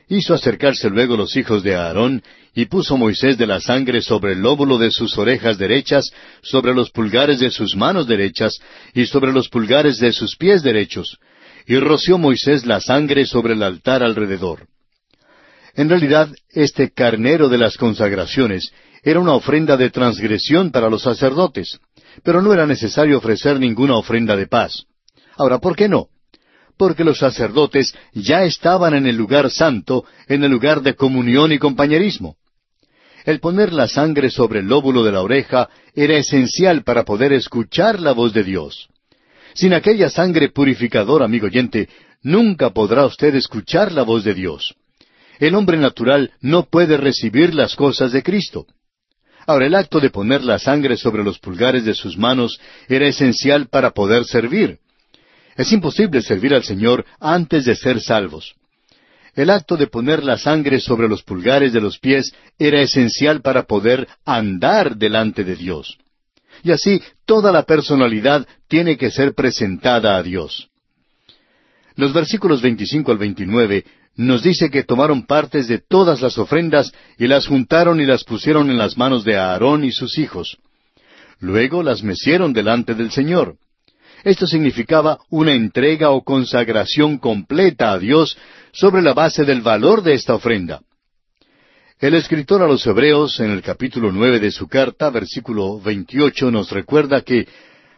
Hizo 0.09 0.33
acercarse 0.33 0.89
luego 0.89 1.17
los 1.17 1.37
hijos 1.37 1.63
de 1.63 1.75
Aarón 1.75 2.23
y 2.55 2.65
puso 2.67 2.97
Moisés 2.97 3.37
de 3.37 3.47
la 3.47 3.61
sangre 3.61 4.01
sobre 4.01 4.33
el 4.33 4.41
lóbulo 4.41 4.79
de 4.79 4.91
sus 4.91 5.17
orejas 5.19 5.59
derechas, 5.59 6.11
sobre 6.43 6.75
los 6.75 6.91
pulgares 6.91 7.41
de 7.41 7.51
sus 7.51 7.77
manos 7.77 8.07
derechas 8.07 8.59
y 8.95 9.07
sobre 9.07 9.33
los 9.33 9.49
pulgares 9.49 9.99
de 9.99 10.13
sus 10.13 10.37
pies 10.37 10.63
derechos. 10.63 11.19
Y 11.67 11.77
roció 11.77 12.17
Moisés 12.17 12.65
la 12.65 12.81
sangre 12.81 13.27
sobre 13.27 13.53
el 13.53 13.63
altar 13.63 14.03
alrededor. 14.03 14.67
En 15.75 15.91
realidad, 15.91 16.31
este 16.51 16.91
carnero 16.91 17.49
de 17.49 17.59
las 17.59 17.77
consagraciones 17.77 18.73
era 19.03 19.21
una 19.21 19.35
ofrenda 19.35 19.77
de 19.77 19.91
transgresión 19.91 20.73
para 20.73 20.89
los 20.89 21.03
sacerdotes, 21.03 21.79
pero 22.23 22.43
no 22.43 22.53
era 22.53 22.67
necesario 22.67 23.19
ofrecer 23.19 23.59
ninguna 23.59 23.97
ofrenda 23.97 24.37
de 24.37 24.47
paz. 24.47 24.85
Ahora, 25.37 25.59
¿por 25.59 25.77
qué 25.77 25.89
no? 25.89 26.09
Porque 26.77 27.05
los 27.05 27.19
sacerdotes 27.19 27.95
ya 28.13 28.45
estaban 28.45 28.95
en 28.95 29.07
el 29.07 29.17
lugar 29.17 29.51
santo, 29.51 30.05
en 30.27 30.45
el 30.45 30.51
lugar 30.51 30.83
de 30.83 30.95
comunión 30.95 31.53
y 31.53 31.59
compañerismo. 31.59 32.37
El 33.25 33.41
poner 33.41 33.73
la 33.73 33.89
sangre 33.89 34.31
sobre 34.31 34.61
el 34.61 34.67
lóbulo 34.67 35.05
de 35.05 35.13
la 35.13 35.21
oreja 35.21 35.69
era 35.95 36.17
esencial 36.17 36.83
para 36.85 37.05
poder 37.05 37.33
escuchar 37.33 38.01
la 38.01 38.13
voz 38.13 38.33
de 38.33 38.45
Dios. 38.45 38.89
Sin 39.55 39.75
aquella 39.75 40.09
sangre 40.09 40.51
purificadora, 40.51 41.25
amigo 41.25 41.47
oyente, 41.47 41.89
nunca 42.23 42.71
podrá 42.71 43.05
usted 43.05 43.35
escuchar 43.35 43.93
la 43.93 44.03
voz 44.03 44.25
de 44.25 44.35
Dios. 44.35 44.75
El 45.39 45.55
hombre 45.55 45.77
natural 45.77 46.33
no 46.41 46.65
puede 46.65 46.97
recibir 46.97 47.55
las 47.55 47.77
cosas 47.77 48.13
de 48.13 48.23
Cristo. 48.23 48.67
Ahora, 49.49 49.65
el 49.65 49.75
acto 49.75 49.99
de 49.99 50.11
poner 50.11 50.45
la 50.45 50.59
sangre 50.59 50.99
sobre 50.99 51.25
los 51.25 51.39
pulgares 51.39 51.83
de 51.83 51.95
sus 51.95 52.19
manos 52.19 52.61
era 52.87 53.07
esencial 53.07 53.67
para 53.69 53.93
poder 53.93 54.27
servir. 54.27 54.77
Es 55.57 55.73
imposible 55.73 56.21
servir 56.21 56.53
al 56.53 56.65
Señor 56.65 57.07
antes 57.19 57.65
de 57.65 57.75
ser 57.75 57.99
salvos. 58.03 58.57
El 59.35 59.49
acto 59.49 59.79
de 59.79 59.87
poner 59.87 60.23
la 60.23 60.37
sangre 60.37 60.81
sobre 60.81 61.09
los 61.09 61.23
pulgares 61.23 61.73
de 61.73 61.81
los 61.81 61.99
pies 61.99 62.35
era 62.59 62.83
esencial 62.83 63.41
para 63.41 63.63
poder 63.63 64.07
andar 64.27 64.97
delante 64.99 65.45
de 65.45 65.57
Dios. 65.57 65.97
Y 66.63 66.71
así 66.73 67.03
toda 67.25 67.51
la 67.51 67.63
personalidad 67.63 68.47
tiene 68.69 68.99
que 68.99 69.11
ser 69.11 69.33
presentada 69.33 70.19
a 70.19 70.23
Dios. 70.23 70.69
Los 71.97 72.13
versículos 72.13 72.61
25 72.61 73.13
al 73.13 73.19
29 73.19 73.83
nos 74.19 74.43
dice 74.43 74.69
que 74.69 74.83
tomaron 74.83 75.27
partes 75.27 75.69
de 75.69 75.79
todas 75.79 76.21
las 76.21 76.39
ofrendas 76.39 76.93
y 77.19 77.29
las 77.29 77.47
juntaron 77.47 78.01
y 78.01 78.05
las 78.05 78.25
pusieron 78.25 78.69
en 78.69 78.77
las 78.77 78.99
manos 78.99 79.25
de 79.25 79.37
Aarón 79.37 79.85
y 79.85 79.93
sus 79.93 80.19
hijos. 80.19 80.59
Luego 81.39 81.85
las 81.85 82.03
mecieron 82.03 82.53
delante 82.53 82.97
del 82.97 83.13
Señor. 83.13 83.55
Esto 84.25 84.49
significaba 84.49 85.19
una 85.31 85.55
entrega 85.55 86.11
o 86.11 86.25
consagración 86.25 87.19
completa 87.19 87.93
a 87.93 87.99
Dios 88.01 88.37
sobre 88.73 89.03
la 89.03 89.15
base 89.15 89.45
del 89.45 89.63
valor 89.63 90.03
de 90.03 90.15
esta 90.15 90.35
ofrenda. 90.35 90.81
El 92.01 92.15
escritor 92.15 92.61
a 92.61 92.67
los 92.67 92.85
Hebreos, 92.89 93.39
en 93.39 93.53
el 93.53 93.63
capítulo 93.63 94.11
nueve 94.11 94.41
de 94.41 94.51
su 94.51 94.67
carta, 94.67 95.11
versículo 95.11 95.79
veintiocho, 95.79 96.51
nos 96.51 96.73
recuerda 96.73 97.21
que 97.21 97.47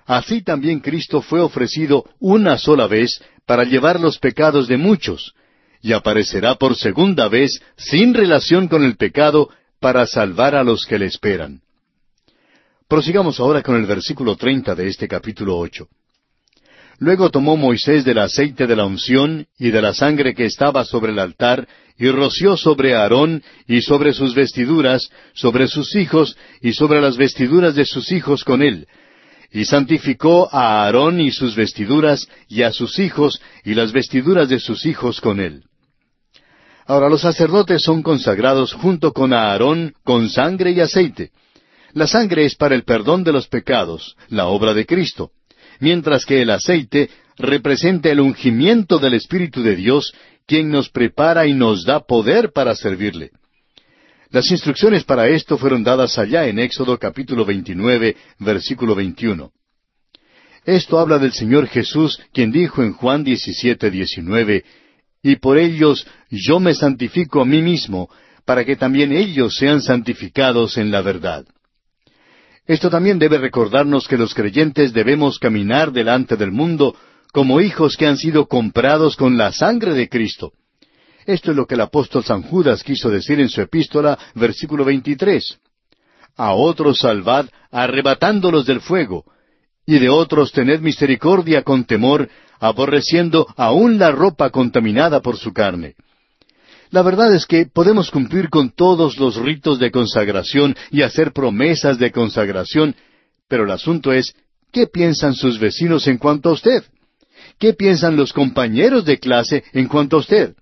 así 0.05 0.43
también 0.43 0.81
Cristo 0.81 1.23
fue 1.23 1.41
ofrecido 1.41 2.05
una 2.19 2.59
sola 2.59 2.87
vez 2.87 3.23
para 3.47 3.65
llevar 3.65 3.99
los 3.99 4.19
pecados 4.19 4.69
de 4.69 4.77
muchos, 4.77 5.35
y 5.83 5.93
aparecerá 5.93 6.57
por 6.57 6.77
segunda 6.77 7.29
vez 7.29 7.61
sin 7.77 8.15
relación 8.15 8.69
con 8.69 8.85
el 8.85 8.97
pecado 8.97 9.51
para 9.81 10.07
salvar 10.07 10.55
a 10.55 10.63
los 10.63 10.85
que 10.85 10.99
le 10.99 11.07
esperan. 11.07 11.61
Prosigamos 12.89 13.41
ahora 13.41 13.63
con 13.63 13.77
el 13.77 13.87
versículo 13.87 14.37
treinta 14.37 14.75
de 14.75 14.89
este 14.89 15.07
capítulo 15.07 15.57
ocho. 15.57 15.89
Luego 16.99 17.31
tomó 17.31 17.57
Moisés 17.57 18.05
del 18.05 18.19
aceite 18.19 18.67
de 18.67 18.77
la 18.77 18.85
unción 18.85 19.47
y 19.59 19.71
de 19.71 19.81
la 19.81 19.95
sangre 19.95 20.35
que 20.35 20.45
estaba 20.45 20.85
sobre 20.85 21.13
el 21.13 21.19
altar, 21.19 21.67
y 21.97 22.11
roció 22.11 22.59
sobre 22.59 22.95
Aarón 22.95 23.43
y 23.67 23.81
sobre 23.81 24.13
sus 24.13 24.35
vestiduras, 24.35 25.09
sobre 25.33 25.67
sus 25.67 25.95
hijos 25.97 26.37
y 26.61 26.73
sobre 26.73 27.01
las 27.01 27.17
vestiduras 27.17 27.75
de 27.75 27.87
sus 27.87 28.13
hijos 28.13 28.45
con 28.45 28.61
él, 28.63 28.87
y 29.51 29.65
santificó 29.65 30.49
a 30.53 30.85
Aarón 30.85 31.21
y 31.21 31.31
sus 31.31 31.57
vestiduras, 31.57 32.29
y 32.49 32.63
a 32.63 32.73
sus 32.73 32.99
hijos 32.99 33.41
y 33.65 33.75
las 33.75 33.93
vestiduras 33.93 34.49
de 34.51 34.61
sus 34.61 34.85
hijos 34.85 35.23
con 35.23 35.41
él. 35.41 35.65
Ahora 36.87 37.09
los 37.09 37.21
sacerdotes 37.21 37.83
son 37.83 38.03
consagrados 38.03 38.73
junto 38.73 39.13
con 39.13 39.33
Aarón 39.33 39.95
con 40.05 40.29
sangre 40.29 40.73
y 40.73 40.81
aceite. 40.81 41.31
La 41.93 42.07
sangre 42.07 42.45
es 42.45 42.55
para 42.55 42.75
el 42.75 42.85
perdón 42.85 43.25
de 43.25 43.33
los 43.33 43.49
pecados, 43.49 44.17
la 44.29 44.47
obra 44.47 44.75
de 44.75 44.87
Cristo, 44.87 45.31
mientras 45.81 46.25
que 46.25 46.43
el 46.43 46.51
aceite 46.51 47.11
representa 47.37 48.11
el 48.11 48.21
ungimiento 48.21 48.99
del 48.99 49.15
Espíritu 49.15 49.63
de 49.63 49.77
Dios, 49.77 50.13
quien 50.47 50.71
nos 50.71 50.89
prepara 50.91 51.47
y 51.47 51.55
nos 51.55 51.85
da 51.85 52.01
poder 52.01 52.53
para 52.53 52.75
servirle. 52.75 53.31
Las 54.31 54.51
instrucciones 54.51 55.03
para 55.05 55.29
esto 55.29 55.59
fueron 55.59 55.83
dadas 55.83 56.17
allá 56.19 56.47
en 56.47 56.61
Éxodo 56.61 56.99
capítulo 56.99 57.45
29, 57.45 58.17
versículo 58.39 58.95
21. 58.95 59.51
Esto 60.65 60.99
habla 60.99 61.19
del 61.19 61.33
Señor 61.33 61.67
Jesús, 61.67 62.21
quien 62.33 62.53
dijo 62.53 62.83
en 62.83 62.93
Juan 62.93 63.25
17, 63.25 63.91
19, 63.91 64.65
y 65.23 65.37
por 65.37 65.59
ellos 65.59 66.07
yo 66.31 66.61
me 66.61 66.75
santifico 66.75 67.41
a 67.41 67.45
mí 67.45 67.63
mismo, 67.63 68.09
para 68.45 68.65
que 68.65 68.77
también 68.77 69.13
ellos 69.13 69.55
sean 69.57 69.83
santificados 69.83 70.77
en 70.77 70.91
la 70.91 71.03
verdad. 71.03 71.45
Esto 72.67 72.89
también 72.91 73.19
debe 73.19 73.39
recordarnos 73.39 74.07
que 74.07 74.17
los 74.17 74.35
creyentes 74.35 74.93
debemos 74.93 75.39
caminar 75.39 75.93
delante 75.93 76.37
del 76.37 76.53
mundo 76.53 76.97
como 77.33 77.61
hijos 77.61 77.97
que 77.97 78.07
han 78.07 78.17
sido 78.17 78.47
comprados 78.47 79.17
con 79.17 79.37
la 79.37 79.53
sangre 79.53 79.95
de 79.95 80.09
Cristo. 80.09 80.53
Esto 81.27 81.51
es 81.51 81.57
lo 81.57 81.67
que 81.67 81.75
el 81.75 81.83
apóstol 81.83 82.25
San 82.25 82.43
Judas 82.43 82.83
quiso 82.83 83.11
decir 83.11 83.41
en 83.41 83.49
su 83.49 83.61
epístola, 83.61 84.19
versículo 84.35 84.85
23. 84.85 85.59
A 86.37 86.55
otros 86.55 87.01
salvad, 87.01 87.47
arrebatándolos 87.71 88.67
del 88.67 88.81
fuego, 88.81 89.25
y 89.87 89.99
de 89.99 90.09
otros 90.09 90.53
tened 90.53 90.81
misericordia 90.81 91.63
con 91.63 91.85
temor, 91.85 92.29
aborreciendo 92.61 93.47
aún 93.57 93.99
la 93.99 94.13
ropa 94.13 94.51
contaminada 94.51 95.21
por 95.21 95.37
su 95.37 95.53
carne. 95.53 95.95
La 96.91 97.03
verdad 97.03 97.35
es 97.35 97.47
que 97.47 97.67
podemos 97.67 98.11
cumplir 98.11 98.51
con 98.51 98.71
todos 98.71 99.19
los 99.19 99.37
ritos 99.37 99.79
de 99.79 99.91
consagración 99.91 100.77
y 100.91 101.03
hacer 101.03 101.33
promesas 101.33 101.99
de 101.99 102.11
consagración, 102.11 102.95
pero 103.49 103.65
el 103.65 103.71
asunto 103.71 104.13
es 104.13 104.35
¿Qué 104.73 104.87
piensan 104.87 105.35
sus 105.35 105.59
vecinos 105.59 106.07
en 106.07 106.19
cuanto 106.19 106.51
a 106.51 106.53
usted? 106.53 106.85
¿Qué 107.59 107.75
piensan 107.75 108.17
los 108.17 108.33
compañeros 108.33 109.05
de 109.05 109.19
clase 109.19 109.65
en 109.73 109.89
cuanto 109.89 110.17
a 110.17 110.21
usted? 110.21 110.55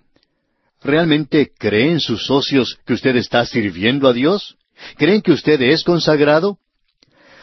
¿Realmente 0.83 1.51
creen 1.59 2.01
sus 2.01 2.25
socios 2.25 2.79
que 2.87 2.95
usted 2.95 3.17
está 3.17 3.45
sirviendo 3.45 4.09
a 4.09 4.13
Dios? 4.13 4.57
¿Creen 4.97 5.21
que 5.21 5.33
usted 5.33 5.61
es 5.61 5.83
consagrado? 5.85 6.59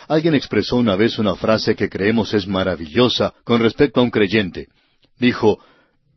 Alguien 0.08 0.36
expresó 0.36 0.78
una 0.78 0.96
vez 0.96 1.18
una 1.18 1.36
frase 1.36 1.76
que 1.76 1.90
creemos 1.90 2.34
es 2.34 2.48
maravillosa 2.48 3.34
con 3.44 3.62
respecto 3.62 4.00
a 4.00 4.04
un 4.04 4.12
creyente. 4.12 4.68
Dijo, 5.20 5.60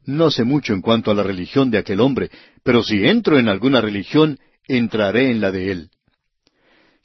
no 0.05 0.30
sé 0.30 0.45
mucho 0.45 0.72
en 0.72 0.82
cuanto 0.82 1.11
a 1.11 1.14
la 1.14 1.22
religión 1.22 1.70
de 1.70 1.78
aquel 1.78 2.01
hombre, 2.01 2.30
pero 2.62 2.82
si 2.82 3.07
entro 3.07 3.39
en 3.39 3.49
alguna 3.49 3.80
religión, 3.80 4.39
entraré 4.66 5.30
en 5.30 5.41
la 5.41 5.51
de 5.51 5.70
él. 5.70 5.91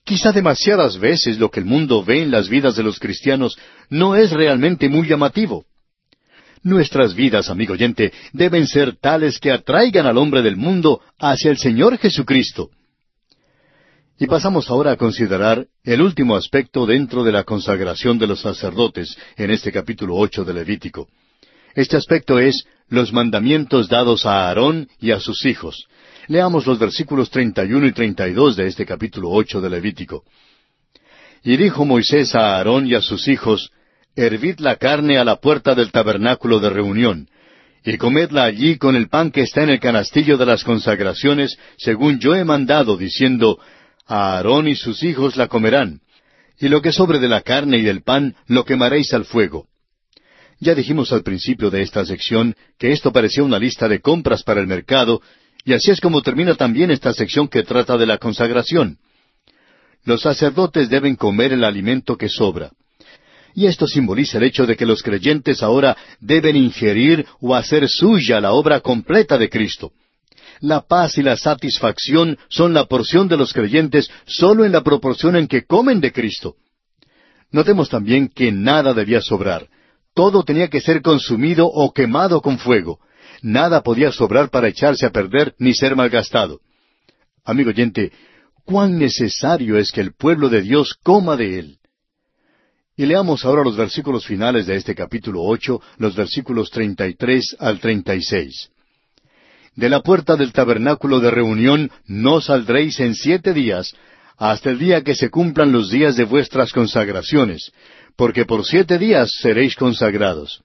Quizá 0.03 0.33
demasiadas 0.33 0.99
veces 0.99 1.37
lo 1.39 1.49
que 1.49 1.61
el 1.61 1.65
mundo 1.65 2.03
ve 2.03 2.21
en 2.23 2.31
las 2.31 2.49
vidas 2.49 2.75
de 2.75 2.83
los 2.83 2.99
cristianos 2.99 3.57
no 3.89 4.15
es 4.15 4.31
realmente 4.31 4.89
muy 4.89 5.07
llamativo. 5.07 5.65
Nuestras 6.61 7.13
vidas, 7.13 7.49
amigo 7.49 7.73
oyente, 7.73 8.11
deben 8.33 8.67
ser 8.67 8.97
tales 8.97 9.39
que 9.39 9.51
atraigan 9.51 10.05
al 10.05 10.17
hombre 10.17 10.41
del 10.41 10.57
mundo 10.57 11.01
hacia 11.19 11.51
el 11.51 11.57
Señor 11.57 11.97
Jesucristo. 11.97 12.69
Y 14.23 14.27
pasamos 14.27 14.69
ahora 14.69 14.93
a 14.93 14.95
considerar 14.95 15.67
el 15.83 16.01
último 16.01 16.37
aspecto 16.37 16.85
dentro 16.85 17.25
de 17.25 17.33
la 17.33 17.43
consagración 17.43 18.17
de 18.17 18.25
los 18.25 18.39
sacerdotes 18.39 19.17
en 19.35 19.51
este 19.51 19.69
capítulo 19.69 20.15
ocho 20.15 20.45
de 20.45 20.53
Levítico. 20.53 21.09
Este 21.75 21.97
aspecto 21.97 22.39
es 22.39 22.63
los 22.87 23.11
mandamientos 23.11 23.89
dados 23.89 24.25
a 24.25 24.47
Aarón 24.47 24.87
y 25.01 25.11
a 25.11 25.19
sus 25.19 25.45
hijos. 25.45 25.89
Leamos 26.29 26.65
los 26.65 26.79
versículos 26.79 27.31
treinta 27.31 27.65
y 27.65 27.73
uno 27.73 27.85
y 27.85 27.91
treinta 27.91 28.25
y 28.25 28.31
dos 28.31 28.55
de 28.55 28.67
este 28.67 28.85
capítulo 28.85 29.29
ocho 29.29 29.59
de 29.59 29.69
Levítico. 29.69 30.23
Y 31.43 31.57
dijo 31.57 31.83
Moisés 31.83 32.33
a 32.33 32.55
Aarón 32.55 32.87
y 32.87 32.95
a 32.95 33.01
sus 33.01 33.27
hijos, 33.27 33.71
Hervid 34.15 34.59
la 34.59 34.77
carne 34.77 35.17
a 35.17 35.25
la 35.25 35.35
puerta 35.35 35.75
del 35.75 35.91
tabernáculo 35.91 36.61
de 36.61 36.69
reunión, 36.69 37.27
y 37.83 37.97
comedla 37.97 38.45
allí 38.45 38.77
con 38.77 38.95
el 38.95 39.09
pan 39.09 39.31
que 39.31 39.41
está 39.41 39.63
en 39.63 39.71
el 39.71 39.81
canastillo 39.81 40.37
de 40.37 40.45
las 40.45 40.63
consagraciones, 40.63 41.57
según 41.77 42.19
yo 42.19 42.33
he 42.33 42.45
mandado, 42.45 42.95
diciendo, 42.95 43.59
Aarón 44.05 44.67
y 44.67 44.75
sus 44.75 45.03
hijos 45.03 45.37
la 45.37 45.47
comerán, 45.47 46.01
y 46.59 46.67
lo 46.67 46.81
que 46.81 46.91
sobre 46.91 47.19
de 47.19 47.29
la 47.29 47.41
carne 47.41 47.77
y 47.77 47.81
del 47.81 48.03
pan 48.03 48.35
lo 48.47 48.65
quemaréis 48.65 49.13
al 49.13 49.25
fuego. 49.25 49.67
Ya 50.59 50.75
dijimos 50.75 51.11
al 51.11 51.23
principio 51.23 51.69
de 51.69 51.81
esta 51.81 52.05
sección 52.05 52.55
que 52.77 52.91
esto 52.91 53.11
parecía 53.11 53.43
una 53.43 53.59
lista 53.59 53.87
de 53.87 53.99
compras 53.99 54.43
para 54.43 54.61
el 54.61 54.67
mercado, 54.67 55.21
y 55.65 55.73
así 55.73 55.91
es 55.91 56.01
como 56.01 56.21
termina 56.21 56.55
también 56.55 56.91
esta 56.91 57.13
sección 57.13 57.47
que 57.47 57.63
trata 57.63 57.97
de 57.97 58.05
la 58.05 58.17
consagración. 58.17 58.97
Los 60.03 60.21
sacerdotes 60.21 60.89
deben 60.89 61.15
comer 61.15 61.53
el 61.53 61.63
alimento 61.63 62.17
que 62.17 62.27
sobra. 62.27 62.71
Y 63.55 63.67
esto 63.67 63.87
simboliza 63.87 64.37
el 64.37 64.43
hecho 64.43 64.65
de 64.65 64.75
que 64.75 64.85
los 64.85 65.01
creyentes 65.01 65.63
ahora 65.63 65.95
deben 66.19 66.55
ingerir 66.55 67.25
o 67.39 67.55
hacer 67.55 67.87
suya 67.87 68.41
la 68.41 68.51
obra 68.51 68.81
completa 68.81 69.37
de 69.37 69.49
Cristo 69.49 69.93
la 70.59 70.81
paz 70.81 71.17
y 71.17 71.23
la 71.23 71.37
satisfacción 71.37 72.37
son 72.49 72.73
la 72.73 72.85
porción 72.85 73.27
de 73.27 73.37
los 73.37 73.53
creyentes 73.53 74.09
sólo 74.25 74.65
en 74.65 74.71
la 74.71 74.83
proporción 74.83 75.35
en 75.35 75.47
que 75.47 75.65
comen 75.65 75.99
de 76.01 76.11
Cristo. 76.11 76.55
Notemos 77.51 77.89
también 77.89 78.29
que 78.29 78.51
nada 78.51 78.93
debía 78.93 79.21
sobrar. 79.21 79.67
Todo 80.15 80.43
tenía 80.43 80.69
que 80.69 80.81
ser 80.81 81.01
consumido 81.01 81.67
o 81.67 81.93
quemado 81.93 82.41
con 82.41 82.57
fuego. 82.57 82.99
Nada 83.41 83.81
podía 83.83 84.11
sobrar 84.11 84.49
para 84.49 84.67
echarse 84.67 85.05
a 85.05 85.11
perder 85.11 85.53
ni 85.57 85.73
ser 85.73 85.95
malgastado. 85.95 86.61
Amigo 87.43 87.69
oyente, 87.69 88.11
cuán 88.63 88.97
necesario 88.97 89.77
es 89.77 89.91
que 89.91 90.01
el 90.01 90.13
pueblo 90.13 90.49
de 90.49 90.61
Dios 90.61 90.97
coma 91.03 91.35
de 91.35 91.59
él. 91.59 91.77
Y 92.95 93.05
leamos 93.05 93.43
ahora 93.43 93.63
los 93.63 93.75
versículos 93.75 94.25
finales 94.25 94.67
de 94.67 94.75
este 94.75 94.95
capítulo 94.95 95.41
ocho, 95.43 95.81
los 95.97 96.15
versículos 96.15 96.69
treinta 96.69 97.07
y 97.07 97.15
tres 97.15 97.55
al 97.59 97.79
treinta 97.79 98.15
y 98.15 98.21
seis 98.21 98.69
de 99.75 99.89
la 99.89 100.01
puerta 100.01 100.35
del 100.35 100.53
tabernáculo 100.53 101.19
de 101.19 101.31
reunión 101.31 101.91
no 102.05 102.41
saldréis 102.41 102.99
en 102.99 103.15
siete 103.15 103.53
días, 103.53 103.93
hasta 104.37 104.69
el 104.69 104.79
día 104.79 105.01
que 105.01 105.15
se 105.15 105.29
cumplan 105.29 105.71
los 105.71 105.89
días 105.89 106.15
de 106.15 106.25
vuestras 106.25 106.71
consagraciones, 106.71 107.71
porque 108.15 108.45
por 108.45 108.65
siete 108.65 108.97
días 108.97 109.31
seréis 109.41 109.75
consagrados. 109.75 110.61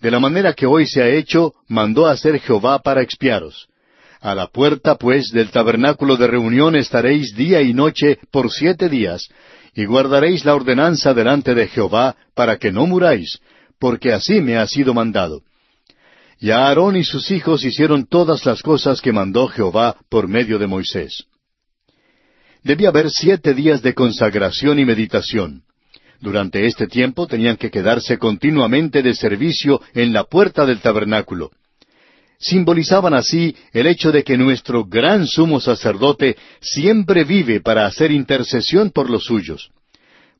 De 0.00 0.10
la 0.10 0.20
manera 0.20 0.52
que 0.52 0.66
hoy 0.66 0.86
se 0.86 1.02
ha 1.02 1.08
hecho, 1.08 1.54
mandó 1.68 2.06
hacer 2.06 2.38
Jehová 2.40 2.80
para 2.80 3.02
expiaros. 3.02 3.68
A 4.20 4.34
la 4.34 4.46
puerta, 4.48 4.96
pues, 4.96 5.30
del 5.30 5.50
tabernáculo 5.50 6.16
de 6.16 6.26
reunión 6.26 6.74
estaréis 6.76 7.34
día 7.34 7.62
y 7.62 7.72
noche 7.72 8.18
por 8.30 8.50
siete 8.50 8.88
días, 8.88 9.28
y 9.74 9.84
guardaréis 9.84 10.44
la 10.44 10.54
ordenanza 10.54 11.14
delante 11.14 11.54
de 11.54 11.68
Jehová, 11.68 12.16
para 12.34 12.56
que 12.58 12.72
no 12.72 12.86
muráis, 12.86 13.38
porque 13.78 14.12
así 14.12 14.40
me 14.40 14.56
ha 14.56 14.66
sido 14.66 14.94
mandado. 14.94 15.42
Y 16.38 16.50
Aarón 16.50 16.96
y 16.96 17.04
sus 17.04 17.30
hijos 17.30 17.64
hicieron 17.64 18.06
todas 18.06 18.44
las 18.44 18.62
cosas 18.62 19.00
que 19.00 19.12
mandó 19.12 19.48
Jehová 19.48 19.96
por 20.10 20.28
medio 20.28 20.58
de 20.58 20.66
Moisés. 20.66 21.24
Debía 22.62 22.88
haber 22.88 23.10
siete 23.10 23.54
días 23.54 23.80
de 23.82 23.94
consagración 23.94 24.78
y 24.78 24.84
meditación. 24.84 25.62
Durante 26.20 26.66
este 26.66 26.86
tiempo 26.86 27.26
tenían 27.26 27.56
que 27.56 27.70
quedarse 27.70 28.18
continuamente 28.18 29.02
de 29.02 29.14
servicio 29.14 29.80
en 29.94 30.12
la 30.12 30.24
puerta 30.24 30.66
del 30.66 30.80
tabernáculo. 30.80 31.50
Simbolizaban 32.38 33.14
así 33.14 33.56
el 33.72 33.86
hecho 33.86 34.12
de 34.12 34.22
que 34.22 34.36
nuestro 34.36 34.84
gran 34.84 35.26
sumo 35.26 35.60
sacerdote 35.60 36.36
siempre 36.60 37.24
vive 37.24 37.60
para 37.60 37.86
hacer 37.86 38.10
intercesión 38.10 38.90
por 38.90 39.08
los 39.08 39.24
suyos. 39.24 39.70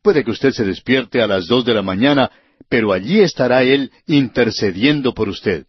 Puede 0.03 0.25
que 0.25 0.31
usted 0.31 0.51
se 0.51 0.65
despierte 0.65 1.23
a 1.23 1.27
las 1.27 1.47
dos 1.47 1.65
de 1.65 1.75
la 1.75 1.83
mañana, 1.83 2.31
pero 2.69 2.93
allí 2.93 3.21
estará 3.21 3.63
Él 3.63 3.91
intercediendo 4.07 5.15
por 5.15 5.29
usted. 5.29 5.65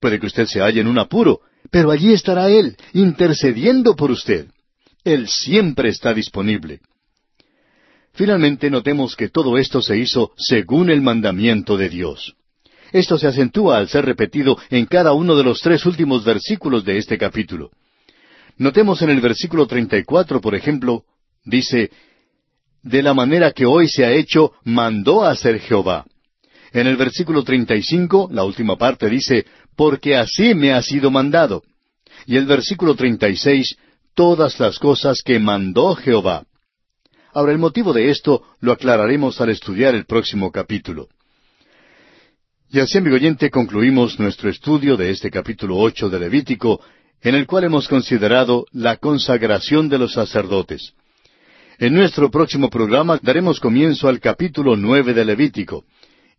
Puede 0.00 0.20
que 0.20 0.26
usted 0.26 0.46
se 0.46 0.60
halle 0.60 0.80
en 0.80 0.88
un 0.88 0.98
apuro, 0.98 1.40
pero 1.70 1.90
allí 1.90 2.12
estará 2.12 2.48
Él, 2.50 2.76
intercediendo 2.92 3.96
por 3.96 4.10
usted. 4.10 4.46
Él 5.04 5.28
siempre 5.28 5.88
está 5.88 6.12
disponible. 6.12 6.80
Finalmente 8.12 8.70
notemos 8.70 9.14
que 9.14 9.28
todo 9.28 9.58
esto 9.58 9.82
se 9.82 9.98
hizo 9.98 10.32
según 10.36 10.90
el 10.90 11.02
mandamiento 11.02 11.76
de 11.76 11.88
Dios. 11.88 12.34
Esto 12.92 13.18
se 13.18 13.26
acentúa 13.26 13.78
al 13.78 13.88
ser 13.88 14.04
repetido 14.04 14.58
en 14.70 14.86
cada 14.86 15.12
uno 15.12 15.36
de 15.36 15.44
los 15.44 15.60
tres 15.60 15.84
últimos 15.86 16.24
versículos 16.24 16.84
de 16.84 16.98
este 16.98 17.18
capítulo. 17.18 17.70
Notemos 18.58 19.02
en 19.02 19.10
el 19.10 19.20
versículo 19.20 19.66
34, 19.66 20.40
por 20.40 20.54
ejemplo, 20.54 21.04
dice, 21.44 21.90
De 22.82 23.02
la 23.02 23.12
manera 23.12 23.52
que 23.52 23.66
hoy 23.66 23.88
se 23.88 24.04
ha 24.04 24.12
hecho, 24.12 24.52
mandó 24.64 25.24
a 25.24 25.30
hacer 25.30 25.60
Jehová. 25.60 26.06
En 26.72 26.86
el 26.86 26.96
versículo 26.96 27.42
35, 27.42 28.28
la 28.32 28.44
última 28.44 28.76
parte 28.76 29.08
dice, 29.08 29.46
porque 29.76 30.16
así 30.16 30.54
me 30.54 30.72
ha 30.72 30.82
sido 30.82 31.10
mandado. 31.10 31.62
Y 32.26 32.36
el 32.36 32.46
versículo 32.46 32.94
36, 32.94 33.76
todas 34.14 34.58
las 34.58 34.78
cosas 34.78 35.22
que 35.24 35.38
mandó 35.38 35.94
Jehová. 35.94 36.44
Ahora 37.32 37.52
el 37.52 37.58
motivo 37.58 37.92
de 37.92 38.10
esto 38.10 38.42
lo 38.60 38.72
aclararemos 38.72 39.40
al 39.40 39.50
estudiar 39.50 39.94
el 39.94 40.06
próximo 40.06 40.50
capítulo. 40.50 41.08
Y 42.70 42.80
así, 42.80 42.98
amigo 42.98 43.16
oyente, 43.16 43.50
concluimos 43.50 44.18
nuestro 44.18 44.50
estudio 44.50 44.96
de 44.96 45.10
este 45.10 45.30
capítulo 45.30 45.76
ocho 45.76 46.08
de 46.08 46.18
Levítico, 46.18 46.80
en 47.22 47.34
el 47.34 47.46
cual 47.46 47.64
hemos 47.64 47.88
considerado 47.88 48.66
la 48.72 48.96
consagración 48.96 49.88
de 49.88 49.98
los 49.98 50.14
sacerdotes. 50.14 50.94
En 51.78 51.94
nuestro 51.94 52.30
próximo 52.30 52.70
programa 52.70 53.20
daremos 53.22 53.60
comienzo 53.60 54.08
al 54.08 54.18
capítulo 54.18 54.76
nueve 54.76 55.12
de 55.12 55.24
Levítico, 55.24 55.84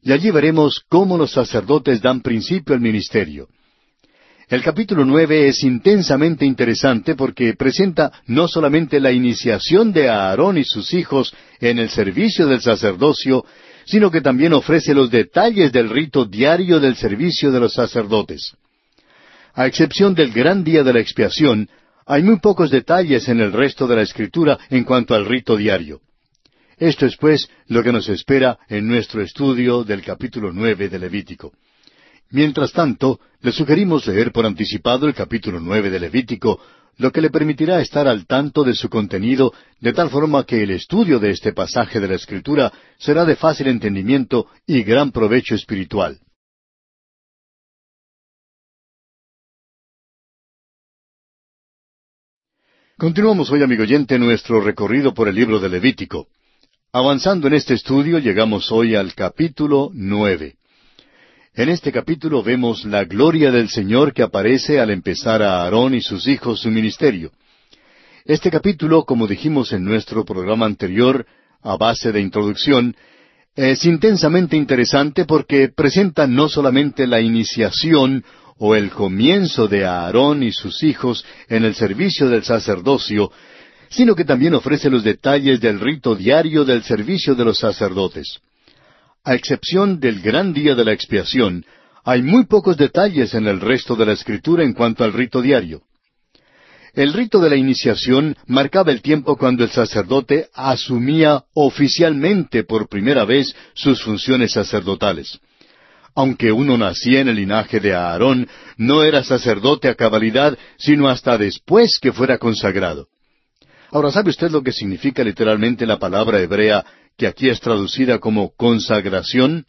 y 0.01 0.11
allí 0.11 0.31
veremos 0.31 0.81
cómo 0.87 1.17
los 1.17 1.31
sacerdotes 1.31 2.01
dan 2.01 2.21
principio 2.21 2.75
al 2.75 2.81
ministerio. 2.81 3.47
El 4.49 4.63
capítulo 4.63 5.03
nueve 5.03 5.49
es 5.49 5.63
intensamente 5.63 6.45
interesante 6.45 7.15
porque 7.15 7.53
presenta 7.55 8.13
no 8.27 8.47
solamente 8.47 9.01
la 9.01 9.11
iniciación 9.11 9.91
de 9.91 10.07
Aarón 10.07 10.57
y 10.57 10.63
sus 10.63 10.93
hijos 10.93 11.35
en 11.59 11.79
el 11.79 11.89
servicio 11.89 12.47
del 12.47 12.61
sacerdocio, 12.61 13.43
sino 13.85 14.09
que 14.09 14.21
también 14.21 14.53
ofrece 14.53 14.93
los 14.93 15.11
detalles 15.11 15.73
del 15.73 15.89
rito 15.89 16.23
diario 16.23 16.79
del 16.79 16.95
servicio 16.95 17.51
de 17.51 17.59
los 17.59 17.73
sacerdotes. 17.73 18.55
A 19.53 19.67
excepción 19.67 20.15
del 20.15 20.31
gran 20.31 20.63
día 20.63 20.83
de 20.83 20.93
la 20.93 21.01
expiación, 21.01 21.67
hay 22.05 22.23
muy 22.23 22.39
pocos 22.39 22.71
detalles 22.71 23.27
en 23.27 23.41
el 23.41 23.51
resto 23.51 23.85
de 23.85 23.97
la 23.97 24.03
escritura 24.03 24.57
en 24.69 24.85
cuanto 24.85 25.13
al 25.13 25.25
rito 25.25 25.57
diario. 25.57 25.99
Esto 26.77 27.07
es, 27.07 27.17
pues, 27.17 27.49
lo 27.67 27.81
que 27.81 27.91
nos 27.91 28.07
espera 28.07 28.59
en 28.69 28.87
nuestro 28.87 29.23
estudio 29.23 29.83
del 29.83 30.03
capítulo 30.03 30.51
nueve 30.53 30.89
de 30.89 30.99
Levítico. 30.99 31.53
Mientras 32.29 32.71
tanto, 32.71 33.19
le 33.41 33.51
sugerimos 33.51 34.05
leer 34.05 34.31
por 34.31 34.45
anticipado 34.45 35.07
el 35.07 35.15
capítulo 35.15 35.59
nueve 35.59 35.89
de 35.89 35.99
Levítico, 35.99 36.61
lo 36.97 37.11
que 37.11 37.21
le 37.21 37.31
permitirá 37.31 37.81
estar 37.81 38.07
al 38.07 38.27
tanto 38.27 38.63
de 38.63 38.75
su 38.75 38.89
contenido, 38.89 39.53
de 39.79 39.91
tal 39.91 40.11
forma 40.11 40.45
que 40.45 40.61
el 40.61 40.69
estudio 40.69 41.17
de 41.17 41.31
este 41.31 41.51
pasaje 41.51 41.99
de 41.99 42.09
la 42.09 42.15
Escritura 42.15 42.71
será 42.99 43.25
de 43.25 43.35
fácil 43.35 43.67
entendimiento 43.67 44.47
y 44.67 44.83
gran 44.83 45.11
provecho 45.11 45.55
espiritual. 45.55 46.19
Continuamos 52.97 53.49
hoy, 53.49 53.63
amigo 53.63 53.81
oyente, 53.81 54.19
nuestro 54.19 54.61
recorrido 54.61 55.15
por 55.15 55.27
el 55.27 55.35
libro 55.35 55.59
de 55.59 55.69
Levítico. 55.69 56.27
Avanzando 56.93 57.47
en 57.47 57.53
este 57.53 57.73
estudio, 57.73 58.17
llegamos 58.17 58.71
hoy 58.71 58.95
al 58.95 59.13
capítulo 59.13 59.91
nueve. 59.93 60.55
En 61.53 61.67
este 61.67 61.91
capítulo 61.91 62.41
vemos 62.41 62.85
la 62.85 63.03
gloria 63.03 63.51
del 63.51 63.67
Señor 63.67 64.13
que 64.13 64.23
aparece 64.23 64.79
al 64.79 64.91
empezar 64.91 65.41
a 65.41 65.63
Aarón 65.63 65.95
y 65.95 66.01
sus 66.01 66.29
hijos 66.29 66.61
su 66.61 66.71
ministerio. 66.71 67.31
Este 68.23 68.49
capítulo, 68.49 69.03
como 69.03 69.27
dijimos 69.27 69.73
en 69.73 69.83
nuestro 69.83 70.23
programa 70.23 70.65
anterior, 70.65 71.25
a 71.61 71.75
base 71.75 72.13
de 72.13 72.21
introducción, 72.21 72.95
es 73.53 73.83
intensamente 73.83 74.55
interesante 74.55 75.25
porque 75.25 75.67
presenta 75.67 76.25
no 76.25 76.47
solamente 76.47 77.05
la 77.05 77.19
iniciación 77.19 78.23
o 78.59 78.75
el 78.75 78.91
comienzo 78.91 79.67
de 79.67 79.85
Aarón 79.85 80.41
y 80.41 80.53
sus 80.53 80.81
hijos 80.83 81.25
en 81.49 81.65
el 81.65 81.75
servicio 81.75 82.29
del 82.29 82.45
sacerdocio, 82.45 83.29
sino 83.89 84.15
que 84.15 84.25
también 84.25 84.53
ofrece 84.53 84.89
los 84.89 85.03
detalles 85.03 85.59
del 85.59 85.79
rito 85.79 86.15
diario 86.15 86.65
del 86.65 86.83
servicio 86.83 87.35
de 87.35 87.45
los 87.45 87.59
sacerdotes. 87.59 88.39
A 89.23 89.35
excepción 89.35 89.99
del 89.99 90.21
gran 90.21 90.53
día 90.53 90.75
de 90.75 90.85
la 90.85 90.93
expiación, 90.93 91.65
hay 92.03 92.21
muy 92.21 92.45
pocos 92.45 92.77
detalles 92.77 93.33
en 93.33 93.47
el 93.47 93.59
resto 93.59 93.95
de 93.95 94.05
la 94.05 94.13
escritura 94.13 94.63
en 94.63 94.73
cuanto 94.73 95.03
al 95.03 95.11
rito 95.11 95.41
diario. 95.41 95.81
El 96.93 97.13
rito 97.13 97.39
de 97.39 97.49
la 97.49 97.57
iniciación 97.57 98.35
marcaba 98.47 98.91
el 98.91 99.01
tiempo 99.01 99.35
cuando 99.37 99.63
el 99.63 99.69
sacerdote 99.69 100.47
asumía 100.53 101.43
oficialmente 101.53 102.63
por 102.63 102.87
primera 102.87 103.25
vez 103.25 103.53
sus 103.73 104.01
funciones 104.01 104.53
sacerdotales. 104.53 105.39
Aunque 106.15 106.51
uno 106.51 106.77
nacía 106.77 107.19
en 107.19 107.27
el 107.27 107.35
linaje 107.35 107.79
de 107.79 107.93
Aarón, 107.93 108.47
no 108.77 109.03
era 109.03 109.23
sacerdote 109.23 109.89
a 109.89 109.95
cabalidad, 109.95 110.57
sino 110.77 111.09
hasta 111.09 111.37
después 111.37 111.99
que 112.01 112.11
fuera 112.11 112.39
consagrado. 112.39 113.07
Ahora, 113.91 114.11
¿sabe 114.11 114.29
usted 114.29 114.51
lo 114.51 114.61
que 114.61 114.71
significa 114.71 115.23
literalmente 115.23 115.85
la 115.85 115.97
palabra 115.97 116.41
hebrea 116.41 116.85
que 117.17 117.27
aquí 117.27 117.49
es 117.49 117.59
traducida 117.59 118.19
como 118.19 118.51
consagración? 118.55 119.65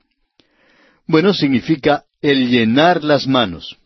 Bueno, 1.07 1.33
significa 1.33 2.05
el 2.21 2.49
llenar 2.51 3.05
las 3.05 3.27
manos. 3.27 3.77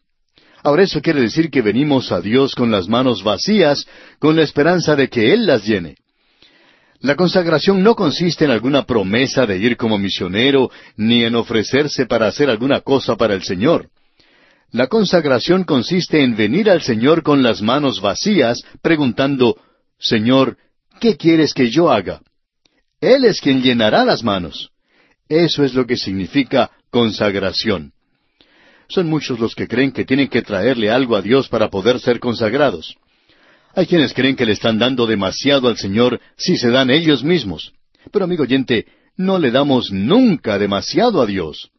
Ahora 0.62 0.84
eso 0.84 1.02
quiere 1.02 1.20
decir 1.20 1.50
que 1.50 1.60
venimos 1.60 2.12
a 2.12 2.20
Dios 2.20 2.54
con 2.54 2.70
las 2.70 2.88
manos 2.88 3.22
vacías, 3.22 3.86
con 4.18 4.36
la 4.36 4.42
esperanza 4.42 4.96
de 4.96 5.08
que 5.08 5.32
Él 5.32 5.46
las 5.46 5.66
llene. 5.66 5.96
La 7.00 7.16
consagración 7.16 7.82
no 7.82 7.96
consiste 7.96 8.44
en 8.44 8.52
alguna 8.52 8.84
promesa 8.84 9.44
de 9.44 9.58
ir 9.58 9.76
como 9.76 9.98
misionero, 9.98 10.70
ni 10.96 11.24
en 11.24 11.34
ofrecerse 11.34 12.06
para 12.06 12.28
hacer 12.28 12.48
alguna 12.48 12.80
cosa 12.80 13.16
para 13.16 13.34
el 13.34 13.42
Señor. 13.42 13.88
La 14.70 14.86
consagración 14.86 15.64
consiste 15.64 16.22
en 16.22 16.36
venir 16.36 16.70
al 16.70 16.80
Señor 16.80 17.24
con 17.24 17.42
las 17.42 17.60
manos 17.60 18.00
vacías, 18.00 18.62
preguntando, 18.80 19.56
Señor, 20.02 20.56
¿qué 21.00 21.16
quieres 21.16 21.54
que 21.54 21.70
yo 21.70 21.90
haga? 21.90 22.20
Él 23.00 23.24
es 23.24 23.40
quien 23.40 23.62
llenará 23.62 24.04
las 24.04 24.24
manos. 24.24 24.70
Eso 25.28 25.64
es 25.64 25.74
lo 25.74 25.86
que 25.86 25.96
significa 25.96 26.72
consagración. 26.90 27.92
Son 28.88 29.08
muchos 29.08 29.38
los 29.38 29.54
que 29.54 29.68
creen 29.68 29.92
que 29.92 30.04
tienen 30.04 30.28
que 30.28 30.42
traerle 30.42 30.90
algo 30.90 31.14
a 31.14 31.22
Dios 31.22 31.48
para 31.48 31.70
poder 31.70 32.00
ser 32.00 32.18
consagrados. 32.18 32.96
Hay 33.74 33.86
quienes 33.86 34.12
creen 34.12 34.34
que 34.34 34.44
le 34.44 34.52
están 34.52 34.76
dando 34.76 35.06
demasiado 35.06 35.68
al 35.68 35.78
Señor 35.78 36.20
si 36.36 36.56
se 36.56 36.70
dan 36.70 36.90
ellos 36.90 37.22
mismos. 37.22 37.72
Pero 38.10 38.24
amigo 38.24 38.42
oyente, 38.42 38.86
no 39.16 39.38
le 39.38 39.52
damos 39.52 39.92
nunca 39.92 40.58
demasiado 40.58 41.22
a 41.22 41.26
Dios. 41.26 41.70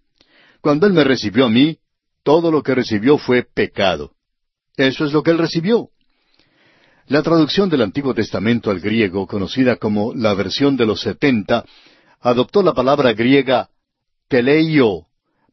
Cuando 0.62 0.88
Él 0.88 0.94
me 0.94 1.04
recibió 1.04 1.46
a 1.46 1.50
mí, 1.50 1.78
todo 2.24 2.52
lo 2.52 2.64
que 2.64 2.74
recibió 2.74 3.18
fue 3.18 3.44
pecado. 3.44 4.14
Eso 4.78 5.06
es 5.06 5.12
lo 5.12 5.24
que 5.24 5.32
Él 5.32 5.38
recibió. 5.38 5.90
La 7.08 7.22
traducción 7.22 7.70
del 7.70 7.82
Antiguo 7.82 8.14
Testamento 8.14 8.72
al 8.72 8.80
griego, 8.80 9.28
conocida 9.28 9.76
como 9.76 10.14
la 10.14 10.34
versión 10.34 10.78
de 10.78 10.86
los 10.86 11.02
setenta, 11.02 11.66
adoptó 12.22 12.64
la 12.64 12.74
palabra 12.74 13.12
griega 13.12 13.70
teleio, 14.30 15.08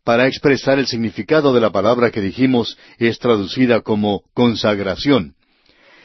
para 0.05 0.29
expresar 0.29 0.79
el 0.79 0.87
significado 0.87 1.53
de 1.53 1.61
la 1.61 1.71
palabra 1.71 2.11
que 2.11 2.21
dijimos 2.21 2.79
es 2.99 3.19
traducida 3.19 3.81
como 3.81 4.23
consagración. 4.33 5.35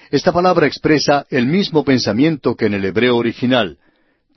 Esta 0.09 0.31
palabra 0.31 0.65
expresa 0.65 1.25
el 1.29 1.45
mismo 1.45 1.83
pensamiento 1.83 2.55
que 2.55 2.65
en 2.65 2.73
el 2.73 2.85
hebreo 2.85 3.15
original. 3.15 3.77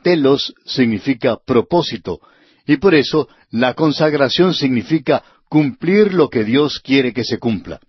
Telos 0.03 0.55
significa 0.67 1.39
propósito, 1.45 2.21
y 2.67 2.77
por 2.77 2.95
eso 2.95 3.29
la 3.51 3.75
consagración 3.75 4.53
significa 4.53 5.25
cumplir 5.49 6.13
lo 6.13 6.29
que 6.29 6.45
Dios 6.45 6.81
quiere 6.81 7.13
que 7.13 7.25
se 7.25 7.39
cumpla. 7.39 7.81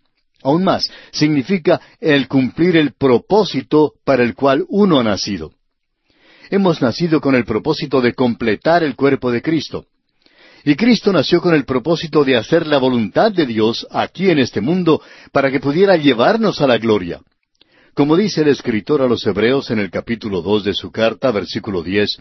Aún 0.43 0.63
más, 0.63 0.89
significa 1.11 1.81
el 1.99 2.27
cumplir 2.27 2.77
el 2.77 2.93
propósito 2.93 3.93
para 4.05 4.23
el 4.23 4.35
cual 4.35 4.65
uno 4.69 4.99
ha 4.99 5.03
nacido. 5.03 5.51
Hemos 6.49 6.81
nacido 6.81 7.21
con 7.21 7.35
el 7.35 7.45
propósito 7.45 8.01
de 8.01 8.13
completar 8.13 8.83
el 8.83 8.95
cuerpo 8.95 9.31
de 9.31 9.41
Cristo. 9.41 9.85
Y 10.63 10.75
Cristo 10.75 11.13
nació 11.13 11.41
con 11.41 11.53
el 11.53 11.65
propósito 11.65 12.23
de 12.23 12.35
hacer 12.35 12.67
la 12.67 12.79
voluntad 12.79 13.31
de 13.31 13.45
Dios 13.45 13.87
aquí 13.91 14.29
en 14.29 14.39
este 14.39 14.61
mundo 14.61 15.01
para 15.31 15.51
que 15.51 15.59
pudiera 15.59 15.95
llevarnos 15.95 16.61
a 16.61 16.67
la 16.67 16.77
gloria. 16.77 17.21
Como 17.93 18.15
dice 18.15 18.41
el 18.41 18.47
escritor 18.49 19.01
a 19.01 19.07
los 19.07 19.25
Hebreos 19.25 19.71
en 19.71 19.79
el 19.79 19.89
capítulo 19.89 20.41
dos 20.41 20.63
de 20.63 20.73
su 20.73 20.91
carta, 20.91 21.31
versículo 21.31 21.83
diez, 21.83 22.17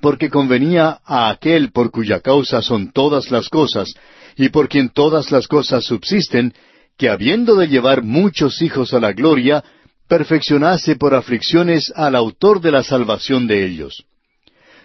porque 0.00 0.30
convenía 0.30 1.00
a 1.04 1.30
aquel 1.30 1.72
por 1.72 1.90
cuya 1.90 2.20
causa 2.20 2.62
son 2.62 2.92
todas 2.92 3.30
las 3.30 3.48
cosas, 3.48 3.92
y 4.36 4.50
por 4.50 4.68
quien 4.68 4.90
todas 4.90 5.30
las 5.32 5.48
cosas 5.48 5.84
subsisten, 5.84 6.54
que 6.98 7.08
habiendo 7.08 7.54
de 7.54 7.68
llevar 7.68 8.02
muchos 8.02 8.60
hijos 8.60 8.92
a 8.92 8.98
la 8.98 9.12
gloria, 9.12 9.64
perfeccionase 10.08 10.96
por 10.96 11.14
aflicciones 11.14 11.92
al 11.94 12.16
autor 12.16 12.60
de 12.60 12.72
la 12.72 12.82
salvación 12.82 13.46
de 13.46 13.64
ellos. 13.64 14.04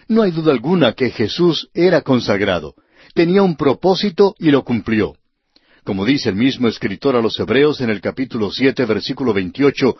No 0.06 0.22
hay 0.22 0.30
duda 0.30 0.52
alguna 0.52 0.92
que 0.92 1.10
Jesús 1.10 1.68
era 1.74 2.02
consagrado, 2.02 2.74
tenía 3.14 3.42
un 3.42 3.56
propósito 3.56 4.34
y 4.38 4.50
lo 4.50 4.62
cumplió. 4.62 5.16
Como 5.82 6.04
dice 6.04 6.28
el 6.28 6.36
mismo 6.36 6.68
escritor 6.68 7.16
a 7.16 7.20
los 7.20 7.38
Hebreos 7.38 7.80
en 7.80 7.90
el 7.90 8.00
capítulo 8.00 8.50
siete, 8.50 8.84
versículo 8.84 9.34
veintiocho, 9.34 9.96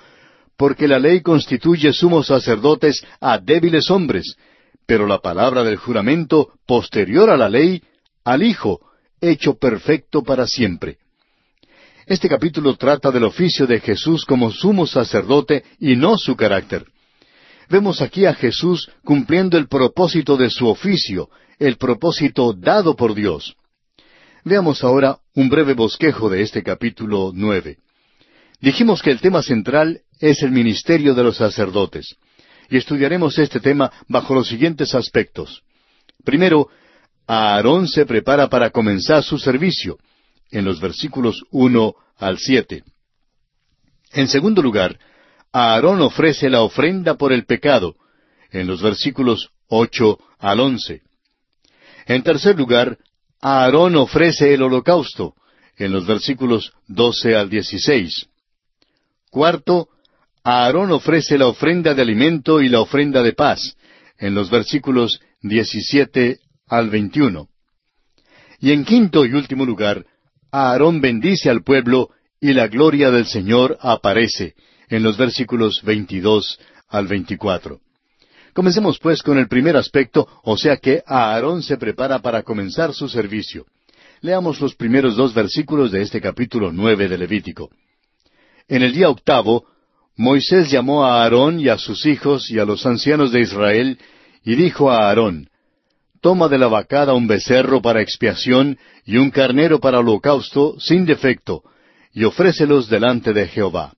porque 0.56 0.86
la 0.86 1.00
ley 1.00 1.20
constituye 1.20 1.92
sumos 1.92 2.28
sacerdotes 2.28 3.04
a 3.20 3.38
débiles 3.38 3.90
hombres, 3.90 4.36
pero 4.86 5.06
la 5.06 5.18
palabra 5.18 5.64
del 5.64 5.76
juramento, 5.76 6.52
posterior 6.64 7.28
a 7.28 7.36
la 7.36 7.48
ley, 7.48 7.82
al 8.24 8.42
Hijo, 8.42 8.80
hecho 9.20 9.58
perfecto 9.58 10.22
para 10.22 10.46
siempre. 10.46 10.98
Este 12.07 12.28
capítulo 12.28 12.76
trata 12.76 13.11
del 13.11 13.24
oficio 13.24 13.66
de 13.66 13.80
Jesús 13.80 14.26
como 14.26 14.50
sumo 14.50 14.86
sacerdote 14.86 15.64
y 15.80 15.96
no 15.96 16.18
su 16.18 16.36
carácter. 16.36 16.84
Vemos 17.70 18.02
aquí 18.02 18.26
a 18.26 18.34
Jesús 18.34 18.90
cumpliendo 19.05 19.57
el 19.57 19.68
propósito 19.68 20.36
de 20.36 20.50
su 20.50 20.68
oficio, 20.68 21.30
el 21.59 21.76
propósito 21.78 22.52
dado 22.52 22.94
por 22.94 23.14
Dios. 23.14 23.57
Veamos 24.44 24.84
ahora 24.84 25.16
un 25.34 25.48
breve 25.48 25.72
bosquejo 25.72 26.28
de 26.28 26.42
este 26.42 26.62
capítulo 26.62 27.32
nueve. 27.34 27.78
Dijimos 28.61 29.02
que 29.02 29.11
el 29.11 29.20
tema 29.20 29.42
central 29.42 30.02
es 30.20 30.42
el 30.42 30.50
ministerio 30.50 31.14
de 31.14 31.22
los 31.22 31.38
sacerdotes, 31.38 32.16
y 32.68 32.76
estudiaremos 32.76 33.38
este 33.38 33.61
tema 33.61 33.90
bajo 34.09 34.34
los 34.34 34.48
siguientes 34.48 34.94
aspectos. 34.94 35.62
Primero, 36.22 36.68
Aarón 37.26 37.88
se 37.88 38.05
prepara 38.05 38.50
para 38.50 38.68
comenzar 38.68 39.22
su 39.22 39.38
servicio, 39.38 39.96
en 40.55 40.64
los 40.64 40.80
versículos 40.80 41.42
uno 41.50 41.94
al 42.16 42.38
siete. 42.38 42.84
En 44.12 44.28
segundo 44.28 44.62
lugar, 44.62 44.98
Aarón 45.52 46.00
ofrece 46.00 46.48
la 46.48 46.62
ofrenda 46.62 47.16
por 47.16 47.32
el 47.32 47.44
pecado, 47.44 47.96
en 48.52 48.68
los 48.68 48.80
versículos 48.80 49.50
ocho 49.66 50.18
al 50.38 50.61
once. 50.61 51.02
En 52.07 52.22
tercer 52.22 52.57
lugar, 52.57 52.98
Aarón 53.40 53.96
ofrece 53.96 54.55
el 54.55 54.62
holocausto, 54.62 55.34
en 55.76 55.92
los 55.92 56.07
versículos 56.07 56.72
doce 56.86 57.34
al 57.34 57.50
dieciséis. 57.50 58.28
Cuarto, 59.30 59.88
Aarón 60.44 60.92
ofrece 60.92 61.36
la 61.36 61.48
ofrenda 61.48 61.94
de 61.94 62.02
alimento 62.02 62.62
y 62.62 62.68
la 62.68 62.80
ofrenda 62.80 63.22
de 63.24 63.32
paz, 63.32 63.76
en 64.18 64.36
los 64.36 64.50
versículos 64.50 65.20
diecisiete 65.40 66.38
al 66.68 66.90
veintiuno. 66.90 67.48
Y 68.61 68.70
en 68.70 68.84
quinto 68.84 69.26
y 69.26 69.32
último 69.32 69.66
lugar, 69.66 70.07
Aarón 70.57 71.00
bendice 71.00 71.50
al 71.50 71.64
pueblo 71.64 72.11
y 72.40 72.52
la 72.52 72.68
gloria 72.68 73.11
del 73.11 73.26
Señor 73.26 73.76
aparece, 73.80 74.55
en 74.88 75.02
los 75.02 75.16
versículos 75.16 75.82
veintidós 75.82 76.61
al 76.88 77.09
veinticuatro. 77.09 77.80
Comencemos 78.52 79.00
pues 79.00 79.20
con 79.20 79.36
el 79.36 79.48
primer 79.48 79.76
aspecto, 79.76 80.28
o 80.44 80.57
sea 80.57 80.76
que 80.76 81.02
Aarón 81.09 81.64
se 81.64 81.76
prepara 81.76 82.20
para 82.20 82.44
comenzar 82.44 82.94
su 82.94 83.09
servicio. 83.09 83.66
Leamos 84.20 84.61
los 84.61 84.76
primeros 84.76 85.16
dos 85.16 85.34
versículos 85.34 85.90
de 85.90 86.02
este 86.02 86.20
capítulo 86.20 86.70
nueve 86.70 87.09
de 87.09 87.18
Levítico. 87.18 87.70
En 88.68 88.84
el 88.84 88.92
día 88.92 89.11
octavo, 89.11 89.64
Moisés 90.16 90.70
llamó 90.70 91.05
a 91.05 91.24
Aarón 91.24 91.59
y 91.59 91.68
a 91.68 91.78
sus 91.78 92.07
hijos 92.07 92.48
y 92.48 92.61
a 92.61 92.64
los 92.64 92.86
ancianos 92.86 93.32
de 93.32 93.40
Israel, 93.40 93.98
y 94.44 94.55
dijo 94.55 94.88
a 94.88 95.09
Aarón, 95.09 95.48
Toma 96.25 96.49
de 96.49 96.57
la 96.57 96.68
vacada 96.68 97.12
un 97.12 97.27
becerro 97.27 97.83
para 97.83 98.01
expiación 98.01 98.79
y 99.05 99.18
un 99.18 99.31
carnero 99.31 99.79
para 99.79 99.99
holocausto 99.99 100.75
sin 100.81 101.05
defecto, 101.05 101.62
y 102.14 102.25
ofrécelos 102.25 102.89
delante 102.89 103.35
de 103.35 103.47
Jehová. 103.47 103.93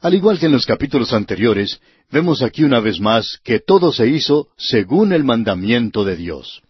Al 0.00 0.14
igual 0.14 0.38
que 0.38 0.46
en 0.46 0.52
los 0.52 0.64
capítulos 0.64 1.12
anteriores, 1.12 1.78
vemos 2.10 2.40
aquí 2.40 2.64
una 2.64 2.80
vez 2.80 3.00
más 3.00 3.38
que 3.44 3.60
todo 3.60 3.92
se 3.92 4.08
hizo 4.08 4.48
según 4.56 5.12
el 5.12 5.24
mandamiento 5.24 6.06
de 6.06 6.16
Dios. 6.16 6.62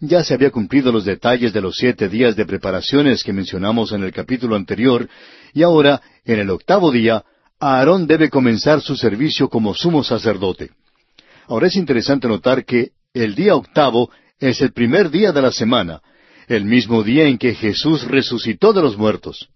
Ya 0.00 0.22
se 0.22 0.34
había 0.34 0.50
cumplido 0.50 0.92
los 0.92 1.06
detalles 1.06 1.54
de 1.54 1.62
los 1.62 1.76
siete 1.76 2.10
días 2.10 2.36
de 2.36 2.44
preparaciones 2.44 3.24
que 3.24 3.32
mencionamos 3.32 3.90
en 3.92 4.04
el 4.04 4.12
capítulo 4.12 4.54
anterior, 4.54 5.08
y 5.54 5.62
ahora, 5.62 6.02
en 6.26 6.40
el 6.40 6.50
octavo 6.50 6.92
día, 6.92 7.24
Aarón 7.58 8.06
debe 8.06 8.28
comenzar 8.28 8.82
su 8.82 8.96
servicio 8.96 9.48
como 9.48 9.72
sumo 9.72 10.04
sacerdote. 10.04 10.72
Ahora 11.48 11.68
es 11.68 11.76
interesante 11.76 12.28
notar 12.28 12.66
que 12.66 12.90
el 13.22 13.34
día 13.34 13.54
octavo 13.54 14.10
es 14.38 14.60
el 14.60 14.72
primer 14.72 15.10
día 15.10 15.32
de 15.32 15.42
la 15.42 15.50
semana, 15.50 16.02
el 16.48 16.64
mismo 16.64 17.02
día 17.02 17.26
en 17.26 17.38
que 17.38 17.54
Jesús 17.54 18.04
resucitó 18.04 18.72
de 18.72 18.82
los 18.82 18.96
muertos. 18.96 19.48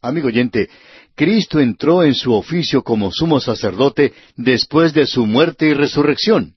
Amigo 0.00 0.28
oyente, 0.28 0.68
Cristo 1.14 1.60
entró 1.60 2.02
en 2.02 2.14
su 2.14 2.32
oficio 2.32 2.82
como 2.82 3.12
sumo 3.12 3.38
sacerdote 3.38 4.12
después 4.36 4.94
de 4.94 5.06
su 5.06 5.26
muerte 5.26 5.66
y 5.66 5.74
resurrección. 5.74 6.54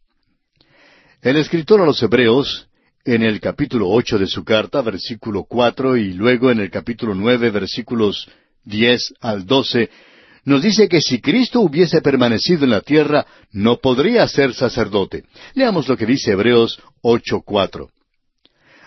El 1.22 1.38
escritor 1.38 1.82
a 1.82 1.86
los 1.86 2.01
Hebreos, 2.01 2.68
en 3.03 3.22
el 3.22 3.39
capítulo 3.39 3.89
ocho 3.89 4.18
de 4.18 4.28
su 4.28 4.43
carta, 4.43 4.82
versículo 4.82 5.43
cuatro, 5.43 5.97
y 5.97 6.14
luego 6.14 6.51
en 6.51 6.60
el 6.60 6.72
capítulo 6.72 7.14
nueve, 7.14 7.51
versículos 7.51 8.28
diez 8.64 9.14
al 9.20 9.45
doce, 9.45 9.89
nos 10.46 10.62
dice 10.62 10.88
que 10.88 11.02
si 11.02 11.20
Cristo 11.20 11.60
hubiese 11.62 12.02
permanecido 12.02 12.64
en 12.64 12.70
la 12.70 12.82
tierra, 12.82 13.26
no 13.52 13.78
podría 13.78 14.28
ser 14.28 14.54
sacerdote. 14.54 15.24
Leamos 15.56 15.88
lo 15.88 15.98
que 15.98 16.06
dice 16.06 16.32
Hebreos 16.32 16.80
ocho 17.02 17.41
cuatro. 17.43 17.89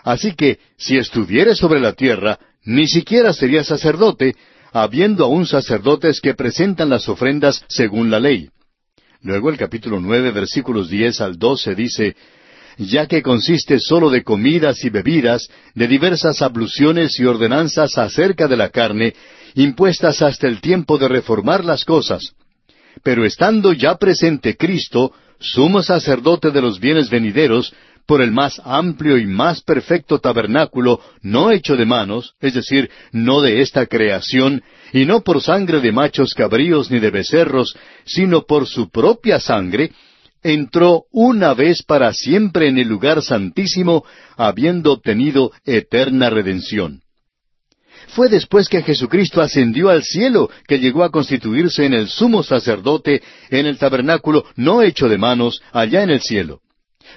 Así 0.05 0.35
que, 0.35 0.59
si 0.79 0.97
estuviere 0.97 1.55
sobre 1.55 1.81
la 1.81 1.93
tierra, 1.93 2.39
ni 2.65 2.87
siquiera 2.87 3.33
sería 3.33 3.65
sacerdote, 3.65 4.37
habiendo 4.73 5.25
aún 5.25 5.47
sacerdotes 5.47 6.21
que 6.21 6.35
presentan 6.35 6.89
las 6.89 7.09
ofrendas 7.09 7.65
según 7.69 8.11
la 8.11 8.21
ley. 8.21 8.49
Luego 9.23 9.51
el 9.51 9.57
capítulo 9.57 9.99
nueve, 9.99 10.31
versículos 10.31 10.89
diez 10.89 11.21
al 11.21 11.39
doce 11.39 11.75
dice, 11.75 12.15
ya 12.77 13.07
que 13.07 13.23
consiste 13.23 13.81
sólo 13.81 14.09
de 14.09 14.23
comidas 14.23 14.85
y 14.85 14.91
bebidas, 14.91 15.49
de 15.75 15.89
diversas 15.89 16.41
abluciones 16.43 17.19
y 17.19 17.25
ordenanzas 17.25 17.99
acerca 17.99 18.47
de 18.47 18.57
la 18.57 18.69
carne, 18.69 19.15
impuestas 19.63 20.23
hasta 20.23 20.47
el 20.47 20.61
tiempo 20.61 20.99
de 20.99 21.09
reformar 21.09 21.65
las 21.65 21.85
cosas. 21.85 22.35
Pero 23.03 23.25
estando 23.25 23.73
ya 23.73 23.97
presente 23.97 24.57
Cristo, 24.57 25.13
sumo 25.41 25.83
sacerdote 25.83 26.51
de 26.51 26.63
los 26.63 26.79
bienes 26.79 27.11
venideros, 27.11 27.75
por 28.07 28.23
el 28.23 28.33
más 28.33 28.63
amplio 28.65 29.19
y 29.19 29.27
más 29.27 29.61
perfecto 29.61 30.19
tabernáculo, 30.19 31.01
no 31.21 31.51
hecho 31.51 31.77
de 31.77 31.85
manos, 31.85 32.35
es 32.41 32.55
decir, 32.55 32.89
no 33.13 33.43
de 33.43 33.61
esta 33.61 33.85
creación, 33.87 34.63
y 34.95 35.05
no 35.05 35.21
por 35.21 35.43
sangre 35.43 35.81
de 35.81 35.93
machos 35.93 36.33
cabríos 36.33 36.91
ni 36.91 37.01
de 37.01 37.11
becerros, 37.11 37.77
sino 38.07 38.47
por 38.47 38.67
su 38.67 38.89
propia 38.89 39.41
sangre, 39.41 39.93
entró 40.43 41.05
una 41.13 41.53
vez 41.53 41.83
para 41.83 42.15
siempre 42.15 42.69
en 42.69 42.79
el 42.79 42.89
lugar 42.89 43.23
santísimo, 43.23 44.05
habiendo 44.37 44.93
obtenido 44.93 45.53
eterna 45.67 46.31
redención. 46.31 47.03
Fue 48.09 48.29
después 48.29 48.69
que 48.69 48.83
Jesucristo 48.83 49.41
ascendió 49.41 49.91
al 49.91 50.03
cielo 50.03 50.51
que 50.67 50.79
llegó 50.79 51.05
a 51.05 51.11
constituirse 51.11 51.85
en 51.85 51.93
el 51.93 52.09
sumo 52.09 52.43
sacerdote 52.43 53.23
en 53.51 53.67
el 53.67 53.79
tabernáculo 53.79 54.45
no 54.57 54.83
hecho 54.83 55.09
de 55.09 55.19
manos 55.19 55.63
allá 55.73 56.03
en 56.03 56.11
el 56.11 56.21
cielo. 56.21 56.61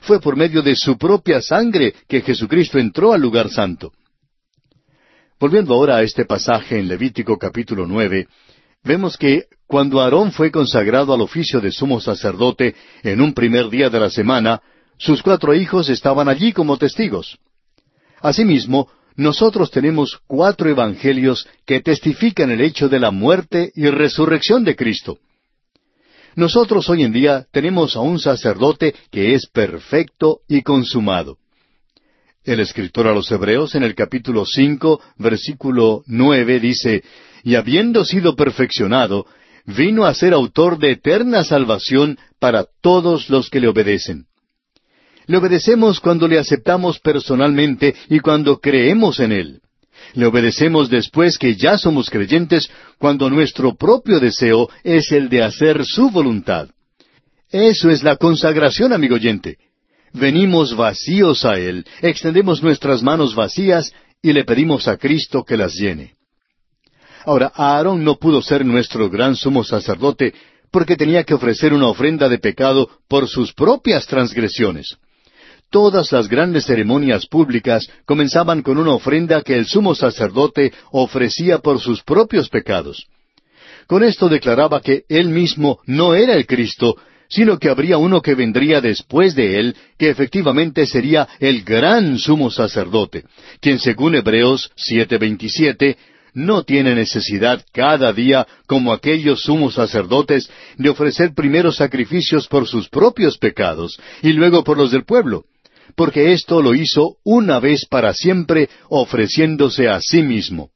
Fue 0.02 0.20
por 0.20 0.36
medio 0.36 0.62
de 0.62 0.76
su 0.76 0.98
propia 0.98 1.42
sangre 1.42 1.94
que 2.08 2.22
Jesucristo 2.22 2.78
entró 2.78 3.14
al 3.14 3.22
lugar 3.22 3.50
santo. 3.50 3.92
Volviendo 5.40 5.74
ahora 5.74 5.98
a 5.98 6.04
este 6.04 6.26
pasaje 6.26 6.78
en 6.78 6.88
Levítico 6.88 7.38
capítulo 7.38 7.88
nueve, 7.88 8.28
vemos 8.84 9.18
que 9.18 9.46
cuando 9.68 10.02
Aarón 10.02 10.34
fue 10.34 10.52
consagrado 10.52 11.14
al 11.14 11.22
oficio 11.22 11.62
de 11.62 11.72
sumo 11.72 12.02
sacerdote 12.02 12.76
en 13.04 13.22
un 13.22 13.34
primer 13.34 13.70
día 13.70 13.90
de 13.90 14.00
la 14.00 14.10
semana, 14.10 14.62
sus 14.98 15.24
cuatro 15.24 15.56
hijos 15.56 15.90
estaban 15.90 16.28
allí 16.28 16.52
como 16.52 16.78
testigos. 16.78 17.40
Asimismo, 18.22 18.90
nosotros 19.22 19.70
tenemos 19.70 20.20
cuatro 20.26 20.70
evangelios 20.70 21.48
que 21.66 21.80
testifican 21.80 22.50
el 22.50 22.62
hecho 22.62 22.90
de 22.90 23.00
la 23.00 23.12
muerte 23.12 23.72
y 23.76 23.86
resurrección 23.88 24.64
de 24.64 24.76
Cristo. 24.76 25.20
Nosotros 26.36 26.90
hoy 26.90 27.04
en 27.04 27.14
día 27.14 27.46
tenemos 27.52 27.96
a 27.96 28.00
un 28.00 28.20
sacerdote 28.20 28.96
que 29.12 29.36
es 29.36 29.46
perfecto 29.46 30.40
y 30.48 30.64
consumado. 30.64 31.38
El 32.44 32.62
escritor 32.62 33.08
a 33.08 33.14
los 33.14 33.32
Hebreos 33.32 33.76
en 33.76 33.84
el 33.84 33.94
capítulo 33.94 34.44
cinco, 34.46 35.00
versículo 35.18 36.04
nueve 36.08 36.60
dice, 36.60 37.04
y 37.44 37.54
habiendo 37.54 38.04
sido 38.06 38.36
perfeccionado, 38.36 39.28
vino 39.66 40.06
a 40.06 40.16
ser 40.16 40.34
autor 40.34 40.80
de 40.80 40.92
eterna 40.92 41.44
salvación 41.44 42.18
para 42.40 42.66
todos 42.82 43.30
los 43.30 43.52
que 43.52 43.60
le 43.60 43.68
obedecen. 43.68 44.31
Le 45.32 45.38
obedecemos 45.38 46.02
cuando 46.02 46.28
le 46.28 46.38
aceptamos 46.38 47.00
personalmente 47.00 47.96
y 48.10 48.20
cuando 48.20 48.60
creemos 48.60 49.22
en 49.22 49.32
Él. 49.32 49.62
Le 50.14 50.26
obedecemos 50.26 50.90
después 50.90 51.38
que 51.38 51.56
ya 51.56 51.78
somos 51.78 52.10
creyentes 52.10 52.70
cuando 53.00 53.30
nuestro 53.30 53.74
propio 53.76 54.20
deseo 54.20 54.68
es 54.84 55.10
el 55.14 55.30
de 55.30 55.42
hacer 55.42 55.86
su 55.86 56.10
voluntad. 56.10 56.68
Eso 57.50 57.90
es 57.90 58.04
la 58.04 58.18
consagración, 58.18 58.92
amigo 58.92 59.16
oyente. 59.16 59.56
Venimos 60.12 60.76
vacíos 60.76 61.46
a 61.46 61.58
Él, 61.58 61.86
extendemos 62.02 62.62
nuestras 62.62 63.02
manos 63.02 63.34
vacías 63.34 63.94
y 64.22 64.34
le 64.34 64.44
pedimos 64.44 64.90
a 64.90 64.98
Cristo 64.98 65.46
que 65.46 65.56
las 65.56 65.76
llene. 65.76 66.16
Ahora, 67.26 67.54
Aarón 67.56 68.04
no 68.04 68.18
pudo 68.18 68.42
ser 68.42 68.66
nuestro 68.66 69.10
gran 69.10 69.38
sumo 69.38 69.64
sacerdote 69.64 70.34
porque 70.72 70.98
tenía 70.98 71.24
que 71.24 71.36
ofrecer 71.36 71.74
una 71.74 71.88
ofrenda 71.88 72.28
de 72.28 72.38
pecado 72.38 72.90
por 73.08 73.30
sus 73.30 73.54
propias 73.54 74.06
transgresiones. 74.08 74.98
Todas 75.72 76.12
las 76.12 76.28
grandes 76.28 76.66
ceremonias 76.66 77.26
públicas 77.26 77.90
comenzaban 78.06 78.62
con 78.62 78.78
una 78.78 78.92
ofrenda 78.92 79.42
que 79.42 79.56
el 79.56 79.66
sumo 79.66 79.96
sacerdote 79.96 80.74
ofrecía 80.92 81.60
por 81.60 81.80
sus 81.80 82.04
propios 82.04 82.50
pecados. 82.50 83.08
Con 83.88 84.04
esto 84.04 84.28
declaraba 84.28 84.82
que 84.82 85.04
él 85.08 85.30
mismo 85.30 85.80
no 85.86 86.14
era 86.14 86.34
el 86.34 86.46
Cristo, 86.46 86.98
sino 87.30 87.58
que 87.58 87.70
habría 87.70 87.98
uno 87.98 88.22
que 88.22 88.36
vendría 88.36 88.82
después 88.82 89.34
de 89.34 89.60
él, 89.62 89.76
que 89.98 90.10
efectivamente 90.10 90.86
sería 90.86 91.30
el 91.40 91.64
gran 91.64 92.20
sumo 92.20 92.52
sacerdote, 92.52 93.24
quien 93.62 93.80
según 93.80 94.16
Hebreos 94.16 94.72
7:27 94.76 95.96
no 96.34 96.64
tiene 96.64 96.96
necesidad 96.96 97.64
cada 97.72 98.12
día, 98.12 98.46
como 98.68 98.92
aquellos 98.92 99.44
sumos 99.44 99.76
sacerdotes, 99.76 100.50
de 100.78 100.90
ofrecer 100.90 101.34
primero 101.34 101.72
sacrificios 101.72 102.50
por 102.50 102.68
sus 102.68 102.90
propios 102.90 103.38
pecados 103.38 103.98
y 104.22 104.34
luego 104.34 104.66
por 104.66 104.78
los 104.78 104.92
del 104.92 105.06
pueblo, 105.06 105.46
porque 105.96 106.34
esto 106.34 106.62
lo 106.62 106.74
hizo 106.74 107.18
una 107.24 107.60
vez 107.60 107.86
para 107.86 108.14
siempre, 108.14 108.70
ofreciéndose 108.90 109.88
a 109.88 110.00
sí 110.02 110.22
mismo. 110.22 110.70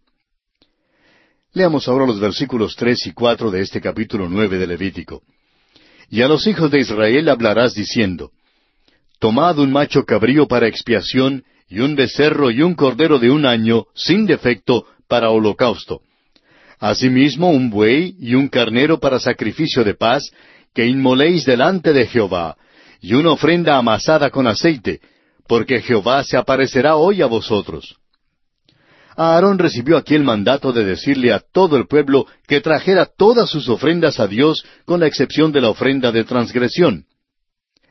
Leamos 1.54 1.88
ahora 1.88 2.06
los 2.06 2.20
versículos 2.20 2.76
tres 2.76 3.06
y 3.08 3.14
cuatro 3.14 3.50
de 3.50 3.62
este 3.62 3.80
capítulo 3.80 4.28
nueve 4.30 4.58
de 4.58 4.68
Levítico. 4.68 5.22
Y 6.10 6.22
a 6.22 6.28
los 6.28 6.46
hijos 6.48 6.70
de 6.70 6.80
Israel 6.80 7.30
hablarás 7.30 7.74
diciendo, 7.74 8.32
Tomad 9.20 9.60
un 9.60 9.72
macho 9.72 10.04
cabrío 10.04 10.48
para 10.48 10.68
expiación, 10.68 11.44
y 11.68 11.80
un 11.80 11.96
becerro 11.96 12.52
y 12.52 12.62
un 12.62 12.76
cordero 12.76 13.20
de 13.20 13.32
un 13.32 13.46
año, 13.46 13.86
sin 13.96 14.26
defecto, 14.26 14.86
para 15.08 15.30
holocausto. 15.30 16.02
Asimismo 16.80 17.50
un 17.50 17.70
buey 17.70 18.16
y 18.20 18.36
un 18.36 18.50
carnero 18.50 19.00
para 19.00 19.20
sacrificio 19.20 19.84
de 19.84 19.94
paz, 19.94 20.30
que 20.74 20.86
inmoléis 20.86 21.46
delante 21.46 21.94
de 21.94 22.06
Jehová, 22.06 22.58
y 23.02 23.14
una 23.14 23.32
ofrenda 23.32 23.78
amasada 23.78 24.30
con 24.30 24.48
aceite, 24.48 25.00
porque 25.48 25.82
Jehová 25.82 26.24
se 26.24 26.38
aparecerá 26.38 26.96
hoy 26.96 27.22
a 27.22 27.28
vosotros. 27.28 27.96
Aarón 29.18 29.58
recibió 29.60 29.98
aquí 29.98 30.16
el 30.16 30.24
mandato 30.24 30.74
de 30.74 30.84
decirle 30.84 31.32
a 31.32 31.40
todo 31.40 31.78
el 31.78 31.88
pueblo 31.88 32.28
que 32.48 32.60
trajera 32.60 33.06
todas 33.06 33.50
sus 33.50 33.70
ofrendas 33.70 34.20
a 34.20 34.28
Dios 34.28 34.66
con 34.84 35.00
la 35.00 35.08
excepción 35.08 35.52
de 35.52 35.62
la 35.62 35.70
ofrenda 35.70 36.12
de 36.12 36.26
transgresión 36.26 37.06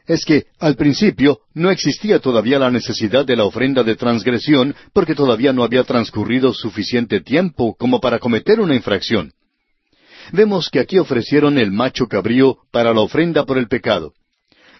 es 0.06 0.24
que 0.24 0.46
al 0.58 0.76
principio 0.76 1.40
no 1.54 1.70
existía 1.70 2.18
todavía 2.18 2.58
la 2.58 2.70
necesidad 2.70 3.24
de 3.24 3.36
la 3.36 3.44
ofrenda 3.44 3.82
de 3.82 3.96
transgresión 3.96 4.74
porque 4.92 5.14
todavía 5.14 5.52
no 5.52 5.64
había 5.64 5.84
transcurrido 5.84 6.52
suficiente 6.52 7.20
tiempo 7.20 7.74
como 7.78 8.00
para 8.00 8.18
cometer 8.18 8.60
una 8.60 8.74
infracción. 8.74 9.32
Vemos 10.32 10.68
que 10.70 10.80
aquí 10.80 10.98
ofrecieron 10.98 11.58
el 11.58 11.70
macho 11.70 12.06
cabrío 12.06 12.58
para 12.70 12.92
la 12.92 13.00
ofrenda 13.00 13.44
por 13.44 13.58
el 13.58 13.68
pecado. 13.68 14.12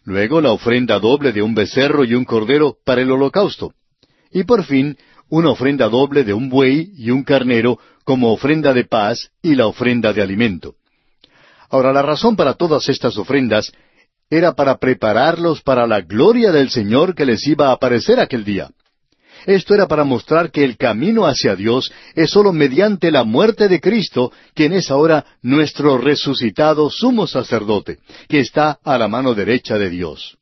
Luego 0.05 0.41
la 0.41 0.53
ofrenda 0.53 0.99
doble 0.99 1.33
de 1.33 1.43
un 1.43 1.55
becerro 1.55 2.05
y 2.05 2.15
un 2.15 2.25
cordero 2.25 2.77
para 2.85 3.01
el 3.01 3.11
holocausto. 3.11 3.73
Y 4.31 4.45
por 4.45 4.65
fin, 4.65 4.99
una 5.29 5.51
ofrenda 5.51 5.89
doble 5.89 6.25
de 6.25 6.35
un 6.35 6.49
buey 6.49 6.93
y 6.97 7.11
un 7.11 7.25
carnero 7.25 7.79
como 8.05 8.33
ofrenda 8.33 8.75
de 8.75 8.85
paz 8.85 9.31
y 9.43 9.55
la 9.55 9.67
ofrenda 9.67 10.13
de 10.13 10.23
alimento. 10.23 10.75
Ahora, 11.71 11.93
la 11.93 12.03
razón 12.03 12.37
para 12.37 12.55
todas 12.55 12.89
estas 12.89 13.17
ofrendas 13.17 13.73
era 14.29 14.55
para 14.55 14.77
prepararlos 14.77 15.63
para 15.63 15.87
la 15.87 16.01
gloria 16.03 16.53
del 16.53 16.71
Señor 16.71 17.15
que 17.15 17.25
les 17.25 17.47
iba 17.47 17.69
a 17.69 17.73
aparecer 17.73 18.21
aquel 18.21 18.45
día. 18.45 18.71
Esto 19.47 19.75
era 19.75 19.87
para 19.87 20.05
mostrar 20.05 20.51
que 20.51 20.65
el 20.65 20.77
camino 20.77 21.27
hacia 21.27 21.55
Dios 21.55 21.93
es 22.15 22.31
sólo 22.31 22.53
mediante 22.53 23.11
la 23.11 23.25
muerte 23.25 23.69
de 23.69 23.81
Cristo, 23.81 24.33
quien 24.55 24.73
es 24.73 24.91
ahora 24.91 25.25
nuestro 25.43 25.99
resucitado 25.99 26.89
sumo 26.91 27.27
sacerdote, 27.27 27.99
que 28.29 28.41
está 28.41 28.79
a 28.83 28.97
la 28.97 29.09
mano 29.09 29.35
derecha 29.35 29.77
de 29.79 29.91
Dios. 29.91 30.39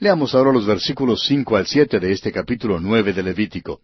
Leamos 0.00 0.34
ahora 0.34 0.52
los 0.52 0.66
versículos 0.66 1.22
cinco 1.24 1.56
al 1.56 1.66
siete 1.66 2.00
de 2.00 2.12
este 2.12 2.32
capítulo 2.32 2.80
nueve 2.80 3.12
de 3.12 3.22
Levítico. 3.22 3.80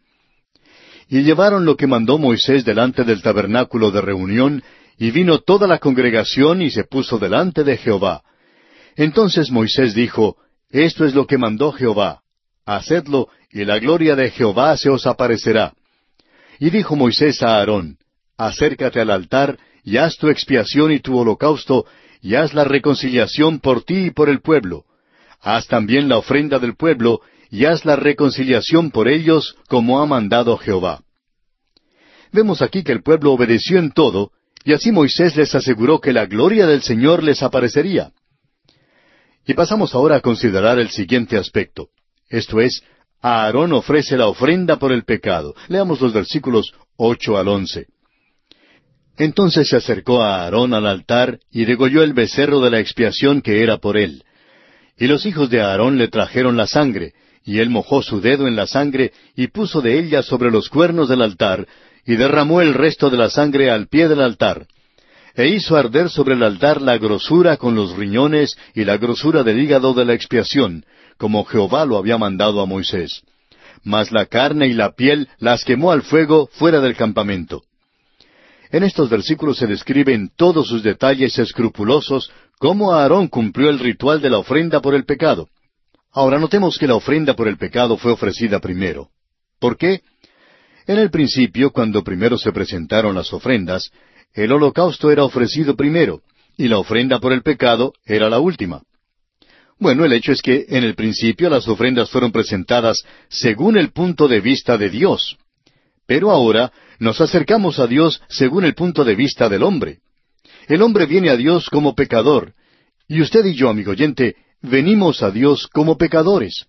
Y 1.09 1.23
llevaron 1.23 1.65
lo 1.65 1.77
que 1.77 1.87
mandó 1.87 2.19
Moisés 2.19 2.65
delante 2.65 3.05
del 3.05 3.23
tabernáculo 3.23 3.91
de 3.91 4.01
reunión, 4.01 4.63
y 4.99 5.11
vino 5.11 5.39
toda 5.39 5.67
la 5.67 5.79
congregación 5.79 6.63
y 6.63 6.71
se 6.71 6.85
puso 6.85 7.19
delante 7.19 7.65
de 7.65 7.77
Jehová. 7.77 8.23
Entonces 8.97 9.51
Moisés 9.51 9.95
dijo, 9.95 10.37
Esto 10.71 11.05
es 11.05 11.15
lo 11.15 11.27
que 11.27 11.39
mandó 11.39 11.73
Jehová. 11.73 12.22
Hacedlo, 12.65 13.29
y 13.51 13.65
la 13.65 13.79
gloria 13.79 14.15
de 14.17 14.31
Jehová 14.31 14.77
se 14.77 14.89
os 14.89 15.07
aparecerá. 15.07 15.75
Y 16.59 16.71
dijo 16.71 16.97
Moisés 16.97 17.43
a 17.43 17.57
Aarón, 17.57 17.99
Acércate 18.37 19.01
al 19.01 19.11
altar, 19.11 19.59
y 19.85 19.97
haz 19.97 20.17
tu 20.17 20.29
expiación 20.29 20.93
y 20.93 21.01
tu 21.01 21.19
holocausto, 21.19 21.87
y 22.21 22.35
haz 22.37 22.55
la 22.55 22.65
reconciliación 22.65 23.59
por 23.59 23.83
ti 23.83 24.07
y 24.07 24.11
por 24.11 24.29
el 24.29 24.41
pueblo. 24.41 24.85
Haz 25.41 25.67
también 25.67 26.09
la 26.09 26.19
ofrenda 26.19 26.59
del 26.59 26.77
pueblo, 26.77 27.21
y 27.51 27.65
haz 27.65 27.85
la 27.85 27.97
reconciliación 27.97 28.91
por 28.91 29.09
ellos, 29.09 29.57
como 29.69 30.01
ha 30.01 30.07
mandado 30.07 30.57
Jehová. 30.57 31.03
Vemos 32.33 32.63
aquí 32.63 32.83
que 32.83 32.93
el 32.93 33.03
pueblo 33.03 33.33
obedeció 33.33 33.79
en 33.79 33.93
todo, 33.93 34.31
y 34.65 34.73
así 34.73 34.93
Moisés 34.93 35.37
les 35.37 35.55
aseguró 35.55 36.01
que 36.01 36.13
la 36.13 36.27
gloria 36.27 36.67
del 36.67 36.83
Señor 36.83 37.23
les 37.23 37.43
aparecería. 37.43 38.13
Y 39.45 39.55
pasamos 39.55 39.95
ahora 39.95 40.17
a 40.17 40.21
considerar 40.21 40.79
el 40.79 40.91
siguiente 40.91 41.37
aspecto. 41.37 41.89
Esto 42.33 42.61
es, 42.61 42.83
Aarón 43.21 43.75
ofrece 43.75 44.17
la 44.17 44.27
ofrenda 44.27 44.79
por 44.79 44.91
el 44.91 45.05
pecado. 45.05 45.55
Leamos 45.69 46.01
los 46.01 46.15
versículos 46.15 46.73
ocho 46.97 47.37
al 47.37 47.47
once. 47.47 47.87
Entonces 49.19 49.69
se 49.69 49.77
acercó 49.77 50.23
a 50.23 50.43
Aarón 50.43 50.73
al 50.73 50.87
altar 50.87 51.39
y 51.53 51.67
degolló 51.67 52.03
el 52.03 52.15
becerro 52.15 52.61
de 52.61 52.71
la 52.71 52.81
expiación 52.81 53.43
que 53.43 53.63
era 53.63 53.77
por 53.77 53.99
él. 53.99 54.25
Y 54.99 55.09
los 55.09 55.27
hijos 55.27 55.51
de 55.51 55.61
Aarón 55.61 55.99
le 55.99 56.09
trajeron 56.09 56.57
la 56.57 56.67
sangre, 56.67 57.13
y 57.45 57.59
él 57.59 57.69
mojó 57.69 58.03
su 58.03 58.23
dedo 58.23 58.49
en 58.49 58.57
la 58.57 58.67
sangre 58.67 59.13
y 59.37 59.49
puso 59.49 59.83
de 59.83 59.99
ella 59.99 60.23
sobre 60.23 60.51
los 60.51 60.71
cuernos 60.71 61.11
del 61.11 61.21
altar, 61.21 61.69
y 62.07 62.17
derramó 62.17 62.63
el 62.63 62.73
resto 62.73 63.11
de 63.11 63.19
la 63.19 63.29
sangre 63.29 63.71
al 63.71 63.89
pie 63.89 64.09
del 64.09 64.23
altar. 64.23 64.67
E 65.35 65.49
hizo 65.49 65.77
arder 65.77 66.09
sobre 66.09 66.35
el 66.35 66.43
altar 66.43 66.81
la 66.81 66.97
grosura 66.97 67.59
con 67.59 67.75
los 67.75 67.95
riñones 67.95 68.57
y 68.75 68.85
la 68.85 68.97
grosura 68.97 69.43
del 69.43 69.61
hígado 69.61 69.93
de 69.93 70.07
la 70.07 70.15
expiación, 70.15 70.85
como 71.23 71.45
Jehová 71.45 71.87
lo 71.87 71.99
había 71.99 72.19
mandado 72.19 72.61
a 72.61 72.67
Moisés. 72.67 73.23
Mas 73.85 74.11
la 74.11 74.27
carne 74.27 74.67
y 74.67 74.73
la 74.73 74.91
piel 74.97 75.29
las 75.39 75.65
quemó 75.65 75.93
al 75.93 76.03
fuego 76.03 76.49
fuera 76.51 76.81
del 76.81 76.97
campamento. 76.97 77.63
En 78.73 78.83
estos 78.83 79.09
versículos 79.09 79.57
se 79.59 79.69
describe 79.69 80.15
en 80.15 80.31
todos 80.35 80.67
sus 80.67 80.83
detalles 80.83 81.39
escrupulosos 81.39 82.33
cómo 82.59 82.93
Aarón 82.93 83.29
cumplió 83.29 83.71
el 83.71 83.79
ritual 83.79 84.21
de 84.21 84.31
la 84.31 84.39
ofrenda 84.39 84.81
por 84.81 84.97
el 84.97 85.05
pecado. 85.05 85.47
Ahora 86.11 86.41
notemos 86.41 86.77
que 86.77 86.89
la 86.89 86.97
ofrenda 86.97 87.37
por 87.37 87.47
el 87.47 87.57
pecado 87.57 87.97
fue 87.97 88.11
ofrecida 88.11 88.59
primero. 88.59 89.11
¿Por 89.61 89.77
qué? 89.77 90.01
En 90.89 90.99
el 90.99 91.13
principio, 91.13 91.71
cuando 91.71 92.03
primero 92.03 92.37
se 92.37 92.51
presentaron 92.51 93.15
las 93.15 93.33
ofrendas, 93.33 93.93
el 94.35 94.51
holocausto 94.51 95.13
era 95.13 95.23
ofrecido 95.23 95.77
primero, 95.77 96.23
y 96.57 96.67
la 96.67 96.79
ofrenda 96.79 97.21
por 97.21 97.33
el 97.33 97.43
pecado 97.43 97.93
era 98.07 98.29
la 98.29 98.41
última. 98.41 98.83
Bueno, 99.83 100.05
el 100.05 100.13
hecho 100.13 100.31
es 100.31 100.41
que 100.41 100.65
en 100.69 100.85
el 100.85 100.95
principio 100.95 101.51
las 101.51 101.67
ofrendas 101.67 102.09
fueron 102.09 102.31
presentadas 102.31 103.05
según 103.29 103.77
el 103.77 103.91
punto 103.91 104.29
de 104.29 104.41
vista 104.41 104.79
de 104.79 104.89
Dios. 104.89 105.37
Pero 106.07 106.31
ahora 106.31 106.73
nos 107.01 107.21
acercamos 107.21 107.81
a 107.81 107.89
Dios 107.89 108.23
según 108.29 108.65
el 108.65 108.75
punto 108.75 109.03
de 109.03 109.17
vista 109.17 109.49
del 109.49 109.65
hombre. 109.65 109.99
El 110.69 110.83
hombre 110.83 111.07
viene 111.07 111.31
a 111.31 111.37
Dios 111.37 111.69
como 111.69 111.97
pecador, 111.97 112.55
y 113.09 113.23
usted 113.23 113.45
y 113.45 113.55
yo, 113.55 113.69
amigo 113.69 113.91
oyente, 113.91 114.37
venimos 114.61 115.21
a 115.21 115.33
Dios 115.33 115.67
como 115.67 115.99
pecadores. 115.99 116.67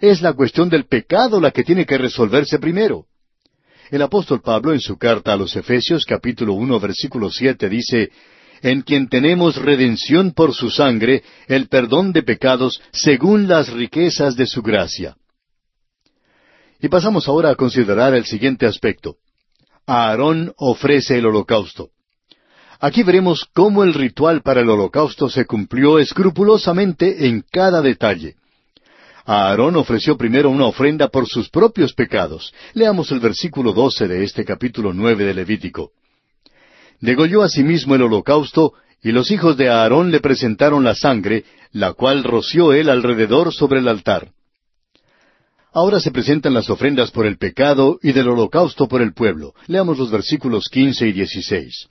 Es 0.00 0.22
la 0.22 0.32
cuestión 0.32 0.68
del 0.68 0.84
pecado 0.84 1.40
la 1.40 1.50
que 1.50 1.64
tiene 1.64 1.84
que 1.84 1.98
resolverse 1.98 2.60
primero. 2.60 3.06
El 3.90 4.00
apóstol 4.00 4.40
Pablo 4.40 4.72
en 4.72 4.80
su 4.80 4.96
carta 4.96 5.32
a 5.32 5.36
los 5.36 5.56
Efesios 5.56 6.04
capítulo 6.04 6.52
uno 6.52 6.78
versículo 6.78 7.32
siete 7.32 7.68
dice, 7.68 8.12
en 8.64 8.80
quien 8.80 9.10
tenemos 9.10 9.56
redención 9.56 10.32
por 10.32 10.54
su 10.54 10.70
sangre, 10.70 11.22
el 11.48 11.68
perdón 11.68 12.12
de 12.12 12.22
pecados 12.22 12.80
según 12.92 13.46
las 13.46 13.70
riquezas 13.70 14.36
de 14.36 14.46
su 14.46 14.62
gracia. 14.62 15.16
Y 16.80 16.88
pasamos 16.88 17.28
ahora 17.28 17.50
a 17.50 17.56
considerar 17.56 18.14
el 18.14 18.24
siguiente 18.24 18.64
aspecto. 18.64 19.16
Aarón 19.86 20.54
ofrece 20.56 21.18
el 21.18 21.26
holocausto. 21.26 21.90
Aquí 22.80 23.02
veremos 23.02 23.46
cómo 23.52 23.84
el 23.84 23.92
ritual 23.92 24.40
para 24.40 24.62
el 24.62 24.70
holocausto 24.70 25.28
se 25.28 25.44
cumplió 25.44 25.98
escrupulosamente 25.98 27.26
en 27.26 27.44
cada 27.52 27.82
detalle. 27.82 28.36
Aarón 29.26 29.76
ofreció 29.76 30.16
primero 30.16 30.48
una 30.48 30.64
ofrenda 30.64 31.08
por 31.08 31.26
sus 31.26 31.50
propios 31.50 31.92
pecados. 31.92 32.54
Leamos 32.72 33.10
el 33.12 33.20
versículo 33.20 33.74
doce 33.74 34.08
de 34.08 34.24
este 34.24 34.42
capítulo 34.42 34.94
nueve 34.94 35.26
de 35.26 35.34
Levítico. 35.34 35.92
Degolló 37.04 37.42
asimismo 37.42 37.94
el 37.94 38.00
holocausto, 38.00 38.72
y 39.02 39.12
los 39.12 39.30
hijos 39.30 39.58
de 39.58 39.68
Aarón 39.68 40.10
le 40.10 40.20
presentaron 40.20 40.84
la 40.84 40.94
sangre, 40.94 41.44
la 41.70 41.92
cual 41.92 42.24
roció 42.24 42.72
él 42.72 42.88
alrededor 42.88 43.52
sobre 43.52 43.80
el 43.80 43.88
altar. 43.88 44.30
Ahora 45.70 46.00
se 46.00 46.10
presentan 46.10 46.54
las 46.54 46.70
ofrendas 46.70 47.10
por 47.10 47.26
el 47.26 47.36
pecado 47.36 47.98
y 48.02 48.12
del 48.12 48.28
holocausto 48.28 48.88
por 48.88 49.02
el 49.02 49.12
pueblo. 49.12 49.52
Leamos 49.66 49.98
los 49.98 50.10
versículos 50.10 50.70
quince 50.70 51.06
y 51.06 51.12
dieciséis. 51.12 51.88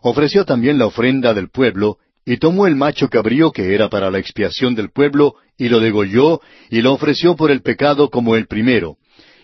Ofreció 0.00 0.46
también 0.46 0.78
la 0.78 0.86
ofrenda 0.86 1.34
del 1.34 1.50
pueblo, 1.50 1.98
y 2.24 2.38
tomó 2.38 2.66
el 2.66 2.74
macho 2.74 3.10
cabrío 3.10 3.52
que 3.52 3.74
era 3.74 3.90
para 3.90 4.10
la 4.10 4.18
expiación 4.18 4.74
del 4.74 4.90
pueblo, 4.92 5.34
y 5.58 5.68
lo 5.68 5.78
degolló, 5.78 6.40
y 6.70 6.80
lo 6.80 6.94
ofreció 6.94 7.36
por 7.36 7.50
el 7.50 7.60
pecado 7.60 8.08
como 8.08 8.34
el 8.34 8.46
primero, 8.46 8.96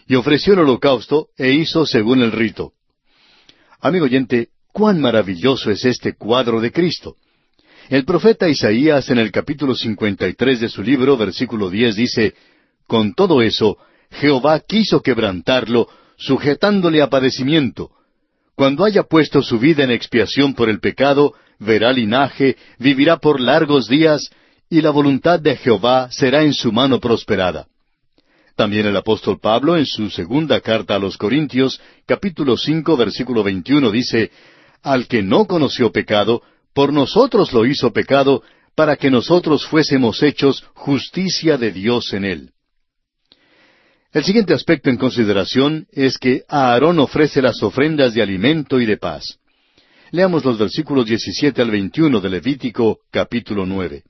y 0.07 0.14
ofreció 0.14 0.55
el 0.55 0.61
holocausto, 0.61 1.26
e 1.36 1.53
hizo 1.53 1.84
según 1.84 2.22
el 2.22 2.32
rito. 2.32 2.72
Amigo 3.82 4.07
oyente, 4.07 4.49
cuán 4.73 5.01
maravilloso 5.01 5.71
es 5.71 5.85
este 5.85 6.14
cuadro 6.14 6.61
de 6.61 6.73
Cristo. 6.73 7.16
El 7.89 8.05
profeta 8.05 8.49
Isaías 8.49 9.09
en 9.11 9.19
el 9.19 9.33
capítulo 9.33 9.75
53 9.75 10.61
de 10.61 10.69
su 10.69 10.83
libro, 10.83 11.16
versículo 11.16 11.71
10 11.71 11.97
dice, 11.97 12.35
Con 12.87 13.14
todo 13.14 13.41
eso, 13.43 13.79
Jehová 14.11 14.61
quiso 14.61 15.03
quebrantarlo, 15.03 15.89
sujetándole 16.16 17.01
a 17.01 17.09
padecimiento, 17.09 17.91
cuando 18.59 18.85
haya 18.85 19.05
puesto 19.05 19.41
su 19.41 19.61
vida 19.61 19.85
en 19.85 19.93
expiación 19.93 20.53
por 20.53 20.69
el 20.69 20.81
pecado, 20.81 21.33
verá 21.61 21.93
linaje, 21.93 22.57
vivirá 22.81 23.19
por 23.19 23.41
largos 23.41 23.87
días, 23.87 24.31
y 24.69 24.81
la 24.81 24.91
voluntad 24.91 25.39
de 25.39 25.57
Jehová 25.57 26.09
será 26.11 26.43
en 26.43 26.53
su 26.53 26.73
mano 26.73 26.99
prosperada. 26.99 27.69
También 28.57 28.87
el 28.87 28.97
apóstol 28.97 29.39
Pablo 29.41 29.77
en 29.77 29.87
su 29.87 30.11
segunda 30.11 30.61
carta 30.61 30.97
a 30.97 30.99
los 30.99 31.16
Corintios, 31.16 31.81
capítulo 32.05 32.57
cinco, 32.57 32.97
versículo 32.97 33.45
veintiuno, 33.45 33.93
dice, 33.93 34.33
Al 34.83 35.07
que 35.07 35.22
no 35.22 35.47
conoció 35.47 35.93
pecado, 35.93 36.43
por 36.72 36.93
nosotros 36.93 37.53
lo 37.53 37.66
hizo 37.66 37.93
pecado, 37.93 38.43
para 38.74 38.97
que 38.97 39.11
nosotros 39.11 39.66
fuésemos 39.66 40.22
hechos 40.22 40.64
justicia 40.74 41.59
de 41.59 41.72
Dios 41.72 42.12
en 42.12 42.24
él. 42.24 42.51
El 44.12 44.24
siguiente 44.24 44.55
aspecto 44.55 44.89
en 44.89 44.97
consideración 44.97 45.87
es 45.93 46.16
que 46.16 46.43
Aarón 46.49 46.99
ofrece 46.99 47.43
las 47.43 47.62
ofrendas 47.62 48.14
de 48.14 48.22
alimento 48.22 48.81
y 48.81 48.87
de 48.87 48.97
paz. 48.97 49.39
Leamos 50.12 50.45
los 50.45 50.59
versículos 50.59 51.07
17 51.07 51.61
al 51.61 51.70
21 51.70 52.20
de 52.20 52.31
Levítico 52.31 53.01
capítulo 53.11 53.66
9. 53.66 54.05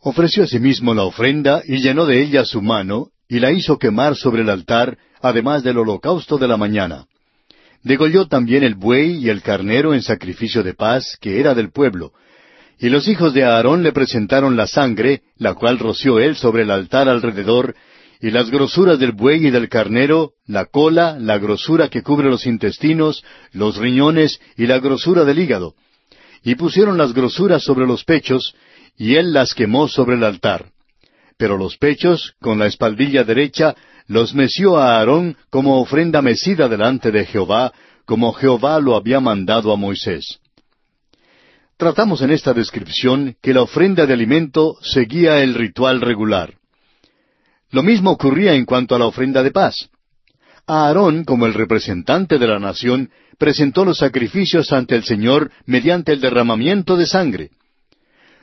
Ofreció 0.00 0.44
asimismo 0.44 0.94
la 0.94 1.02
ofrenda 1.02 1.62
y 1.66 1.78
llenó 1.82 2.06
de 2.06 2.22
ella 2.22 2.44
su 2.44 2.62
mano 2.62 3.08
y 3.28 3.40
la 3.40 3.52
hizo 3.52 3.78
quemar 3.78 4.16
sobre 4.16 4.42
el 4.42 4.48
altar, 4.48 4.96
además 5.20 5.62
del 5.62 5.78
holocausto 5.78 6.38
de 6.38 6.48
la 6.48 6.56
mañana. 6.56 7.06
Degolló 7.82 8.26
también 8.26 8.64
el 8.64 8.74
buey 8.74 9.16
y 9.16 9.28
el 9.28 9.42
carnero 9.42 9.94
en 9.94 10.02
sacrificio 10.02 10.62
de 10.62 10.74
paz, 10.74 11.16
que 11.20 11.40
era 11.40 11.54
del 11.54 11.70
pueblo. 11.70 12.12
Y 12.78 12.88
los 12.88 13.08
hijos 13.08 13.34
de 13.34 13.44
Aarón 13.44 13.82
le 13.82 13.92
presentaron 13.92 14.56
la 14.56 14.66
sangre, 14.66 15.22
la 15.36 15.54
cual 15.54 15.78
roció 15.78 16.18
él 16.18 16.36
sobre 16.36 16.62
el 16.62 16.70
altar 16.70 17.08
alrededor, 17.08 17.74
y 18.20 18.30
las 18.30 18.50
grosuras 18.50 18.98
del 18.98 19.12
buey 19.12 19.46
y 19.46 19.50
del 19.50 19.68
carnero, 19.68 20.32
la 20.46 20.64
cola, 20.64 21.16
la 21.20 21.38
grosura 21.38 21.88
que 21.88 22.02
cubre 22.02 22.28
los 22.28 22.46
intestinos, 22.46 23.22
los 23.52 23.76
riñones 23.76 24.40
y 24.56 24.66
la 24.66 24.80
grosura 24.80 25.24
del 25.24 25.38
hígado. 25.38 25.74
Y 26.42 26.56
pusieron 26.56 26.98
las 26.98 27.12
grosuras 27.14 27.62
sobre 27.62 27.86
los 27.86 28.04
pechos, 28.04 28.54
y 28.96 29.14
él 29.14 29.32
las 29.32 29.54
quemó 29.54 29.88
sobre 29.88 30.16
el 30.16 30.24
altar. 30.24 30.70
Pero 31.36 31.56
los 31.56 31.76
pechos, 31.76 32.34
con 32.40 32.58
la 32.58 32.66
espaldilla 32.66 33.22
derecha, 33.22 33.76
los 34.08 34.34
meció 34.34 34.78
a 34.78 34.96
Aarón 34.96 35.36
como 35.50 35.80
ofrenda 35.80 36.22
mecida 36.22 36.68
delante 36.68 37.12
de 37.12 37.26
Jehová, 37.26 37.72
como 38.06 38.32
Jehová 38.32 38.80
lo 38.80 38.96
había 38.96 39.20
mandado 39.20 39.70
a 39.72 39.76
Moisés. 39.76 40.40
Tratamos 41.76 42.22
en 42.22 42.30
esta 42.30 42.54
descripción 42.54 43.36
que 43.40 43.54
la 43.54 43.62
ofrenda 43.62 44.06
de 44.06 44.14
alimento 44.14 44.76
seguía 44.82 45.42
el 45.42 45.54
ritual 45.54 46.00
regular. 46.00 46.54
Lo 47.70 47.82
mismo 47.82 48.10
ocurría 48.10 48.54
en 48.54 48.64
cuanto 48.64 48.96
a 48.96 48.98
la 48.98 49.06
ofrenda 49.06 49.42
de 49.42 49.52
paz. 49.52 49.90
Aarón, 50.66 51.24
como 51.24 51.46
el 51.46 51.54
representante 51.54 52.38
de 52.38 52.46
la 52.46 52.58
nación, 52.58 53.10
presentó 53.36 53.84
los 53.84 53.98
sacrificios 53.98 54.72
ante 54.72 54.96
el 54.96 55.04
Señor 55.04 55.52
mediante 55.66 56.12
el 56.12 56.20
derramamiento 56.20 56.96
de 56.96 57.06
sangre. 57.06 57.50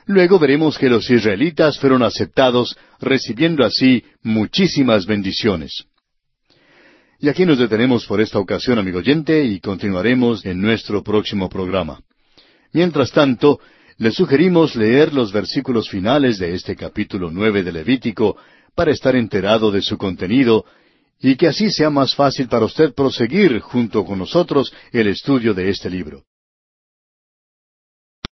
Luego 0.06 0.38
veremos 0.38 0.78
que 0.78 0.88
los 0.88 1.10
israelitas 1.10 1.78
fueron 1.78 2.02
aceptados, 2.02 2.76
recibiendo 3.00 3.64
así 3.64 4.04
muchísimas 4.22 5.04
bendiciones. 5.04 5.84
Y 7.18 7.28
aquí 7.28 7.44
nos 7.44 7.58
detenemos 7.58 8.06
por 8.06 8.20
esta 8.20 8.38
ocasión, 8.38 8.78
amigo 8.78 8.98
oyente, 8.98 9.44
y 9.44 9.58
continuaremos 9.58 10.46
en 10.46 10.60
nuestro 10.60 11.02
próximo 11.02 11.48
programa. 11.48 12.00
Mientras 12.72 13.10
tanto, 13.10 13.58
le 13.98 14.12
sugerimos 14.12 14.76
leer 14.76 15.12
los 15.12 15.32
versículos 15.32 15.88
finales 15.88 16.38
de 16.38 16.54
este 16.54 16.76
capítulo 16.76 17.30
nueve 17.32 17.62
de 17.62 17.72
Levítico 17.72 18.36
para 18.74 18.92
estar 18.92 19.16
enterado 19.16 19.72
de 19.72 19.82
su 19.82 19.96
contenido 19.96 20.66
y 21.18 21.34
que 21.36 21.48
así 21.48 21.70
sea 21.70 21.90
más 21.90 22.14
fácil 22.14 22.46
para 22.46 22.66
usted 22.66 22.94
proseguir 22.94 23.58
junto 23.60 24.04
con 24.04 24.18
nosotros 24.18 24.72
el 24.92 25.08
estudio 25.08 25.54
de 25.54 25.70
este 25.70 25.88
libro. 25.88 26.24